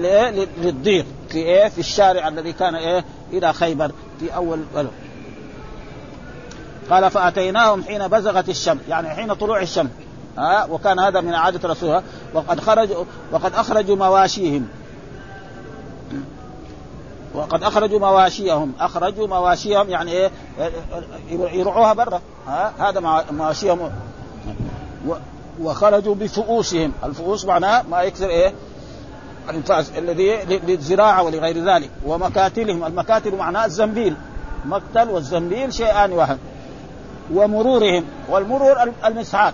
للضيق. 0.58 1.06
في 1.30 1.38
إيه؟ 1.38 1.70
في 1.70 1.80
الشارع 1.80 2.28
الذي 2.28 2.54
كان 2.54 2.76
إيه؟ 2.76 3.06
إلى 3.34 3.54
خيبر. 3.54 3.92
في 4.20 4.36
أول. 4.36 4.60
قال 6.90 7.12
فأتيناهم 7.12 7.84
حين 7.84 8.08
بزغت 8.08 8.50
الشمس 8.50 8.82
يعني 8.90 9.10
حين 9.10 9.34
طلوع 9.34 9.62
الشمس. 9.62 9.90
ها 10.38 10.64
آه 10.64 10.72
وكان 10.72 11.00
هذا 11.00 11.22
من 11.22 11.34
عادة 11.34 11.70
رسولها. 11.70 12.04
وقد 12.34 12.60
خرجوا 12.60 13.04
وقد 13.32 13.54
أخرجوا 13.54 13.96
مواشيهم. 13.96 14.68
وقد 17.34 17.64
أخرجوا 17.64 18.00
مواشيهم. 18.00 18.74
أخرجوا 18.80 19.28
مواشيهم 19.28 19.90
يعني 19.90 20.12
إيه؟ 20.12 20.32
يرعوها 21.32 21.94
برا. 21.94 22.22
ها؟ 22.48 22.74
هذا 22.80 23.24
مواشيهم. 23.32 23.92
وخرجوا 25.62 26.16
بفؤوسهم. 26.16 26.92
الفؤوس 27.04 27.46
معناه 27.46 27.82
ما 27.82 28.02
يكسر 28.02 28.30
إيه؟ 28.30 28.54
الانفاس 29.50 29.92
الذي 29.98 30.36
للزراعة 30.46 31.24
ولغير 31.24 31.74
ذلك. 31.74 31.90
ومكاتلهم. 32.06 32.86
المكاتل 32.86 33.36
معناه 33.36 33.66
الزنبيل. 33.66 34.16
مقتل 34.66 35.10
والزنبيل 35.10 35.74
شيئان 35.74 36.12
واحد. 36.12 36.38
ومرورهم. 37.34 38.06
والمرور 38.30 38.94
المسحات. 39.06 39.54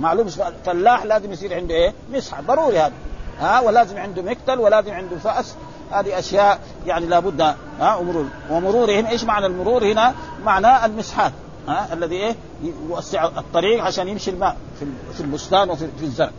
معلوم 0.00 0.28
فلاح 0.64 1.04
لازم 1.04 1.32
يصير 1.32 1.54
عنده 1.54 1.74
إيه؟ 1.74 1.92
مسحة. 2.12 2.42
ضروري 2.42 2.78
هذا. 2.78 2.92
ها؟ 3.40 3.60
ولازم 3.60 3.98
عنده 3.98 4.22
مقتل 4.22 4.58
ولازم 4.58 4.92
عنده 4.92 5.16
فأس. 5.16 5.54
هذه 5.92 6.18
أشياء 6.18 6.60
يعني 6.86 7.06
لابد 7.06 7.40
ها 7.40 8.02
مرور 8.02 8.26
ومرورهم 8.50 9.06
إيش 9.06 9.24
معنى 9.24 9.46
المرور 9.46 9.84
هنا؟ 9.84 10.14
معناه 10.44 10.86
المسحات 10.86 11.32
ها 11.68 11.88
الذي 11.92 12.16
إيه؟ 12.16 12.36
يوسع 12.62 13.24
الطريق 13.24 13.84
عشان 13.84 14.08
يمشي 14.08 14.30
الماء 14.30 14.56
في 15.14 15.20
البستان 15.20 15.70
وفي 15.70 15.88
الزرع. 16.02 16.30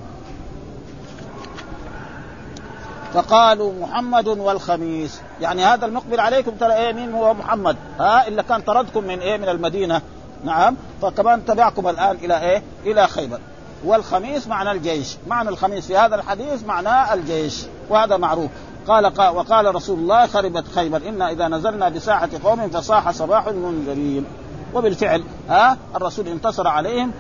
فقالوا 3.14 3.74
محمد 3.82 4.28
والخميس. 4.28 5.22
يعني 5.42 5.66
هذا 5.66 5.86
المقبل 5.86 6.20
عليكم 6.20 6.52
ترى 6.52 6.74
إيه؟ 6.74 6.94
مين 6.94 7.14
هو 7.14 7.34
محمد؟ 7.34 7.78
ها 8.00 8.28
إلا 8.28 8.42
كان 8.42 8.62
طردكم 8.62 9.04
من 9.04 9.20
إيه؟ 9.20 9.38
من 9.38 9.50
المدينة. 9.50 10.02
نعم. 10.44 10.76
فكمان 11.02 11.46
تبعكم 11.46 11.88
الآن 11.88 12.16
إلى 12.16 12.42
إيه؟ 12.42 12.64
إلى 12.86 13.08
خيبر. 13.08 13.40
والخميس 13.86 14.48
معنى 14.48 14.72
الجيش. 14.72 15.18
معنى 15.28 15.50
الخميس 15.50 15.88
في 15.88 15.98
هذا 15.98 16.16
الحديث 16.16 16.64
معناه 16.64 17.14
الجيش 17.14 17.66
وهذا 17.90 18.18
معروف. 18.18 18.52
قال 18.88 19.06
وقال 19.36 19.76
رسول 19.76 20.00
الله 20.00 20.28
خربت 20.28 20.68
خيبر 20.68 21.02
إنا 21.10 21.32
إذا 21.32 21.48
نزلنا 21.48 21.90
بساحة 21.90 22.30
قوم 22.44 22.70
فصاح 22.70 23.12
صباح 23.12 23.48
المنذرين 23.48 24.26
وبالفعل 24.74 25.24
ها 25.50 25.78
الرسول 25.96 26.28
انتصر 26.28 26.68
عليهم 26.68 27.12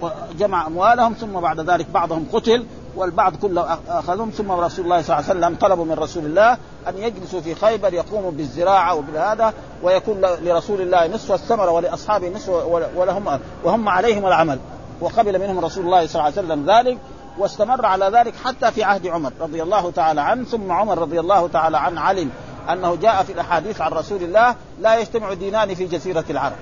وجمع 0.00 0.66
أموالهم 0.66 1.12
ثم 1.12 1.40
بعد 1.40 1.70
ذلك 1.70 1.90
بعضهم 1.90 2.26
قتل 2.32 2.66
والبعض 2.96 3.36
كله 3.36 3.78
أخذهم 3.88 4.30
ثم 4.30 4.52
رسول 4.52 4.84
الله 4.84 5.02
صلى 5.02 5.18
الله 5.18 5.30
عليه 5.30 5.40
وسلم 5.40 5.54
طلبوا 5.54 5.84
من 5.84 5.92
رسول 5.92 6.24
الله 6.24 6.52
أن 6.88 6.98
يجلسوا 6.98 7.40
في 7.40 7.54
خيبر 7.54 7.94
يقوموا 7.94 8.30
بالزراعة 8.30 8.94
وبهذا 8.94 9.52
ويكون 9.82 10.20
لرسول 10.20 10.80
الله 10.80 11.06
نصف 11.06 11.32
الثمره 11.32 11.70
ولأصحابه 11.70 12.28
نصف 12.28 12.48
ولهم 12.96 13.40
وهم 13.64 13.88
عليهم 13.88 14.26
العمل. 14.26 14.58
وقبل 15.00 15.40
منهم 15.40 15.64
رسول 15.64 15.84
الله 15.84 16.06
صلى 16.06 16.14
الله 16.14 16.24
عليه 16.24 16.46
وسلم 16.48 16.70
ذلك 16.70 16.98
واستمر 17.38 17.86
على 17.86 18.10
ذلك 18.12 18.34
حتى 18.44 18.70
في 18.70 18.84
عهد 18.84 19.06
عمر 19.06 19.32
رضي 19.40 19.62
الله 19.62 19.90
تعالى 19.90 20.20
عنه. 20.20 20.44
ثم 20.44 20.72
عمر 20.72 20.98
رضي 20.98 21.20
الله 21.20 21.48
تعالى 21.48 21.78
عنه 21.78 22.00
علم 22.00 22.30
أنه 22.70 22.96
جاء 22.96 23.22
في 23.22 23.32
الأحاديث 23.32 23.80
عن 23.80 23.92
رسول 23.92 24.22
الله 24.22 24.54
لا 24.80 24.98
يجتمع 24.98 25.32
دينان 25.32 25.74
في 25.74 25.84
جزيرة 25.84 26.24
العرب. 26.30 26.56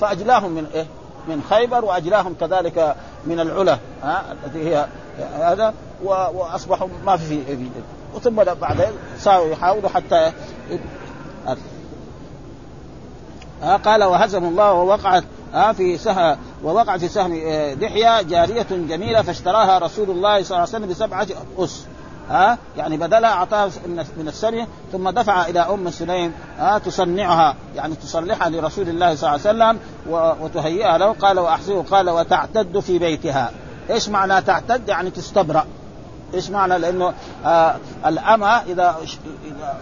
فأجلاهم 0.00 0.50
من 0.50 0.66
إيه؟ 0.74 0.86
من 1.28 1.42
خيبر 1.50 1.84
وأجلاهم 1.84 2.34
كذلك 2.40 2.96
من 3.26 3.40
العلا 3.40 3.78
ها؟ 4.02 4.22
التي 4.32 4.68
هي 4.68 4.86
هذا 5.38 5.74
وأصبحوا 6.04 6.88
ما 7.04 7.16
في 7.16 7.44
في 7.44 7.68
وثم 8.14 8.44
بعد 8.44 8.88
صاروا 9.18 9.48
يحاولوا 9.48 9.88
حتى 9.88 10.32
ها 13.62 13.76
قال 13.76 14.04
وهزم 14.04 14.44
الله 14.44 14.72
ووقعت 14.72 15.24
ها 15.54 15.72
في 15.72 15.98
سهم 15.98 16.36
ووقع 16.64 16.96
في 16.96 17.08
سهم 17.08 17.40
آه، 17.46 17.74
دحية 17.74 18.22
جارية 18.22 18.66
جميلة 18.70 19.22
فاشتراها 19.22 19.78
رسول 19.78 20.10
الله 20.10 20.42
صلى 20.42 20.50
الله 20.50 20.60
عليه 20.60 20.68
وسلم 20.68 20.88
بسبعة 20.88 21.26
أس. 21.58 21.84
ها 22.30 22.58
يعني 22.76 22.96
بدلها 22.96 23.30
أعطاها 23.30 23.70
من 24.16 24.28
السنة 24.28 24.66
ثم 24.92 25.10
دفع 25.10 25.46
إلى 25.46 25.60
أم 25.60 25.90
سليم 25.90 26.32
ها 26.58 26.78
تصنعها. 26.78 27.56
يعني 27.76 27.94
تصلحها 27.94 28.48
لرسول 28.48 28.88
الله 28.88 29.14
صلى 29.14 29.34
الله 29.34 29.48
عليه 29.48 29.74
وسلم 29.74 29.78
وتهيئها 30.44 30.98
له. 30.98 31.12
قال 31.12 31.38
واحسنه 31.38 31.84
قال 31.90 32.10
وتعتد 32.10 32.78
في 32.78 32.98
بيتها. 32.98 33.50
إيش 33.90 34.08
معنى 34.08 34.42
تعتد؟ 34.42 34.88
يعني 34.88 35.10
تستبرأ. 35.10 35.66
إيش 36.34 36.50
معنى؟ 36.50 36.78
لأنه 36.78 37.14
آه 37.44 37.76
الأمة 38.06 38.62
إذا 38.62 38.96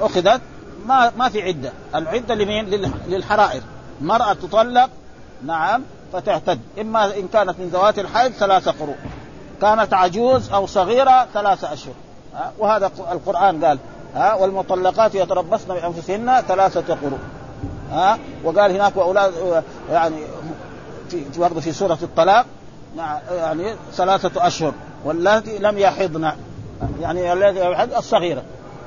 أخذت 0.01 0.41
ما 0.87 1.13
ما 1.17 1.29
في 1.29 1.43
عدة، 1.43 1.73
العدة 1.95 2.35
لمين؟ 2.35 2.91
للحرائر، 3.09 3.63
مرأة 4.01 4.33
تطلق 4.33 4.91
نعم 5.47 5.83
فتعتد 6.13 6.61
إما 6.81 7.05
إن 7.05 7.29
كانت 7.29 7.59
من 7.59 7.69
ذوات 7.69 7.99
الحيض 7.99 8.33
ثلاثة 8.33 8.71
قروء. 8.71 8.97
كانت 9.61 9.95
عجوز 9.95 10.51
أو 10.51 10.67
صغيرة 10.67 11.27
ثلاثة 11.35 11.73
أشهر. 11.73 11.95
وهذا 12.59 12.91
القرآن 13.13 13.65
قال 13.65 13.79
ها 14.15 14.35
والمطلقات 14.35 15.15
يتربصن 15.15 15.75
بأنفسهن 15.75 16.43
ثلاثة 16.49 16.95
قروء. 16.95 17.19
ها 17.93 18.19
وقال 18.45 18.71
هناك 18.71 18.97
وأولاد 18.97 19.63
يعني 19.91 20.17
في 21.11 21.25
برضه 21.39 21.61
في 21.61 21.73
سورة 21.73 21.99
الطلاق 22.03 22.47
يعني 23.31 23.75
ثلاثة 23.93 24.47
أشهر. 24.47 24.73
واللاتي 25.05 25.59
لم 25.59 25.79
يحضن 25.79 26.33
يعني 27.01 27.33
الذي 27.33 27.99
الصغيرة. 27.99 28.43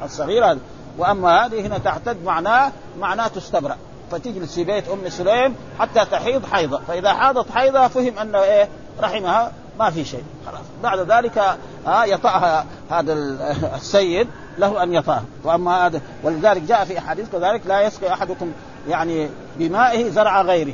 الصغيرة. 0.05 0.45
هذه 0.45 0.59
وأما 0.97 1.45
هذه 1.45 1.67
هنا 1.67 1.77
تعتد 1.77 2.23
معناه 2.25 2.71
معناه 2.99 3.27
تستبرأ. 3.27 3.77
فتجلس 4.11 4.55
في 4.55 4.63
بيت 4.63 4.89
أم 4.89 5.09
سليم 5.09 5.55
حتى 5.79 6.05
تحيض 6.05 6.45
حيضة. 6.45 6.79
فإذا 6.87 7.13
حاضت 7.13 7.51
حيضة 7.51 7.87
فهم 7.87 8.19
انه 8.19 8.43
إيه 8.43 8.69
رحمها 9.01 9.51
ما 9.79 9.89
في 9.89 10.05
شيء. 10.05 10.23
خلاص. 10.45 10.61
بعد 10.83 10.99
ذلك 10.99 11.57
ها 11.85 12.05
يطأها 12.05 12.65
هذا 12.91 13.13
السيد 13.75 14.27
له 14.57 14.83
أن 14.83 14.93
يطأها. 14.93 15.23
وأما 15.43 15.85
هذا 15.85 16.01
ولذلك 16.23 16.61
جاء 16.61 16.85
في 16.85 16.97
أحاديث 16.97 17.31
كذلك 17.31 17.61
لا 17.67 17.81
يسقي 17.81 18.13
أحدكم 18.13 18.51
يعني 18.87 19.29
بمائه 19.57 20.09
زرع 20.09 20.41
غيره. 20.41 20.73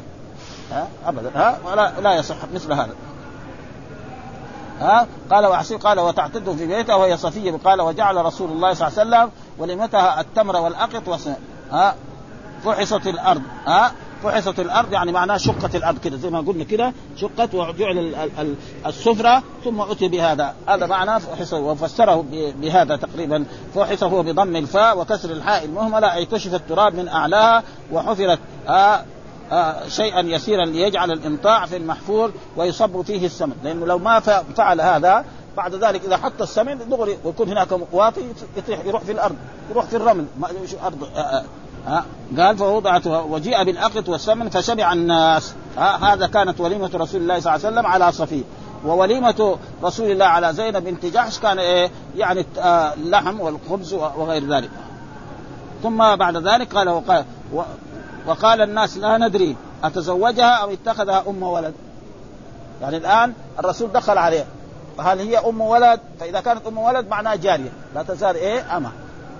ها؟ 0.71 0.87
ابدا. 1.05 1.31
ها؟ 1.35 1.57
ولا 1.65 1.93
لا 2.01 2.15
يصح 2.15 2.35
مثل 2.53 2.73
هذا. 2.73 2.93
ها؟ 4.79 5.07
قال 5.31 5.45
وعسير 5.45 5.77
قال 5.77 5.99
وتعتد 5.99 6.55
في 6.55 6.65
بيته 6.65 6.97
وهي 6.97 7.17
صفية. 7.17 7.51
قال 7.65 7.81
وجعل 7.81 8.25
رسول 8.25 8.51
الله 8.51 8.73
صلى 8.73 8.87
الله 8.87 8.99
عليه 8.99 9.25
وسلم 9.25 9.31
ولمتها 9.57 10.21
التمر 10.21 10.55
والأقط 10.55 11.19
ها؟ 11.71 11.95
فحصت 12.65 13.07
الأرض 13.07 13.41
ها؟ 13.67 13.91
فحصت 14.23 14.59
الأرض 14.59 14.93
يعني 14.93 15.11
معناها 15.11 15.37
شقت 15.37 15.75
الأرض 15.75 15.99
كده 15.99 16.17
زي 16.17 16.29
ما 16.29 16.39
قلنا 16.39 16.63
كده 16.63 16.93
شقت 17.17 17.55
وجعل 17.55 18.15
السفرة 18.85 19.43
ثم 19.63 19.81
أتي 19.81 20.07
بهذا. 20.07 20.53
هذا 20.67 20.85
معناه 20.85 21.17
فحص 21.17 21.53
وفسره 21.53 22.25
بهذا 22.31 22.95
تقريبا. 22.95 23.45
فحص 23.75 24.03
هو 24.03 24.23
بضم 24.23 24.55
الفاء 24.55 24.99
وكسر 24.99 25.31
الحاء 25.31 25.65
المهملة 25.65 26.13
أي 26.13 26.25
كشف 26.25 26.53
التراب 26.53 26.95
من 26.95 27.07
أعلاها 27.07 27.63
وحفرت 27.91 28.39
آه 28.67 29.05
آه 29.51 29.87
شيئا 29.87 30.19
يسيرا 30.19 30.65
ليجعل 30.65 31.11
الإمطاع 31.11 31.65
في 31.65 31.77
المحفور 31.77 32.31
ويصب 32.57 33.01
فيه 33.01 33.25
السمن 33.25 33.53
لأنه 33.63 33.85
لو 33.85 33.97
ما 33.97 34.19
فعل 34.55 34.81
هذا 34.81 35.25
بعد 35.57 35.75
ذلك 35.75 36.05
إذا 36.05 36.17
حط 36.17 36.41
السمن 36.41 36.89
دغري 36.89 37.17
ويكون 37.23 37.49
هناك 37.49 37.67
واطي 37.91 38.21
يروح 38.85 39.03
في 39.03 39.11
الأرض 39.11 39.35
يروح 39.71 39.85
في 39.85 39.95
الرمل 39.95 40.25
ما 40.39 40.47
أرض 40.85 41.03
آه 41.15 41.19
آه. 41.19 41.43
ها 41.87 42.05
قال 42.37 42.57
فوضعت 42.57 43.07
وجيء 43.07 43.63
بالأقط 43.63 44.09
والسمن 44.09 44.49
فشبع 44.49 44.93
الناس. 44.93 45.53
ها 45.77 46.13
هذا 46.13 46.27
كانت 46.27 46.59
وليمة 46.59 46.89
رسول 46.95 47.21
الله 47.21 47.39
صلى 47.39 47.55
الله 47.55 47.65
عليه 47.65 47.77
وسلم 47.77 47.87
على 47.87 48.11
صفيه 48.11 48.43
ووليمة 48.85 49.57
رسول 49.83 50.11
الله 50.11 50.25
على 50.25 50.53
زينب 50.53 50.83
بنت 50.83 51.05
جحش 51.05 51.39
كان 51.39 51.59
إيه 51.59 51.91
يعني 52.17 52.45
اللحم 52.97 53.39
والخبز 53.39 53.93
وغير 53.93 54.55
ذلك. 54.55 54.69
ثم 55.83 56.15
بعد 56.15 56.37
ذلك 56.37 56.75
قال 56.75 56.89
وقال 56.89 57.25
وقال 58.27 58.61
الناس 58.61 58.97
لا 58.97 59.17
ندري 59.17 59.55
أتزوجها 59.83 60.55
أو 60.55 60.71
اتخذها 60.71 61.23
أم 61.27 61.43
ولد. 61.43 61.73
يعني 62.81 62.97
الآن 62.97 63.33
الرسول 63.59 63.91
دخل 63.91 64.17
عليها 64.17 64.45
هل 64.99 65.19
هي 65.19 65.37
أم 65.37 65.61
ولد؟ 65.61 65.99
فإذا 66.19 66.39
كانت 66.39 66.67
أم 66.67 66.77
ولد 66.77 67.07
معناها 67.07 67.35
جارية. 67.35 67.71
لا 67.95 68.03
تزال 68.03 68.35
إيه 68.35 68.77
اما 68.77 68.91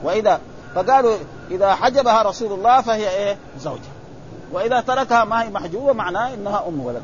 وإذا 0.04 0.40
فقالوا 0.76 1.16
إذا 1.52 1.76
حجبها 1.76 2.22
رسول 2.22 2.52
الله 2.54 2.82
فهي 2.82 3.10
إيه؟ 3.10 3.38
زوجة. 3.60 3.80
وإذا 4.52 4.82
تركها 4.82 5.24
ما 5.24 5.44
هي 5.44 5.50
محجوبة 5.50 5.94
معناه 5.94 6.34
إنها 6.34 6.68
أم 6.68 6.86
ولد. 6.86 7.02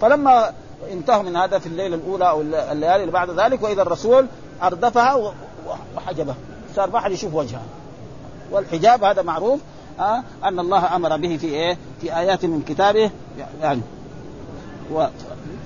فلما 0.00 0.52
انتهوا 0.92 1.22
من 1.22 1.36
هذا 1.36 1.58
في 1.58 1.66
الليلة 1.66 1.96
الأولى 1.96 2.28
أو 2.28 2.40
الليالي 2.40 3.00
اللي 3.00 3.12
بعد 3.12 3.30
ذلك 3.30 3.62
وإذا 3.62 3.82
الرسول 3.82 4.26
أردفها 4.62 5.32
وحجبها. 5.96 6.34
صار 6.76 6.90
ما 6.90 7.00
حد 7.00 7.12
يشوف 7.12 7.34
وجهها. 7.34 7.62
والحجاب 8.50 9.04
هذا 9.04 9.22
معروف 9.22 9.60
آه 10.00 10.22
أن 10.44 10.58
الله 10.58 10.96
أمر 10.96 11.16
به 11.16 11.36
في 11.36 11.46
إيه؟ 11.46 11.78
في 12.00 12.18
آيات 12.18 12.44
من 12.44 12.62
كتابه 12.62 13.10
يعني. 13.60 13.80
و 14.92 15.06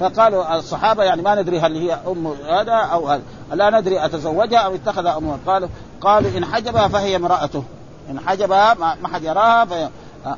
فقالوا 0.01 0.57
الصحابة 0.57 1.05
يعني 1.05 1.23
ما 1.23 1.35
ندري 1.35 1.61
هل 1.61 1.77
هي 1.77 1.99
أم 2.07 2.27
هذا 2.27 2.73
أو 2.73 3.09
هذا. 3.09 3.23
لا 3.53 3.81
ندري 3.81 4.05
أتزوجها 4.05 4.59
أو 4.59 4.75
اتخذها 4.75 5.19
أم 5.19 5.39
قالوا 5.47 5.69
قالوا 6.01 6.39
إن 6.39 6.45
حجبها 6.45 6.89
فهي 6.89 7.17
امرأته. 7.17 7.65
إن 8.11 8.21
حجبها 8.21 8.75
ما 8.75 9.09
حد 9.09 9.25
يراها 9.25 9.65
فهي 9.65 9.89
آه. 10.27 10.37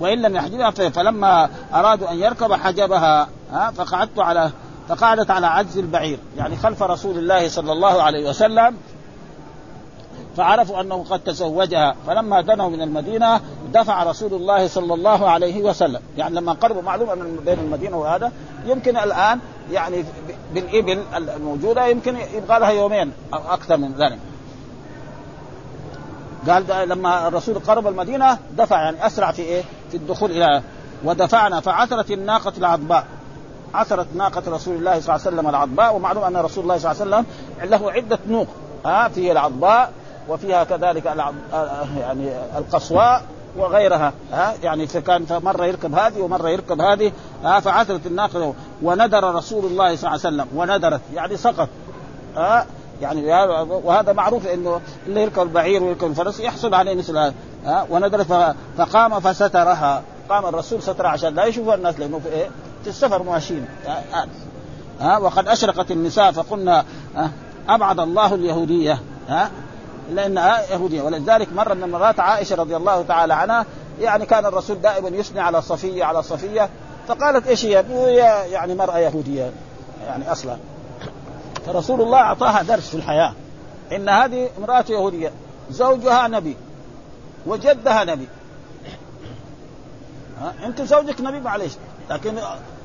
وإن 0.00 0.22
لم 0.22 0.36
يحجبها 0.36 0.70
فلما 0.70 1.50
أرادوا 1.74 2.10
أن 2.10 2.16
يركب 2.16 2.52
حجبها 2.52 3.28
ها 3.52 3.70
فقعدت 3.70 4.18
على 4.18 4.50
فقعدت 4.88 5.30
على 5.30 5.46
عجز 5.46 5.78
البعير. 5.78 6.18
يعني 6.36 6.56
خلف 6.56 6.82
رسول 6.82 7.18
الله 7.18 7.48
صلى 7.48 7.72
الله 7.72 8.02
عليه 8.02 8.28
وسلم 8.28 8.76
فعرفوا 10.36 10.80
أنه 10.80 11.04
قد 11.10 11.20
تزوجها. 11.20 11.94
فلما 12.06 12.40
دنوا 12.40 12.68
من 12.68 12.82
المدينة 12.82 13.40
دفع 13.72 14.02
رسول 14.02 14.34
الله 14.34 14.66
صلى 14.66 14.94
الله 14.94 15.30
عليه 15.30 15.62
وسلم 15.62 16.00
يعني 16.16 16.34
لما 16.34 16.52
قربوا 16.52 16.82
معلوم 16.82 17.10
ان 17.10 17.36
بين 17.44 17.58
المدينة 17.58 17.96
وهذا 17.96 18.32
يمكن 18.66 18.96
الآن 18.96 19.38
يعني 19.72 20.04
بالإبل 20.54 21.02
الموجودة 21.16 21.86
يمكن 21.86 22.16
يبغى 22.16 22.58
لها 22.58 22.70
يومين 22.70 23.12
أو 23.34 23.40
أكثر 23.54 23.76
من 23.76 23.92
ذلك 23.92 24.18
قال 26.48 26.88
لما 26.88 27.28
الرسول 27.28 27.58
قرب 27.58 27.86
المدينة 27.86 28.38
دفع 28.56 28.82
يعني 28.82 29.06
أسرع 29.06 29.32
في 29.32 29.42
إيه؟ 29.42 29.62
في 29.90 29.96
الدخول 29.96 30.30
إلى 30.30 30.62
ودفعنا 31.04 31.60
فعثرت 31.60 32.10
الناقة 32.10 32.52
العضباء 32.58 33.06
عثرت 33.74 34.06
ناقة 34.14 34.42
رسول 34.46 34.76
الله 34.76 35.00
صلى 35.00 35.14
الله 35.14 35.26
عليه 35.26 35.36
وسلم 35.36 35.48
العضباء 35.48 35.96
ومعلوم 35.96 36.24
أن 36.24 36.36
رسول 36.36 36.64
الله 36.64 36.78
صلى 36.78 36.92
الله 36.92 37.16
عليه 37.16 37.26
وسلم 37.26 37.70
له 37.70 37.92
عدة 37.92 38.18
نوق 38.28 38.46
ها 38.84 39.08
في 39.08 39.32
العضباء 39.32 39.92
وفيها 40.28 40.64
كذلك. 40.64 41.04
يعني 42.00 42.32
القصواء 42.58 43.22
وغيرها 43.56 44.12
ها؟ 44.32 44.54
يعني 44.62 44.86
فكان 44.86 45.26
مرة 45.44 45.64
يركب 45.66 45.94
هذه 45.94 46.20
ومرة 46.20 46.48
يركب 46.48 46.80
هذه 46.80 47.12
ها؟ 47.44 47.60
فعثرت 47.60 48.06
الناقه 48.06 48.54
وندر 48.82 49.34
رسول 49.34 49.64
الله 49.64 49.96
صلى 49.96 50.10
الله 50.14 50.26
عليه 50.26 50.42
وسلم. 50.42 50.46
وندرت 50.54 51.00
يعني 51.14 51.36
سقط 51.36 51.68
ها؟ 52.36 52.66
يعني 53.00 53.26
وهذا 53.84 54.12
معروف 54.12 54.46
إنه 54.46 54.80
اللي 55.06 55.22
يركب 55.22 55.42
البعير 55.42 55.82
ويركب 55.82 56.06
الفرس 56.06 56.40
يحصل 56.40 56.74
عليه 56.74 56.94
مثل 56.94 57.18
هذا 57.18 57.34
ها؟ 57.64 57.86
وندرت 57.90 58.54
فقام 58.78 59.20
فسترها. 59.20 60.02
قام 60.28 60.46
الرسول 60.46 60.82
سترها 60.82 61.10
عشان 61.10 61.34
لا 61.34 61.44
يشوفها 61.44 61.74
الناس 61.74 62.00
لأنه 62.00 62.18
في 62.18 62.28
إيه؟ 62.28 62.48
في 62.82 62.88
السفر 62.90 63.22
ماشيين 63.22 63.66
ها؟ 65.00 65.18
وقد 65.18 65.48
أشرقت 65.48 65.90
النساء 65.90 66.32
فقلنا 66.32 66.84
أبعد 67.68 68.00
الله 68.00 68.34
اليهودية 68.34 68.98
ها؟ 69.28 69.50
لانها 70.10 70.72
يهوديه 70.72 71.02
ولذلك 71.02 71.52
مره 71.52 71.74
من 71.74 71.82
المرات 71.82 72.20
عائشة 72.20 72.56
رضي 72.56 72.76
الله 72.76 73.02
تعالى 73.02 73.34
عنها. 73.34 73.66
يعني 74.00 74.26
كان 74.26 74.46
الرسول 74.46 74.80
دائما 74.80 75.08
يثني 75.08 75.40
على 75.40 75.62
صفية 75.62 76.04
على 76.04 76.22
صفية. 76.22 76.68
فقالت 77.08 77.46
إيش 77.46 77.64
هي؟ 77.64 77.84
يعني 78.50 78.74
مرأة 78.74 78.98
يهودية. 78.98 79.52
يعني 80.06 80.32
أصلا. 80.32 80.56
فرسول 81.66 82.00
الله 82.00 82.18
أعطاها 82.18 82.62
درس 82.62 82.88
في 82.88 82.94
الحياة. 82.94 83.32
إن 83.92 84.08
هذه 84.08 84.48
امرأة 84.58 84.84
يهودية. 84.88 85.32
زوجها 85.70 86.28
نبي. 86.28 86.56
وجدها 87.46 88.04
نبي. 88.04 88.28
ها؟ 90.40 90.52
أنت 90.66 90.82
زوجك 90.82 91.20
نبي 91.20 91.40
معلش 91.40 91.72
لكن 92.10 92.38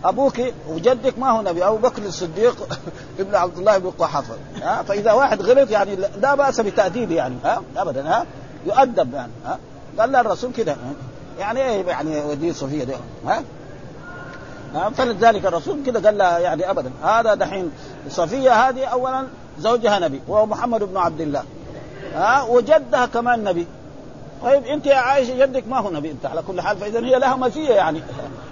أبوك 0.03 0.41
وجدك 0.67 1.19
ما 1.19 1.29
هو 1.31 1.41
نبي 1.41 1.67
أبو 1.67 1.77
بكر 1.77 2.01
الصديق 2.05 2.67
ابن 3.19 3.35
عبد 3.35 3.57
الله 3.57 3.77
بن 3.77 3.89
قحافة. 3.89 4.35
ها؟ 4.61 4.83
فإذا 4.83 5.11
واحد 5.11 5.41
غلط 5.41 5.71
يعني 5.71 5.95
لا 5.95 6.35
بأس 6.35 6.61
بتاديبه 6.61 7.15
يعني 7.15 7.35
ها؟ 7.43 7.61
ابدا 7.77 8.09
ها؟ 8.09 8.25
يؤدب 8.65 9.13
يعني 9.13 9.31
ها؟ 9.45 9.59
قال 9.99 10.11
لا 10.11 10.21
الرسول 10.21 10.51
كده 10.51 10.75
يعني 11.39 11.61
إيه 11.61 11.85
يعني 11.85 12.21
ودي 12.21 12.53
صفية 12.53 12.83
دي 12.83 12.93
ها؟ 13.25 13.43
فلذلك 14.89 15.45
الرسول 15.45 15.83
كده 15.85 15.99
قال 15.99 16.17
لها 16.17 16.39
يعني 16.39 16.69
ابدا. 16.69 16.91
هذا 17.03 17.33
دحين 17.33 17.71
صفية 18.09 18.69
هذه 18.69 18.85
اولا 18.85 19.27
زوجها 19.59 19.99
نبي 19.99 20.21
وهو 20.27 20.45
محمد 20.45 20.83
بن 20.83 20.97
عبد 20.97 21.21
الله 21.21 21.43
ها؟ 22.15 22.43
وجدها 22.43 23.05
كمان 23.05 23.43
نبي. 23.43 23.67
طيب 24.43 24.65
انت 24.65 24.85
يا 24.85 24.95
عائشة 24.95 25.45
جدك 25.45 25.67
ما 25.67 25.79
هو 25.79 25.89
نبي 25.91 26.11
انت 26.11 26.25
على 26.25 26.41
كل 26.41 26.61
حال 26.61 26.77
فإذا 26.77 26.99
هي 26.99 27.19
لها 27.19 27.35
مزيه 27.35 27.73
يعني. 27.73 28.01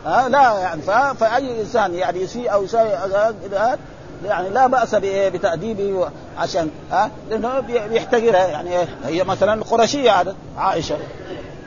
ها 0.05 0.29
لا 0.29 0.59
يعني 0.59 0.81
فأي 1.13 1.61
إنسان 1.61 1.93
يعني 1.95 2.21
يسيء 2.21 2.53
أو 2.53 2.63
يساوي 2.63 2.89
يعني 4.25 4.49
لا 4.49 4.67
بأس 4.67 4.95
بتأديبه 5.03 6.09
عشان 6.37 6.69
ها 6.91 7.11
لأنه 7.29 7.59
بيحتقرها 7.59 8.47
يعني 8.47 8.69
هي 9.05 9.23
مثلا 9.23 9.63
قرشيه 9.63 10.35
عائشة. 10.57 10.97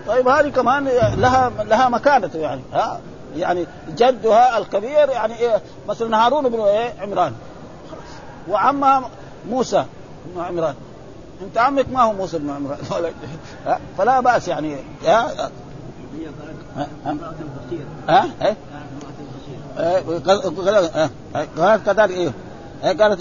طيب 0.07 0.29
هذه 0.29 0.49
كمان 0.49 0.85
لها 1.17 1.53
لها 1.59 1.89
مكانه 1.89 2.31
يعني 2.35 2.61
ها 2.73 3.01
يعني 3.37 3.67
جدها 3.89 4.59
الكبير 4.59 5.09
يعني 5.09 5.39
إيه 5.39 5.63
مثلا 5.89 6.27
هارون 6.27 6.49
بن 6.49 6.61
إيه 6.61 6.93
عمران. 7.01 7.33
وعمها 8.49 9.11
موسى 9.51 9.85
بن 10.27 10.41
عمران. 10.41 10.75
انت 11.43 11.59
عمك 11.59 11.87
ما 11.93 12.03
هو 12.03 12.13
موسى 12.13 12.39
بن 12.39 12.51
عمران 12.51 12.79
فلا 13.99 14.21
بأس 14.21 14.49
يعني. 14.49 14.77
ها؟ 15.07 15.51
ها؟ 18.09 18.27
ها 19.77 20.09
قالت 20.27 21.87
كذلك 21.87 22.11
إيه؟ 22.11 22.33
قالت 22.85 23.21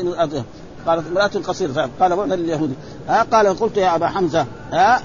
قالت 0.88 1.08
امرأة 1.08 1.28
قصيرة. 1.28 1.90
قال 2.00 2.16
بعنا 2.16 2.34
لليهودي. 2.34 2.74
ها؟ 3.08 3.24
قال 3.24 3.60
قلت 3.60 3.78
يا 3.78 3.96
أبا 3.96 4.08
حمزة 4.08 4.46
ها؟ 4.72 5.02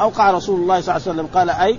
أوقع 0.00 0.30
رسول 0.30 0.60
الله 0.60 0.80
صلى 0.80 0.96
الله 0.96 1.08
عليه 1.08 1.14
وسلم. 1.14 1.26
قال 1.34 1.50
أي؟ 1.50 1.78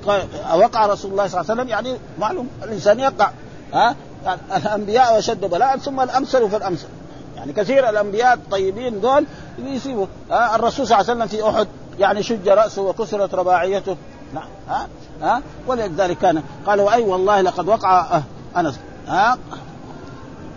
وقع 0.59 0.85
رسول 0.85 1.11
الله 1.11 1.27
صلى 1.27 1.41
الله 1.41 1.51
عليه 1.51 1.61
وسلم 1.61 1.67
يعني 1.67 1.97
معلوم 2.19 2.47
الإنسان 2.63 2.99
يقع. 2.99 3.31
ها؟ 3.73 3.95
يعني 4.25 4.41
الأنبياء 4.55 5.19
أشد 5.19 5.45
بلاء 5.45 5.77
ثم 5.77 5.99
الأمثل 5.99 6.49
فالأمثل 6.49 6.87
يعني 7.35 7.53
كثير 7.53 7.89
الأنبياء 7.89 8.33
الطيبين 8.33 9.01
دول 9.01 9.25
يصيبوا 9.59 10.05
آه 10.31 10.55
الرسول 10.55 10.87
صلى 10.87 10.99
الله 10.99 11.11
عليه 11.11 11.23
وسلم 11.23 11.27
في 11.27 11.49
أحد 11.49 11.67
يعني 11.99 12.23
شج 12.23 12.49
رأسه 12.49 12.81
وكسرت 12.81 13.35
رباعيته. 13.35 13.97
نعم. 14.33 14.47
ها؟ 14.69 14.87
ها؟ 15.21 15.41
ولذلك 15.67 16.17
كان 16.17 16.43
قال 16.65 16.81
واي 16.81 17.03
والله 17.03 17.41
لقد 17.41 17.67
وقع 17.67 17.99
آه 17.99 18.23
أنس. 18.57 18.79
ها؟ 19.07 19.37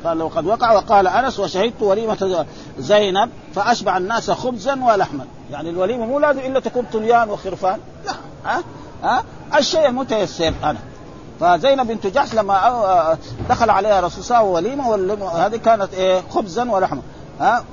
قال 0.05 0.22
وقد 0.22 0.47
وقع. 0.47 0.72
وقال 0.72 1.07
أنس 1.07 1.40
وشهدت 1.40 1.82
وليمة 1.82 2.47
زينب 2.78 3.30
فأشبع 3.55 3.97
الناس 3.97 4.30
خبزا 4.30 4.84
ولحما. 4.84 5.26
يعني 5.51 5.70
الوليمة 5.70 6.07
مو 6.07 6.18
لازم 6.18 6.40
إلا 6.40 6.61
تكون 6.61 6.86
طليان 6.92 7.30
وخرفان. 7.30 7.78
لا. 8.07 8.12
ها؟ 8.45 8.62
ها؟ 9.03 9.24
الشيء 9.59 9.86
المتيسر 9.86 10.55
أنا. 10.64 10.78
فزينب 11.40 11.86
بنت 11.86 12.07
جحش 12.07 12.34
لما 12.34 13.18
دخل 13.49 13.70
عليها 13.70 14.01
رسول 14.01 14.24
الله 14.24 14.42
وليمة 14.42 15.28
هذه 15.28 15.57
كانت 15.57 15.95
إيه؟ 15.95 16.22
خبزا 16.30 16.70
ولحما. 16.70 17.03
ها؟ 17.40 17.64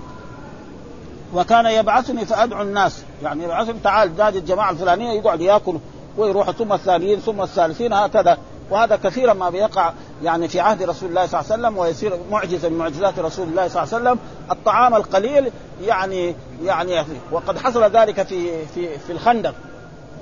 وكان 1.33 1.65
يبعثني 1.65 2.25
فأدعو 2.25 2.61
الناس. 2.61 3.03
يعني 3.23 3.43
يبعثني 3.43 3.79
تعال 3.83 4.17
نادي 4.17 4.37
الجماعة 4.37 4.71
الفلانية 4.71 5.19
يقعد 5.19 5.41
ياكل 5.41 5.77
ويروح 6.17 6.51
ثم 6.51 6.73
الثانيين 6.73 7.19
ثم 7.19 7.41
الثالثين 7.41 7.93
هكذا. 7.93 8.37
وهذا 8.69 8.95
كثيرا 8.95 9.33
ما 9.33 9.49
بيقع 9.49 9.93
يعني 10.23 10.47
في 10.47 10.59
عهد 10.59 10.83
رسول 10.83 11.09
الله 11.09 11.25
صلى 11.25 11.39
الله 11.39 11.51
عليه 11.51 11.61
وسلم 11.61 11.77
ويصير 11.77 12.19
معجزه 12.31 12.69
من 12.69 12.77
معجزات 12.77 13.19
رسول 13.19 13.47
الله 13.47 13.67
صلى 13.67 13.83
الله 13.83 13.95
عليه 13.95 14.05
وسلم. 14.05 14.19
الطعام 14.51 14.95
القليل 14.95 15.51
يعني 15.81 16.35
يعني 16.63 17.05
وقد 17.31 17.57
حصل 17.57 17.83
ذلك 17.83 18.23
في 18.23 18.65
في 18.65 18.99
في 18.99 19.11
الخندق. 19.11 19.53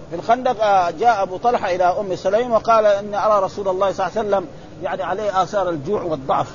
في 0.09 0.15
الخندق 0.15 0.89
جاء 0.89 1.23
أبو 1.23 1.37
طلحة 1.37 1.75
إلى 1.75 1.83
أم 1.83 2.15
سليم 2.15 2.51
وقال 2.51 2.85
اني 2.85 3.25
أرى 3.25 3.45
رسول 3.45 3.67
الله 3.67 3.91
صلى 3.91 4.07
الله 4.07 4.17
عليه 4.19 4.29
وسلم 4.29 4.47
يعني 4.83 5.03
عليه 5.03 5.43
آثار 5.43 5.69
الجوع 5.69 6.01
والضعف. 6.01 6.47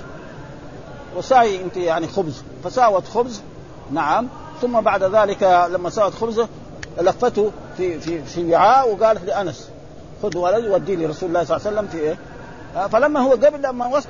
وساوي 1.16 1.62
أنت 1.62 1.76
يعني 1.76 2.09
خبز. 2.09 2.42
فساوت 2.64 3.09
خبز 3.09 3.42
نعم 3.90 4.28
ثم 4.62 4.80
بعد 4.80 5.02
ذلك 5.02 5.42
لما 5.70 5.90
ساوت 5.90 6.14
خبزه 6.14 6.48
لفته 7.00 7.50
في 7.76 8.00
في 8.00 8.22
في 8.22 8.52
وعاء 8.52 8.94
وقالت 8.94 9.24
لانس 9.24 9.70
خذ 10.22 10.38
ولد 10.38 10.64
وديه 10.66 10.96
لرسول 10.96 11.28
الله 11.28 11.44
صلى 11.44 11.57
الله 11.57 11.66
عليه 11.66 11.78
وسلم 11.78 11.88
في 11.88 11.98
إيه؟ 11.98 12.18
فلما 12.88 13.20
هو 13.20 13.30
قبل 13.30 13.62
لما 13.62 13.86
وصل 13.86 14.09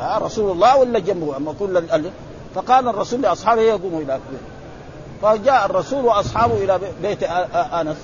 رسول 0.00 0.50
الله 0.50 0.76
ولا 0.76 0.98
جنبه؟ 0.98 1.36
أما 1.36 1.54
كل 1.58 1.84
فقال 2.54 2.88
الرسول 2.88 3.20
لأصحابه 3.22 3.60
يقوموا 3.60 4.00
إلى 4.00 4.20
فجاء 5.22 5.66
الرسول 5.66 6.04
وأصحابه 6.04 6.54
إلى 6.54 6.80
بيت 7.02 7.22
أنس. 7.54 7.96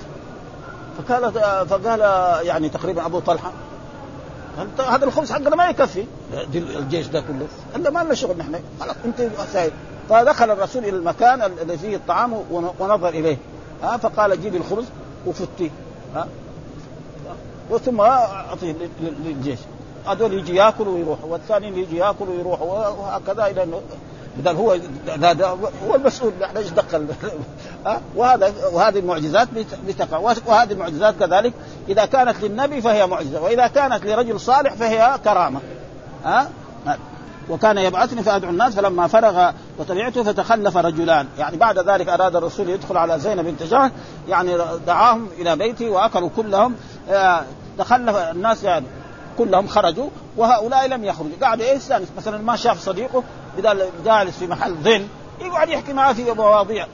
فقال 0.97 1.33
فقال 1.67 1.99
يعني 2.45 2.69
تقريبا 2.69 3.05
أبو 3.05 3.19
طلحة 3.19 3.51
هذا 4.79 5.05
الخبز 5.05 5.31
حقنا 5.31 5.55
ما 5.55 5.69
يكفي. 5.69 6.05
الجيش 6.55 7.07
ده 7.07 7.21
كله. 7.21 7.47
قال 7.73 7.93
ما 7.93 8.03
لنا 8.03 8.13
شغل 8.13 8.37
نحن. 8.37 8.59
خلاص 8.79 8.95
أنت 9.05 9.29
سايد 9.53 9.73
فدخل 10.11 10.51
الرسول 10.51 10.83
إلى 10.83 10.97
المكان 10.97 11.41
الذي 11.41 11.77
فيه 11.77 11.95
الطعام 11.95 12.33
ونظر 12.79 13.09
إليه. 13.09 13.37
ها 13.83 13.97
فقال 13.97 14.41
جيب 14.41 14.55
الخبز 14.55 14.85
وفتيه 15.25 15.69
ها. 16.15 16.27
وثم 17.69 18.01
أعطيه 18.01 18.75
للجيش. 19.01 19.59
هذول 20.07 20.33
يجي 20.33 20.55
ياكل 20.55 20.87
ويروح 20.87 21.17
والثانيين 21.23 21.77
يجي 21.77 21.97
ياكل 21.97 22.29
ويروح 22.29 22.61
وهكذا 22.61 23.45
إلى 23.45 23.63
إنه 23.63 23.81
بدل 24.37 24.55
هو 24.55 24.77
هذا 25.23 25.57
هو 25.87 25.95
المسؤول 25.95 26.31
إحنا 26.43 26.59
إيش 26.59 26.69
دخل؟ 26.69 27.07
وهذا 28.15 28.53
وهذه 28.71 28.99
المعجزات 28.99 29.47
بتقع 29.87 30.17
وهذه 30.45 30.71
المعجزات 30.71 31.15
كذلك 31.19 31.53
إذا 31.89 32.05
كانت 32.05 32.43
للنبي 32.43 32.81
فهي 32.81 33.07
معجزة 33.07 33.41
وإذا 33.41 33.67
كانت 33.67 34.05
لرجل 34.05 34.39
صالح 34.39 34.73
فهي 34.73 35.19
كرامة. 35.23 35.59
ها. 36.25 36.49
وكان 37.51 37.77
يبعثني 37.77 38.23
فأدعو 38.23 38.51
الناس 38.51 38.75
فلما 38.75 39.07
فرغ 39.07 39.51
وتبعته 39.79 40.23
فتخلف 40.23 40.77
رجلان. 40.77 41.27
يعني 41.37 41.57
بعد 41.57 41.79
ذلك 41.79 42.09
أراد 42.09 42.35
الرسول 42.35 42.69
يدخل 42.69 42.97
على 42.97 43.19
زينب 43.19 43.45
بنت 43.45 43.63
جهش 43.63 43.91
يعني 44.27 44.57
دعاهم 44.87 45.27
إلى 45.37 45.55
بيته 45.55 45.89
وأكلوا 45.89 46.29
كلهم. 46.35 46.75
تخلف 47.77 48.15
الناس 48.15 48.63
يعني 48.63 48.85
كلهم 49.37 49.67
خرجوا 49.67 50.09
وهؤلاء 50.37 50.87
لم 50.87 51.05
يخرجوا. 51.05 51.31
قاعد 51.41 51.59
يستانس 51.59 52.07
مثلا 52.17 52.37
ما 52.37 52.55
شاف 52.55 52.79
صديقه 52.79 53.23
بدل 53.57 53.85
جالس 54.05 54.37
في 54.37 54.47
محل 54.47 54.75
ظل 54.75 55.07
يقعد 55.41 55.69
يحكي 55.69 55.93
معه 55.93 56.13
في 56.13 56.31
مواضيع. 56.31 56.87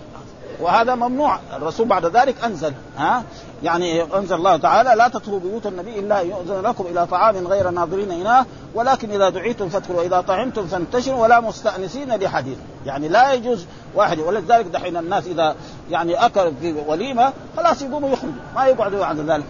وهذا 0.61 0.95
ممنوع. 0.95 1.39
الرسول 1.53 1.87
بعد 1.87 2.05
ذلك 2.05 2.43
أنزل 2.43 2.73
ها؟ 2.97 3.23
يعني 3.63 4.03
أنزل 4.03 4.35
الله 4.35 4.57
تعالى 4.57 4.95
لا 4.95 5.07
تدخلوا 5.07 5.39
بيوت 5.39 5.67
النبي 5.67 5.99
إلا 5.99 6.19
يؤذن 6.19 6.61
لكم 6.61 6.85
إلى 6.85 7.07
طعام 7.07 7.47
غير 7.47 7.69
ناظرين 7.69 8.11
إناه 8.11 8.45
ولكن 8.75 9.11
إذا 9.11 9.29
دعيتم 9.29 9.69
فادخلوا 9.69 9.99
وإذا 9.99 10.21
طعمتم 10.21 10.67
فانتشروا 10.67 11.23
ولا 11.23 11.39
مستأنسين 11.39 12.15
لحديث. 12.15 12.57
يعني 12.85 13.07
لا 13.07 13.33
يجوز 13.33 13.65
واحد 13.95 14.19
ولذلك 14.19 14.65
دحين 14.65 14.97
الناس 14.97 15.27
إذا 15.27 15.55
يعني 15.91 16.25
اكلوا 16.25 16.51
في 16.61 16.75
وليمة 16.87 17.33
خلاص 17.57 17.81
يقوموا 17.81 18.09
يخرجوا 18.09 18.35
ما 18.55 18.65
يقعدوا 18.65 18.99
بعد 18.99 19.19
ذلك. 19.19 19.45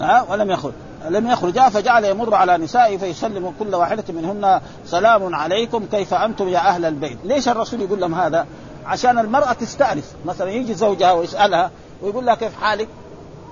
ها؟ 0.00 0.26
ولم 0.30 0.50
يخرج. 0.50 0.72
لم 1.08 1.26
يخرج 1.26 1.60
فجعل 1.60 2.04
يمر 2.04 2.34
على 2.34 2.56
نسائه 2.56 2.98
فيسلم 2.98 3.54
كل 3.58 3.74
واحدة 3.74 4.04
منهن. 4.08 4.60
سلام 4.86 5.34
عليكم 5.34 5.86
كيف 5.86 6.14
أنتم 6.14 6.48
يا 6.48 6.58
أهل 6.58 6.84
البيت؟ 6.84 7.18
ليش 7.24 7.48
الرسول 7.48 7.80
يقول 7.80 8.00
لهم 8.00 8.14
هذا؟ 8.14 8.46
عشان 8.86 9.18
المرأة 9.18 9.52
تستأنس. 9.52 10.14
مثلا 10.24 10.50
يجي 10.50 10.74
زوجها 10.74 11.12
ويسألها 11.12 11.70
ويقول 12.02 12.26
لها 12.26 12.34
كيف 12.34 12.60
حالك؟ 12.60 12.88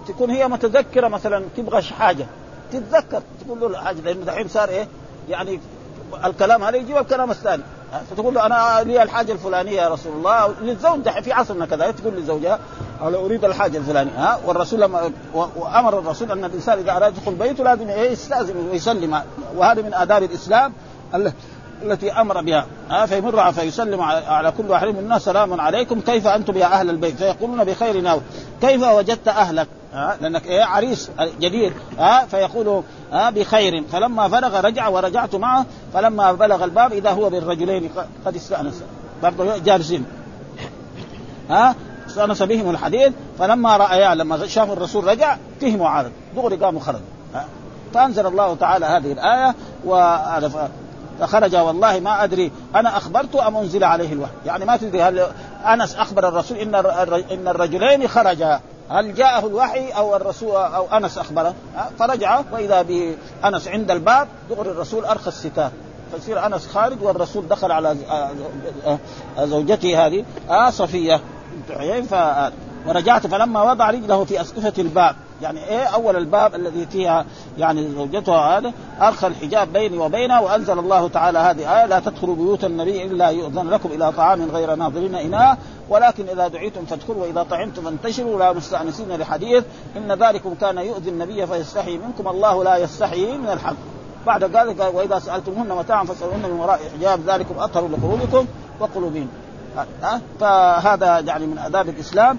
تكون 0.09 0.31
هي 0.31 0.49
متذكرة 0.49 1.09
مثلا 1.09 1.45
تبغى 1.57 1.83
حاجة. 1.83 2.27
تتذكر 2.73 3.23
تقول 3.47 3.73
له 3.73 3.79
حاجة 3.79 4.01
لأنه 4.01 4.25
دحين 4.25 4.49
صار 4.49 4.69
إيه؟ 4.69 4.89
يعني 5.29 5.61
الكلام 6.25 6.65
هذا 6.65 6.77
يجيب 6.77 6.97
الكلام 6.97 7.31
الثاني. 7.31 7.63
فتقول 8.11 8.35
له 8.35 8.47
أنا 8.47 8.83
لي 8.85 9.03
الحاجة 9.03 9.33
الفلانية 9.33 9.83
يا 9.83 9.89
رسول 9.89 10.13
الله 10.13 10.55
للزوج 10.63 11.01
دحين 11.01 11.23
في 11.23 11.33
عصرنا 11.33 11.67
كذا 11.67 11.91
تقول 11.91 12.15
لزوجها 12.15 12.59
أنا 13.03 13.17
أريد 13.17 13.45
الحاجة 13.45 13.79
الفلانية 13.79 14.13
ها؟ 14.17 14.41
والرسول 14.47 14.81
لما 14.81 15.11
وأمر 15.35 15.99
الرسول 15.99 16.31
أن 16.31 16.45
الإنسان 16.45 16.79
إذا 16.79 16.93
أراد 16.97 17.17
يدخل 17.17 17.35
بيته 17.35 17.65
لازم 17.65 17.91
يستأذن 17.91 18.57
ويسلم 18.57 19.23
وهذا 19.57 19.83
من 19.83 19.95
آداب 19.95 20.23
الإسلام. 20.23 20.73
التي 21.93 22.13
أمر 22.13 22.43
بها. 22.43 22.67
ها 22.91 23.07
فيمر 23.07 23.53
فيسلم 23.53 24.01
على 24.01 24.53
كل 24.59 24.71
واحد 24.71 24.89
منا 24.89 25.19
سلام 25.19 25.61
عليكم. 25.61 26.01
كيف 26.01 26.27
أنتم 26.27 26.57
يا 26.57 26.67
أهل 26.67 26.91
البيت؟ 26.91 27.17
فيقولون 27.17 27.65
بخير 27.65 28.01
ناو. 28.01 28.21
كيف 28.61 28.83
وجدت 28.83 29.29
أهلك؟ 29.29 29.69
ها 29.93 30.17
لأنك 30.21 30.47
إيه؟ 30.47 30.65
عريس 30.65 31.11
جديد. 31.41 31.73
ها 31.99 32.27
فيقول 32.27 32.83
ها 33.13 33.31
بخير. 33.31 33.85
فلما 33.93 34.29
فرغ 34.29 34.61
رجع 34.61 34.89
ورجعت 34.89 35.35
معه. 35.35 35.67
فلما 35.95 36.33
بلغ 36.33 36.65
الباب 36.65 36.93
إذا 36.93 37.11
هو 37.11 37.31
بالرجلين 37.31 37.91
قد 38.27 38.37
استأنس. 38.37 38.83
برضه 39.23 39.59
جالسين. 39.59 40.05
ها 41.51 41.75
استأنس 42.07 42.43
بهم 42.43 42.71
الحديث. 42.71 43.13
فلما 43.39 43.77
رأيا 43.77 44.15
لما 44.15 44.47
شافوا 44.47 44.73
الرسول 44.73 45.05
رجع 45.05 45.37
فهموا 45.61 45.89
عادة 45.89 46.11
دغري 46.37 46.57
قاموا 46.57 46.81
خرجوا. 46.81 47.01
فأنزل 47.95 48.27
الله 48.27 48.55
تعالى 48.55 48.87
هذه 48.87 49.13
الآية 49.13 49.55
فخرج 51.21 51.57
والله 51.57 52.01
ما 52.01 52.25
أدري 52.25 52.53
أنا 52.75 52.97
أخبرت 52.97 53.37
أم 53.37 53.57
أنزل 53.57 53.85
عليه 53.85 54.13
الوحي؟ 54.13 54.33
يعني 54.47 54.65
ما 54.65 54.77
تدري 54.77 55.03
هل 55.03 55.27
أنس 55.67 55.97
أخبر 55.97 56.29
الرسول 56.29 56.59
إن 56.59 56.75
إن 57.33 57.49
الرجلين 57.49 58.09
خرجا؟ 58.09 58.61
هل 58.91 59.15
جاءه 59.15 59.47
الوحي 59.47 59.89
أو 59.89 60.17
الرسول 60.17 60.57
أو 60.57 60.87
أنس 60.87 61.19
أخبره؟ 61.19 61.55
فرجع 61.99 62.41
وإذا 62.53 62.83
بانس 62.83 63.69
عند 63.69 63.91
الباب 63.91 64.29
دغري 64.51 64.71
الرسول 64.71 65.05
أرخى 65.05 65.29
الستار. 65.29 65.71
فيصير 66.15 66.47
أنس 66.47 66.67
خارج 66.67 67.03
والرسول 67.03 67.49
دخل 67.49 67.73
على 67.73 67.97
زوجته 69.39 70.07
هذه 70.07 70.25
آه 70.51 70.71
صفية 70.71 71.21
ف 72.11 72.15
ورجعت 72.87 73.27
فلما 73.27 73.63
وضع 73.63 73.91
رجله 73.91 74.25
في 74.25 74.41
أسكفة 74.41 74.73
الباب. 74.79 75.17
يعني 75.43 75.65
إيه 75.65 75.83
أول 75.83 76.17
الباب 76.17 76.55
الذي 76.55 76.87
فيها 76.87 77.25
يعني 77.59 77.89
زوجتها 77.89 78.59
هذا 78.59 78.73
ارخى 79.01 79.27
الحجاب 79.27 79.73
بيني 79.73 79.99
وبينها 79.99 80.41
وأنزل 80.41 80.79
الله 80.79 81.09
تعالى 81.09 81.39
هذه 81.39 81.81
آية 81.81 81.87
لا 81.87 82.01
تدخلوا 82.01 82.37
بيوت 82.37 82.65
النبي 82.65 83.05
إلا 83.05 83.29
يؤذن 83.29 83.71
لكم 83.71 83.89
إلى 83.93 84.13
طعام 84.13 84.51
غير 84.51 84.75
ناظرين 84.75 85.15
اناه 85.15 85.57
ولكن 85.89 86.29
إذا 86.29 86.49
دعيتم 86.49 86.85
فادخلوا 86.85 87.23
وإذا 87.23 87.43
طعمتم 87.43 87.83
فانتشروا 87.83 88.39
لا 88.39 88.53
مستأنسين 88.53 89.17
لحديث. 89.17 89.65
إن 89.97 90.13
ذلكم 90.13 90.55
كان 90.61 90.79
يؤذي 90.79 91.11
النبي 91.11 91.47
فيستحي 91.47 91.99
منكم 91.99 92.29
الله 92.29 92.65
لا 92.65 92.77
يستحي 92.77 93.37
من 93.39 93.49
الحق. 93.49 93.77
بعد 94.27 94.45
ذلك 94.45 94.91
وإذا 94.95 95.19
سألتموهن 95.19 95.69
متاعا 95.69 96.05
فاسألوهن 96.05 96.43
من 96.43 96.61
وراء 96.61 96.81
حجاب 96.99 97.21
ذلكم 97.27 97.59
أطهر 97.59 97.89
لقلوبكم 97.89 98.47
وقلوبهم. 98.81 99.29
فهذا 100.41 101.19
يعني 101.19 101.47
من 101.47 101.59
آداب 101.59 101.89
الإسلام. 101.89 102.39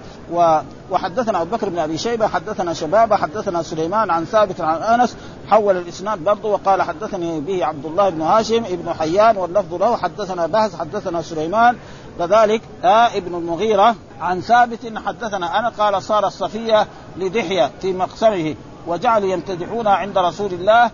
وحدثنا 0.90 1.42
أبو 1.42 1.56
بكر 1.56 1.68
بن 1.68 1.78
أبي 1.78 1.98
شيبة 1.98 2.26
حدثنا 2.26 2.72
شبابة 2.72 3.16
حدثنا 3.16 3.62
سليمان 3.62 4.10
عن 4.10 4.24
ثابت 4.24 4.60
عن 4.60 5.00
أنس 5.00 5.16
حول 5.48 5.76
الإسناد 5.76 6.24
برضه 6.24 6.48
وقال 6.48 6.82
حدثني 6.82 7.40
به 7.40 7.64
عبد 7.64 7.86
الله 7.86 8.08
بن 8.08 8.22
هاشم 8.22 8.64
ابن 8.64 8.92
حيان 8.92 9.36
واللفظ 9.36 9.74
له. 9.74 9.96
حدثنا 9.96 10.46
بهز 10.46 10.76
حدثنا 10.76 11.22
سليمان 11.22 11.76
كذلك 12.18 12.62
آه 12.84 13.06
ابن 13.16 13.34
المغيرة. 13.34 13.94
عن 14.20 14.40
ثابت 14.40 14.92
حدثنا 15.06 15.58
أنا 15.58 15.68
قال 15.68 16.02
صار 16.02 16.26
الصفية 16.26 16.86
لدحية 17.16 17.70
في 17.80 17.92
مقسمه 17.92 18.54
وجعلوا 18.86 19.28
يمتدحون 19.28 19.86
عند 19.86 20.18
رسول 20.18 20.52
الله. 20.52 20.90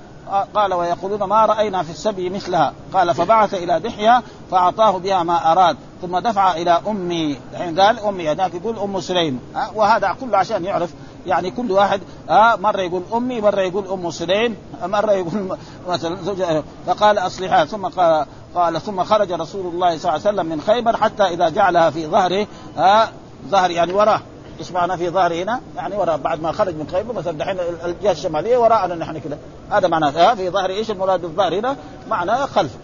قال 0.55 0.75
ويقولون 0.75 1.23
ما 1.23 1.47
رأينا 1.47 1.83
في 1.83 1.91
السبي 1.91 2.31
مثلها. 2.31 2.73
قال 2.95 3.15
فبعث 3.15 3.55
إلى 3.55 3.81
دحية 3.81 4.23
فأعطاه 4.51 4.99
بها 4.99 5.23
ما 5.23 5.53
أراد. 5.53 5.77
ثم 6.03 6.19
دفع 6.19 6.57
إلى 6.57 6.81
أمي 6.89 7.39
الحين 7.53 7.81
قال 7.81 7.99
أمي 7.99 8.31
هذاك 8.31 8.55
يقول 8.55 8.79
أم 8.79 9.01
سليم. 9.01 9.41
وهذا 9.75 10.17
كله 10.21 10.39
عشان 10.39 10.65
يعرف 10.65 10.91
يعني 11.27 11.51
كل 11.51 11.73
واحد 11.73 12.01
آه 12.31 12.57
مرة 12.57 12.81
يقول 12.81 13.03
أمي 13.15 13.41
مرة 13.41 13.61
يقول 13.61 13.87
أم 13.87 14.11
سليم 14.11 14.57
مرة 14.83 15.13
يقول 15.13 15.59
مثلا 15.89 16.23
زوجة 16.23 16.63
فقال 16.87 17.19
أصلحها. 17.19 17.65
ثم 17.65 17.87
قال, 17.87 18.27
قال 18.55 18.81
ثم 18.81 19.05
خرج 19.05 19.33
رسول 19.33 19.67
الله 19.67 19.99
صلى 19.99 20.15
الله 20.15 20.27
عليه 20.27 20.37
وسلم 20.37 20.47
من 20.47 20.61
خيبر 20.61 20.97
حتى 20.97 21.23
إذا 21.23 21.49
جعلها 21.49 21.91
في 21.91 22.07
ظهره 22.07 22.47
آه 22.79 23.09
ظهر 23.49 23.71
يعني 23.71 23.93
وراه. 23.93 24.21
إيش 24.59 24.73
معنى 24.73 24.97
في 24.97 25.11
ظهره 25.11 25.35
هنا؟ 25.35 25.61
يعني 25.77 25.97
وراء 25.97 26.17
بعد 26.17 26.43
ما 26.43 26.53
خرج 26.53 26.75
من 26.75 26.89
خيبر 26.93 27.15
مثلا 27.15 27.39
دحين 27.39 27.57
الجهة 27.85 28.13
الشمالية 28.13 28.57
وراءنا 28.57 28.95
نحن 28.95 29.19
كده 29.19 29.39
هذا 29.71 29.89
معناه 29.89 30.35
في 30.35 30.51
ظهر 30.51 30.71
إيش 30.71 30.91
المراد 30.91 31.21
بالظهر 31.21 31.59
هنا؟ 31.59 31.77
معناه 32.09 32.47
خلف 32.47 32.77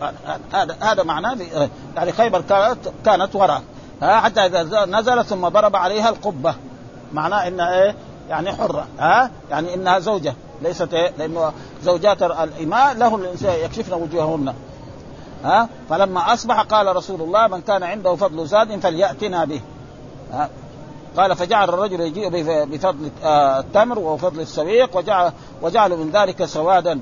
هذا 0.52 0.76
هذا 0.80 1.02
معناه 1.02 1.36
يعني 1.96 2.12
خيبر 2.12 2.40
كانت 2.40 2.78
كانت 3.04 3.34
وراء 3.34 3.62
حتى 4.02 4.40
إذا 4.40 4.84
نزل 4.84 5.24
ثم 5.24 5.48
ضرب 5.48 5.76
عليها 5.76 6.08
القبة 6.08 6.54
معناه 7.12 7.48
إنها 7.48 7.82
إيه؟ 7.82 7.94
يعني 8.28 8.52
حرة 8.52 8.86
ها 8.98 9.30
يعني 9.50 9.74
إنها 9.74 9.98
زوجة 9.98 10.34
ليست 10.62 10.94
إيه؟ 10.94 11.12
لأنه 11.18 11.52
زوجات 11.82 12.22
الإماء 12.22 12.94
لهم 12.94 13.24
يكشفن 13.42 13.92
وجوههن 13.92 14.54
ها 15.44 15.68
فلما 15.90 16.32
أصبح 16.32 16.60
قال 16.60 16.96
رسول 16.96 17.20
الله 17.20 17.46
من 17.46 17.60
كان 17.60 17.82
عنده 17.82 18.16
فضل 18.16 18.46
زاد 18.46 18.80
فليأتنا 18.80 19.44
به 19.44 19.60
ها 20.32 20.48
قال 21.18 21.36
فجعل 21.36 21.68
الرجل 21.68 22.00
يجيء 22.00 22.28
بفضل 22.64 23.10
التمر 23.24 23.98
وفضل 23.98 24.40
السويق 24.40 24.96
وجعل 24.96 25.32
وجعلوا 25.62 25.96
من 25.96 26.10
ذلك 26.10 26.44
سوادا 26.44 27.00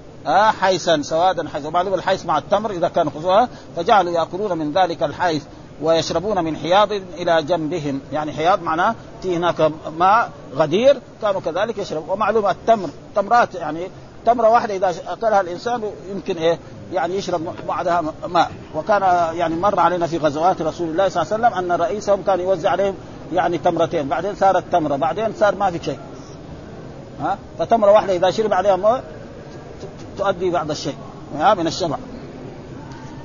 حيسا 0.60 1.02
سوادا 1.02 1.48
حيسا. 1.48 1.68
ومعلوم 1.68 1.94
الحيس 1.94 2.26
مع 2.26 2.38
التمر 2.38 2.70
إذا 2.70 2.88
كان 2.88 3.10
خصوها 3.10 3.48
فجعلوا 3.76 4.12
يأكلون 4.12 4.58
من 4.58 4.72
ذلك 4.72 5.02
الحيس 5.02 5.42
ويشربون 5.82 6.44
من 6.44 6.56
حياض 6.56 6.92
إلى 6.92 7.42
جنبهم. 7.42 8.00
يعني 8.12 8.32
حياض 8.32 8.62
معناه 8.62 8.94
في 9.22 9.36
هناك 9.36 9.72
ماء 9.98 10.30
غدير 10.54 11.00
كانوا 11.22 11.40
كذلك 11.40 11.78
يشربون. 11.78 12.10
ومعلوم 12.10 12.46
التمر 12.46 12.88
تمرات 13.16 13.54
يعني 13.54 13.90
تمرة 14.26 14.48
واحدة 14.48 14.76
إذا 14.76 14.94
أكلها 15.08 15.40
الإنسان 15.40 15.82
يمكن 16.10 16.36
إيه؟ 16.36 16.58
يعني 16.92 17.16
يشرب 17.16 17.54
بعدها 17.68 18.04
ماء. 18.28 18.50
وكان 18.74 19.02
يعني 19.36 19.54
مر 19.54 19.80
علينا 19.80 20.06
في 20.06 20.18
غزوات 20.18 20.62
رسول 20.62 20.88
الله 20.88 21.08
صلى 21.08 21.22
الله 21.22 21.34
عليه 21.34 21.46
وسلم 21.46 21.72
أن 21.72 21.80
رئيسهم 21.80 22.22
كان 22.22 22.40
يوزع 22.40 22.70
عليهم 22.70 22.94
يعني 23.32 23.58
تمرتين 23.58 24.08
بعدين 24.08 24.34
صارت 24.34 24.64
تمرة 24.72 24.96
بعدين 24.96 25.32
صار 25.38 25.54
ما 25.54 25.70
في 25.70 25.84
شيء. 25.84 25.98
ها؟ 27.20 27.38
فتمرة 27.58 27.90
واحدة 27.90 28.16
إذا 28.16 28.30
شرب 28.30 28.52
عليها 28.52 28.76
ماء 28.76 29.04
تؤدي 30.18 30.50
بعض 30.50 30.70
الشيء 30.70 30.96
ها؟ 31.38 31.54
من 31.54 31.66
الشبع. 31.66 31.96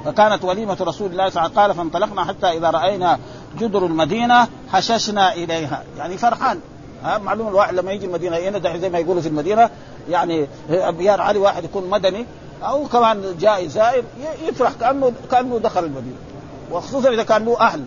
فكانت 0.06 0.43
وليمة 0.43 0.78
رسول 0.82 1.12
الله 1.12 1.30
صلى 1.30 1.45
الله 1.45 1.52
عليه 1.52 1.52
وسلم 1.52 1.60
قال 1.60 1.74
فانطلقنا 1.74 2.26
حتى 2.26 2.47
إذا 2.47 2.70
رأينا 2.70 3.20
جدر 3.60 3.86
المدينة 3.86 4.47
حششنا 4.72 5.34
إليها. 5.34 5.84
يعني 5.97 6.18
فرحان 6.18 6.60
ها؟ 7.04 7.18
معلوم 7.18 7.47
الواحد 7.47 7.74
لما 7.74 7.91
يجي 7.91 8.06
المدينة 8.06 8.38
هنا 8.38 8.78
زي 8.78 8.89
ما 8.89 8.99
يقولوا 8.99 9.22
في 9.22 9.28
المدينة؟ 9.28 9.70
يعني 10.10 10.47
أبيار 10.70 11.22
علي 11.22 11.39
واحد 11.39 11.64
يكون 11.64 11.89
مدني 11.89 12.26
أو 12.64 12.88
كمان 12.88 13.38
جاي 13.39 13.70
زائر 13.70 14.04
يفرح 14.47 14.72
كأنه 14.80 15.12
كأنه 15.32 15.58
دخل 15.58 15.84
المدينة. 15.84 16.18
وخصوصا 16.72 17.10
إذا 17.10 17.24
كان 17.24 17.45
له 17.45 17.60
أهل. 17.60 17.84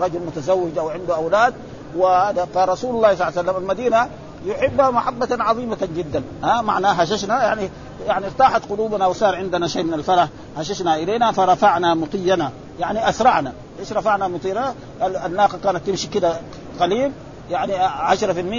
رجل 0.00 0.20
متزوج 0.26 0.78
أو 0.78 0.88
عنده 0.88 1.16
أولاد 1.16 1.54
وهذا 1.96 2.48
فرسول 2.54 2.94
الله 2.94 3.14
صلى 3.14 3.28
الله 3.28 3.38
عليه 3.38 3.50
وسلم 3.50 3.62
المدينة 3.62 4.08
يحبها 4.46 4.90
محبة 4.90 5.28
عظيمة 5.30 5.88
جدا. 5.96 6.22
ها 6.42 6.62
معناها 6.62 7.04
هششنا 7.04 7.42
يعني 7.42 7.70
يعني 8.06 8.26
ارتاحت 8.26 8.70
قلوبنا 8.70 9.06
وصار 9.06 9.36
عندنا 9.36 9.66
شيء 9.66 9.84
من 9.84 9.94
الفرح. 9.94 10.28
هششنا 10.56 10.96
إلينا 10.96 11.32
فرفعنا 11.32 11.94
مطينا 11.94 12.50
يعني 12.80 13.08
أسرعنا. 13.08 13.52
إيش 13.80 13.92
رفعنا 13.92 14.28
مطينا؟ 14.28 14.74
الناقة 15.02 15.58
كانت 15.64 15.86
تمشي 15.86 16.08
كده 16.08 16.36
قليل 16.80 17.12
يعني 17.50 17.72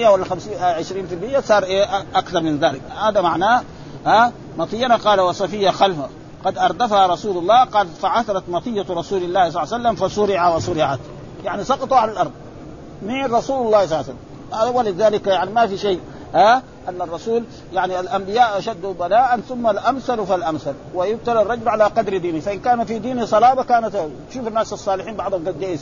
10% 0.05 0.09
ولا 0.09 0.25
50 0.25 0.53
20% 1.39 1.39
صار 1.39 1.63
إيه 1.63 1.85
أكثر 2.15 2.41
من 2.41 2.59
ذلك. 2.59 2.81
هذا 3.01 3.21
معناه 3.21 3.61
ها 4.05 4.31
مطينا 4.57 4.95
قال 4.95 5.21
وصفية 5.21 5.69
خلفه. 5.69 6.09
قد 6.45 6.57
اردفها 6.57 7.07
رسول 7.07 7.37
الله 7.37 7.63
قد 7.63 7.87
فعثرت 8.01 8.43
مطية 8.49 8.85
رسول 8.89 9.23
الله 9.23 9.49
صلى 9.49 9.63
الله 9.63 9.73
عليه 9.73 9.89
وسلم 9.89 9.95
فصرع 9.95 10.55
وصرعت 10.55 10.99
يعني 11.45 11.63
سقطوا 11.63 11.97
على 11.97 12.11
الأرض. 12.11 12.31
من 13.01 13.25
رسول 13.35 13.65
الله 13.65 13.85
صلى 13.85 13.99
الله 13.99 14.05
عليه 14.53 14.69
وسلم؟ 14.69 14.75
ولذلك 14.75 15.27
يعني 15.27 15.51
ما 15.51 15.67
في 15.67 15.77
شيء. 15.77 15.99
ها 16.33 16.61
أن 16.89 17.01
الرسول 17.01 17.43
يعني 17.73 17.99
الأنبياء 17.99 18.57
أشد 18.57 18.85
بلاء 18.99 19.39
ثم 19.49 19.67
الأمثل 19.67 20.25
فالأمثل. 20.25 20.73
ويبتلى 20.95 21.41
الرجل 21.41 21.69
على 21.69 21.83
قدر 21.83 22.17
دينه. 22.17 22.39
فإن 22.39 22.59
كان 22.59 22.85
في 22.85 22.99
دينه 22.99 23.25
صلابة 23.25 23.63
كانت 23.63 24.07
شوف 24.33 24.47
الناس 24.47 24.73
الصالحين 24.73 25.15
بعضهم 25.15 25.47
قد 25.47 25.63
إيش 25.63 25.79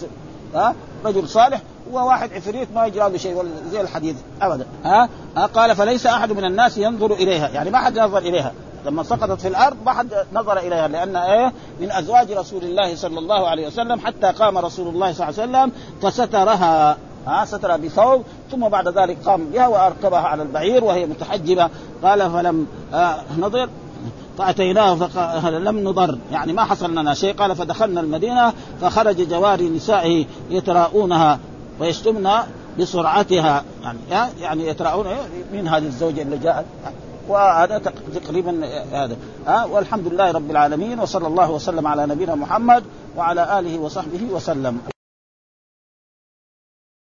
ها 0.55 0.75
رجل 1.05 1.29
صالح 1.29 1.61
وواحد 1.91 2.33
عفريت 2.33 2.67
ما 2.75 2.85
يجرى 2.85 3.09
له 3.09 3.17
شيء 3.17 3.45
زي 3.71 3.81
الحديث. 3.81 4.15
ابدا. 4.41 4.65
ها؟, 4.83 5.09
ها 5.37 5.45
قال 5.45 5.75
فليس 5.75 6.05
أحد 6.07 6.31
من 6.31 6.45
الناس 6.45 6.77
ينظر 6.77 7.13
إليها. 7.13 7.49
يعني 7.49 7.69
ما 7.69 7.77
حد 7.77 7.99
نظر 7.99 8.17
إليها. 8.17 8.51
لما 8.85 9.03
سقطت 9.03 9.41
في 9.41 9.47
الأرض 9.47 9.77
ما 9.85 9.93
حد 9.93 10.13
نظر 10.33 10.57
إليها 10.57 10.87
لأن 10.87 11.15
إيه؟ 11.15 11.53
من 11.81 11.91
أزواج 11.91 12.31
رسول 12.31 12.63
الله 12.63 12.95
صلى 12.95 13.19
الله 13.19 13.47
عليه 13.47 13.67
وسلم 13.67 13.99
حتى 13.99 14.31
قام 14.31 14.57
رسول 14.57 14.87
الله 14.87 15.13
صلى 15.13 15.29
الله 15.29 15.41
عليه 15.41 15.51
وسلم 15.51 15.71
فسترها 16.01 16.97
ها 17.27 17.45
ستر 17.45 17.77
بثوب 17.77 18.23
ثم 18.51 18.69
بعد 18.69 18.87
ذلك 18.87 19.17
قام 19.25 19.45
بها 19.45 19.67
وأركبها 19.67 20.19
على 20.19 20.43
البعير 20.43 20.83
وهي 20.83 21.05
متحجبة. 21.05 21.69
قال 22.03 22.31
فلم 22.31 22.67
آه 22.93 23.15
نضر 23.37 23.69
فأتيناه 24.37 24.95
فقال 24.95 25.65
لم 25.65 25.87
نضر 25.87 26.17
يعني 26.31 26.53
ما 26.53 26.63
حصل 26.63 26.91
لنا 26.91 27.13
شيء. 27.13 27.33
قال 27.33 27.55
فدخلنا 27.55 28.01
المدينة 28.01 28.53
فخرج 28.81 29.29
جواري 29.29 29.69
نسائه 29.69 30.25
يتراءونها 30.49 31.39
ويشتمن 31.79 32.29
بسرعتها. 32.79 33.63
يعني 33.83 34.31
يعني 34.41 34.67
يتراءون 34.67 35.05
من 35.53 35.67
هذه 35.67 35.85
الزوجة 35.85 36.21
اللي 36.21 36.37
جاءت؟ 36.37 36.65
وهذا 37.27 37.77
تقريبا 38.15 38.65
هذا. 38.91 39.17
ها 39.47 39.65
والحمد 39.65 40.07
لله 40.07 40.31
رب 40.31 40.51
العالمين 40.51 40.99
وصلى 40.99 41.27
الله 41.27 41.51
وسلم 41.51 41.87
على 41.87 42.05
نبينا 42.05 42.35
محمد 42.35 42.83
وعلى 43.17 43.59
آله 43.59 43.79
وصحبه 43.79 44.23
وسلم. 44.31 44.94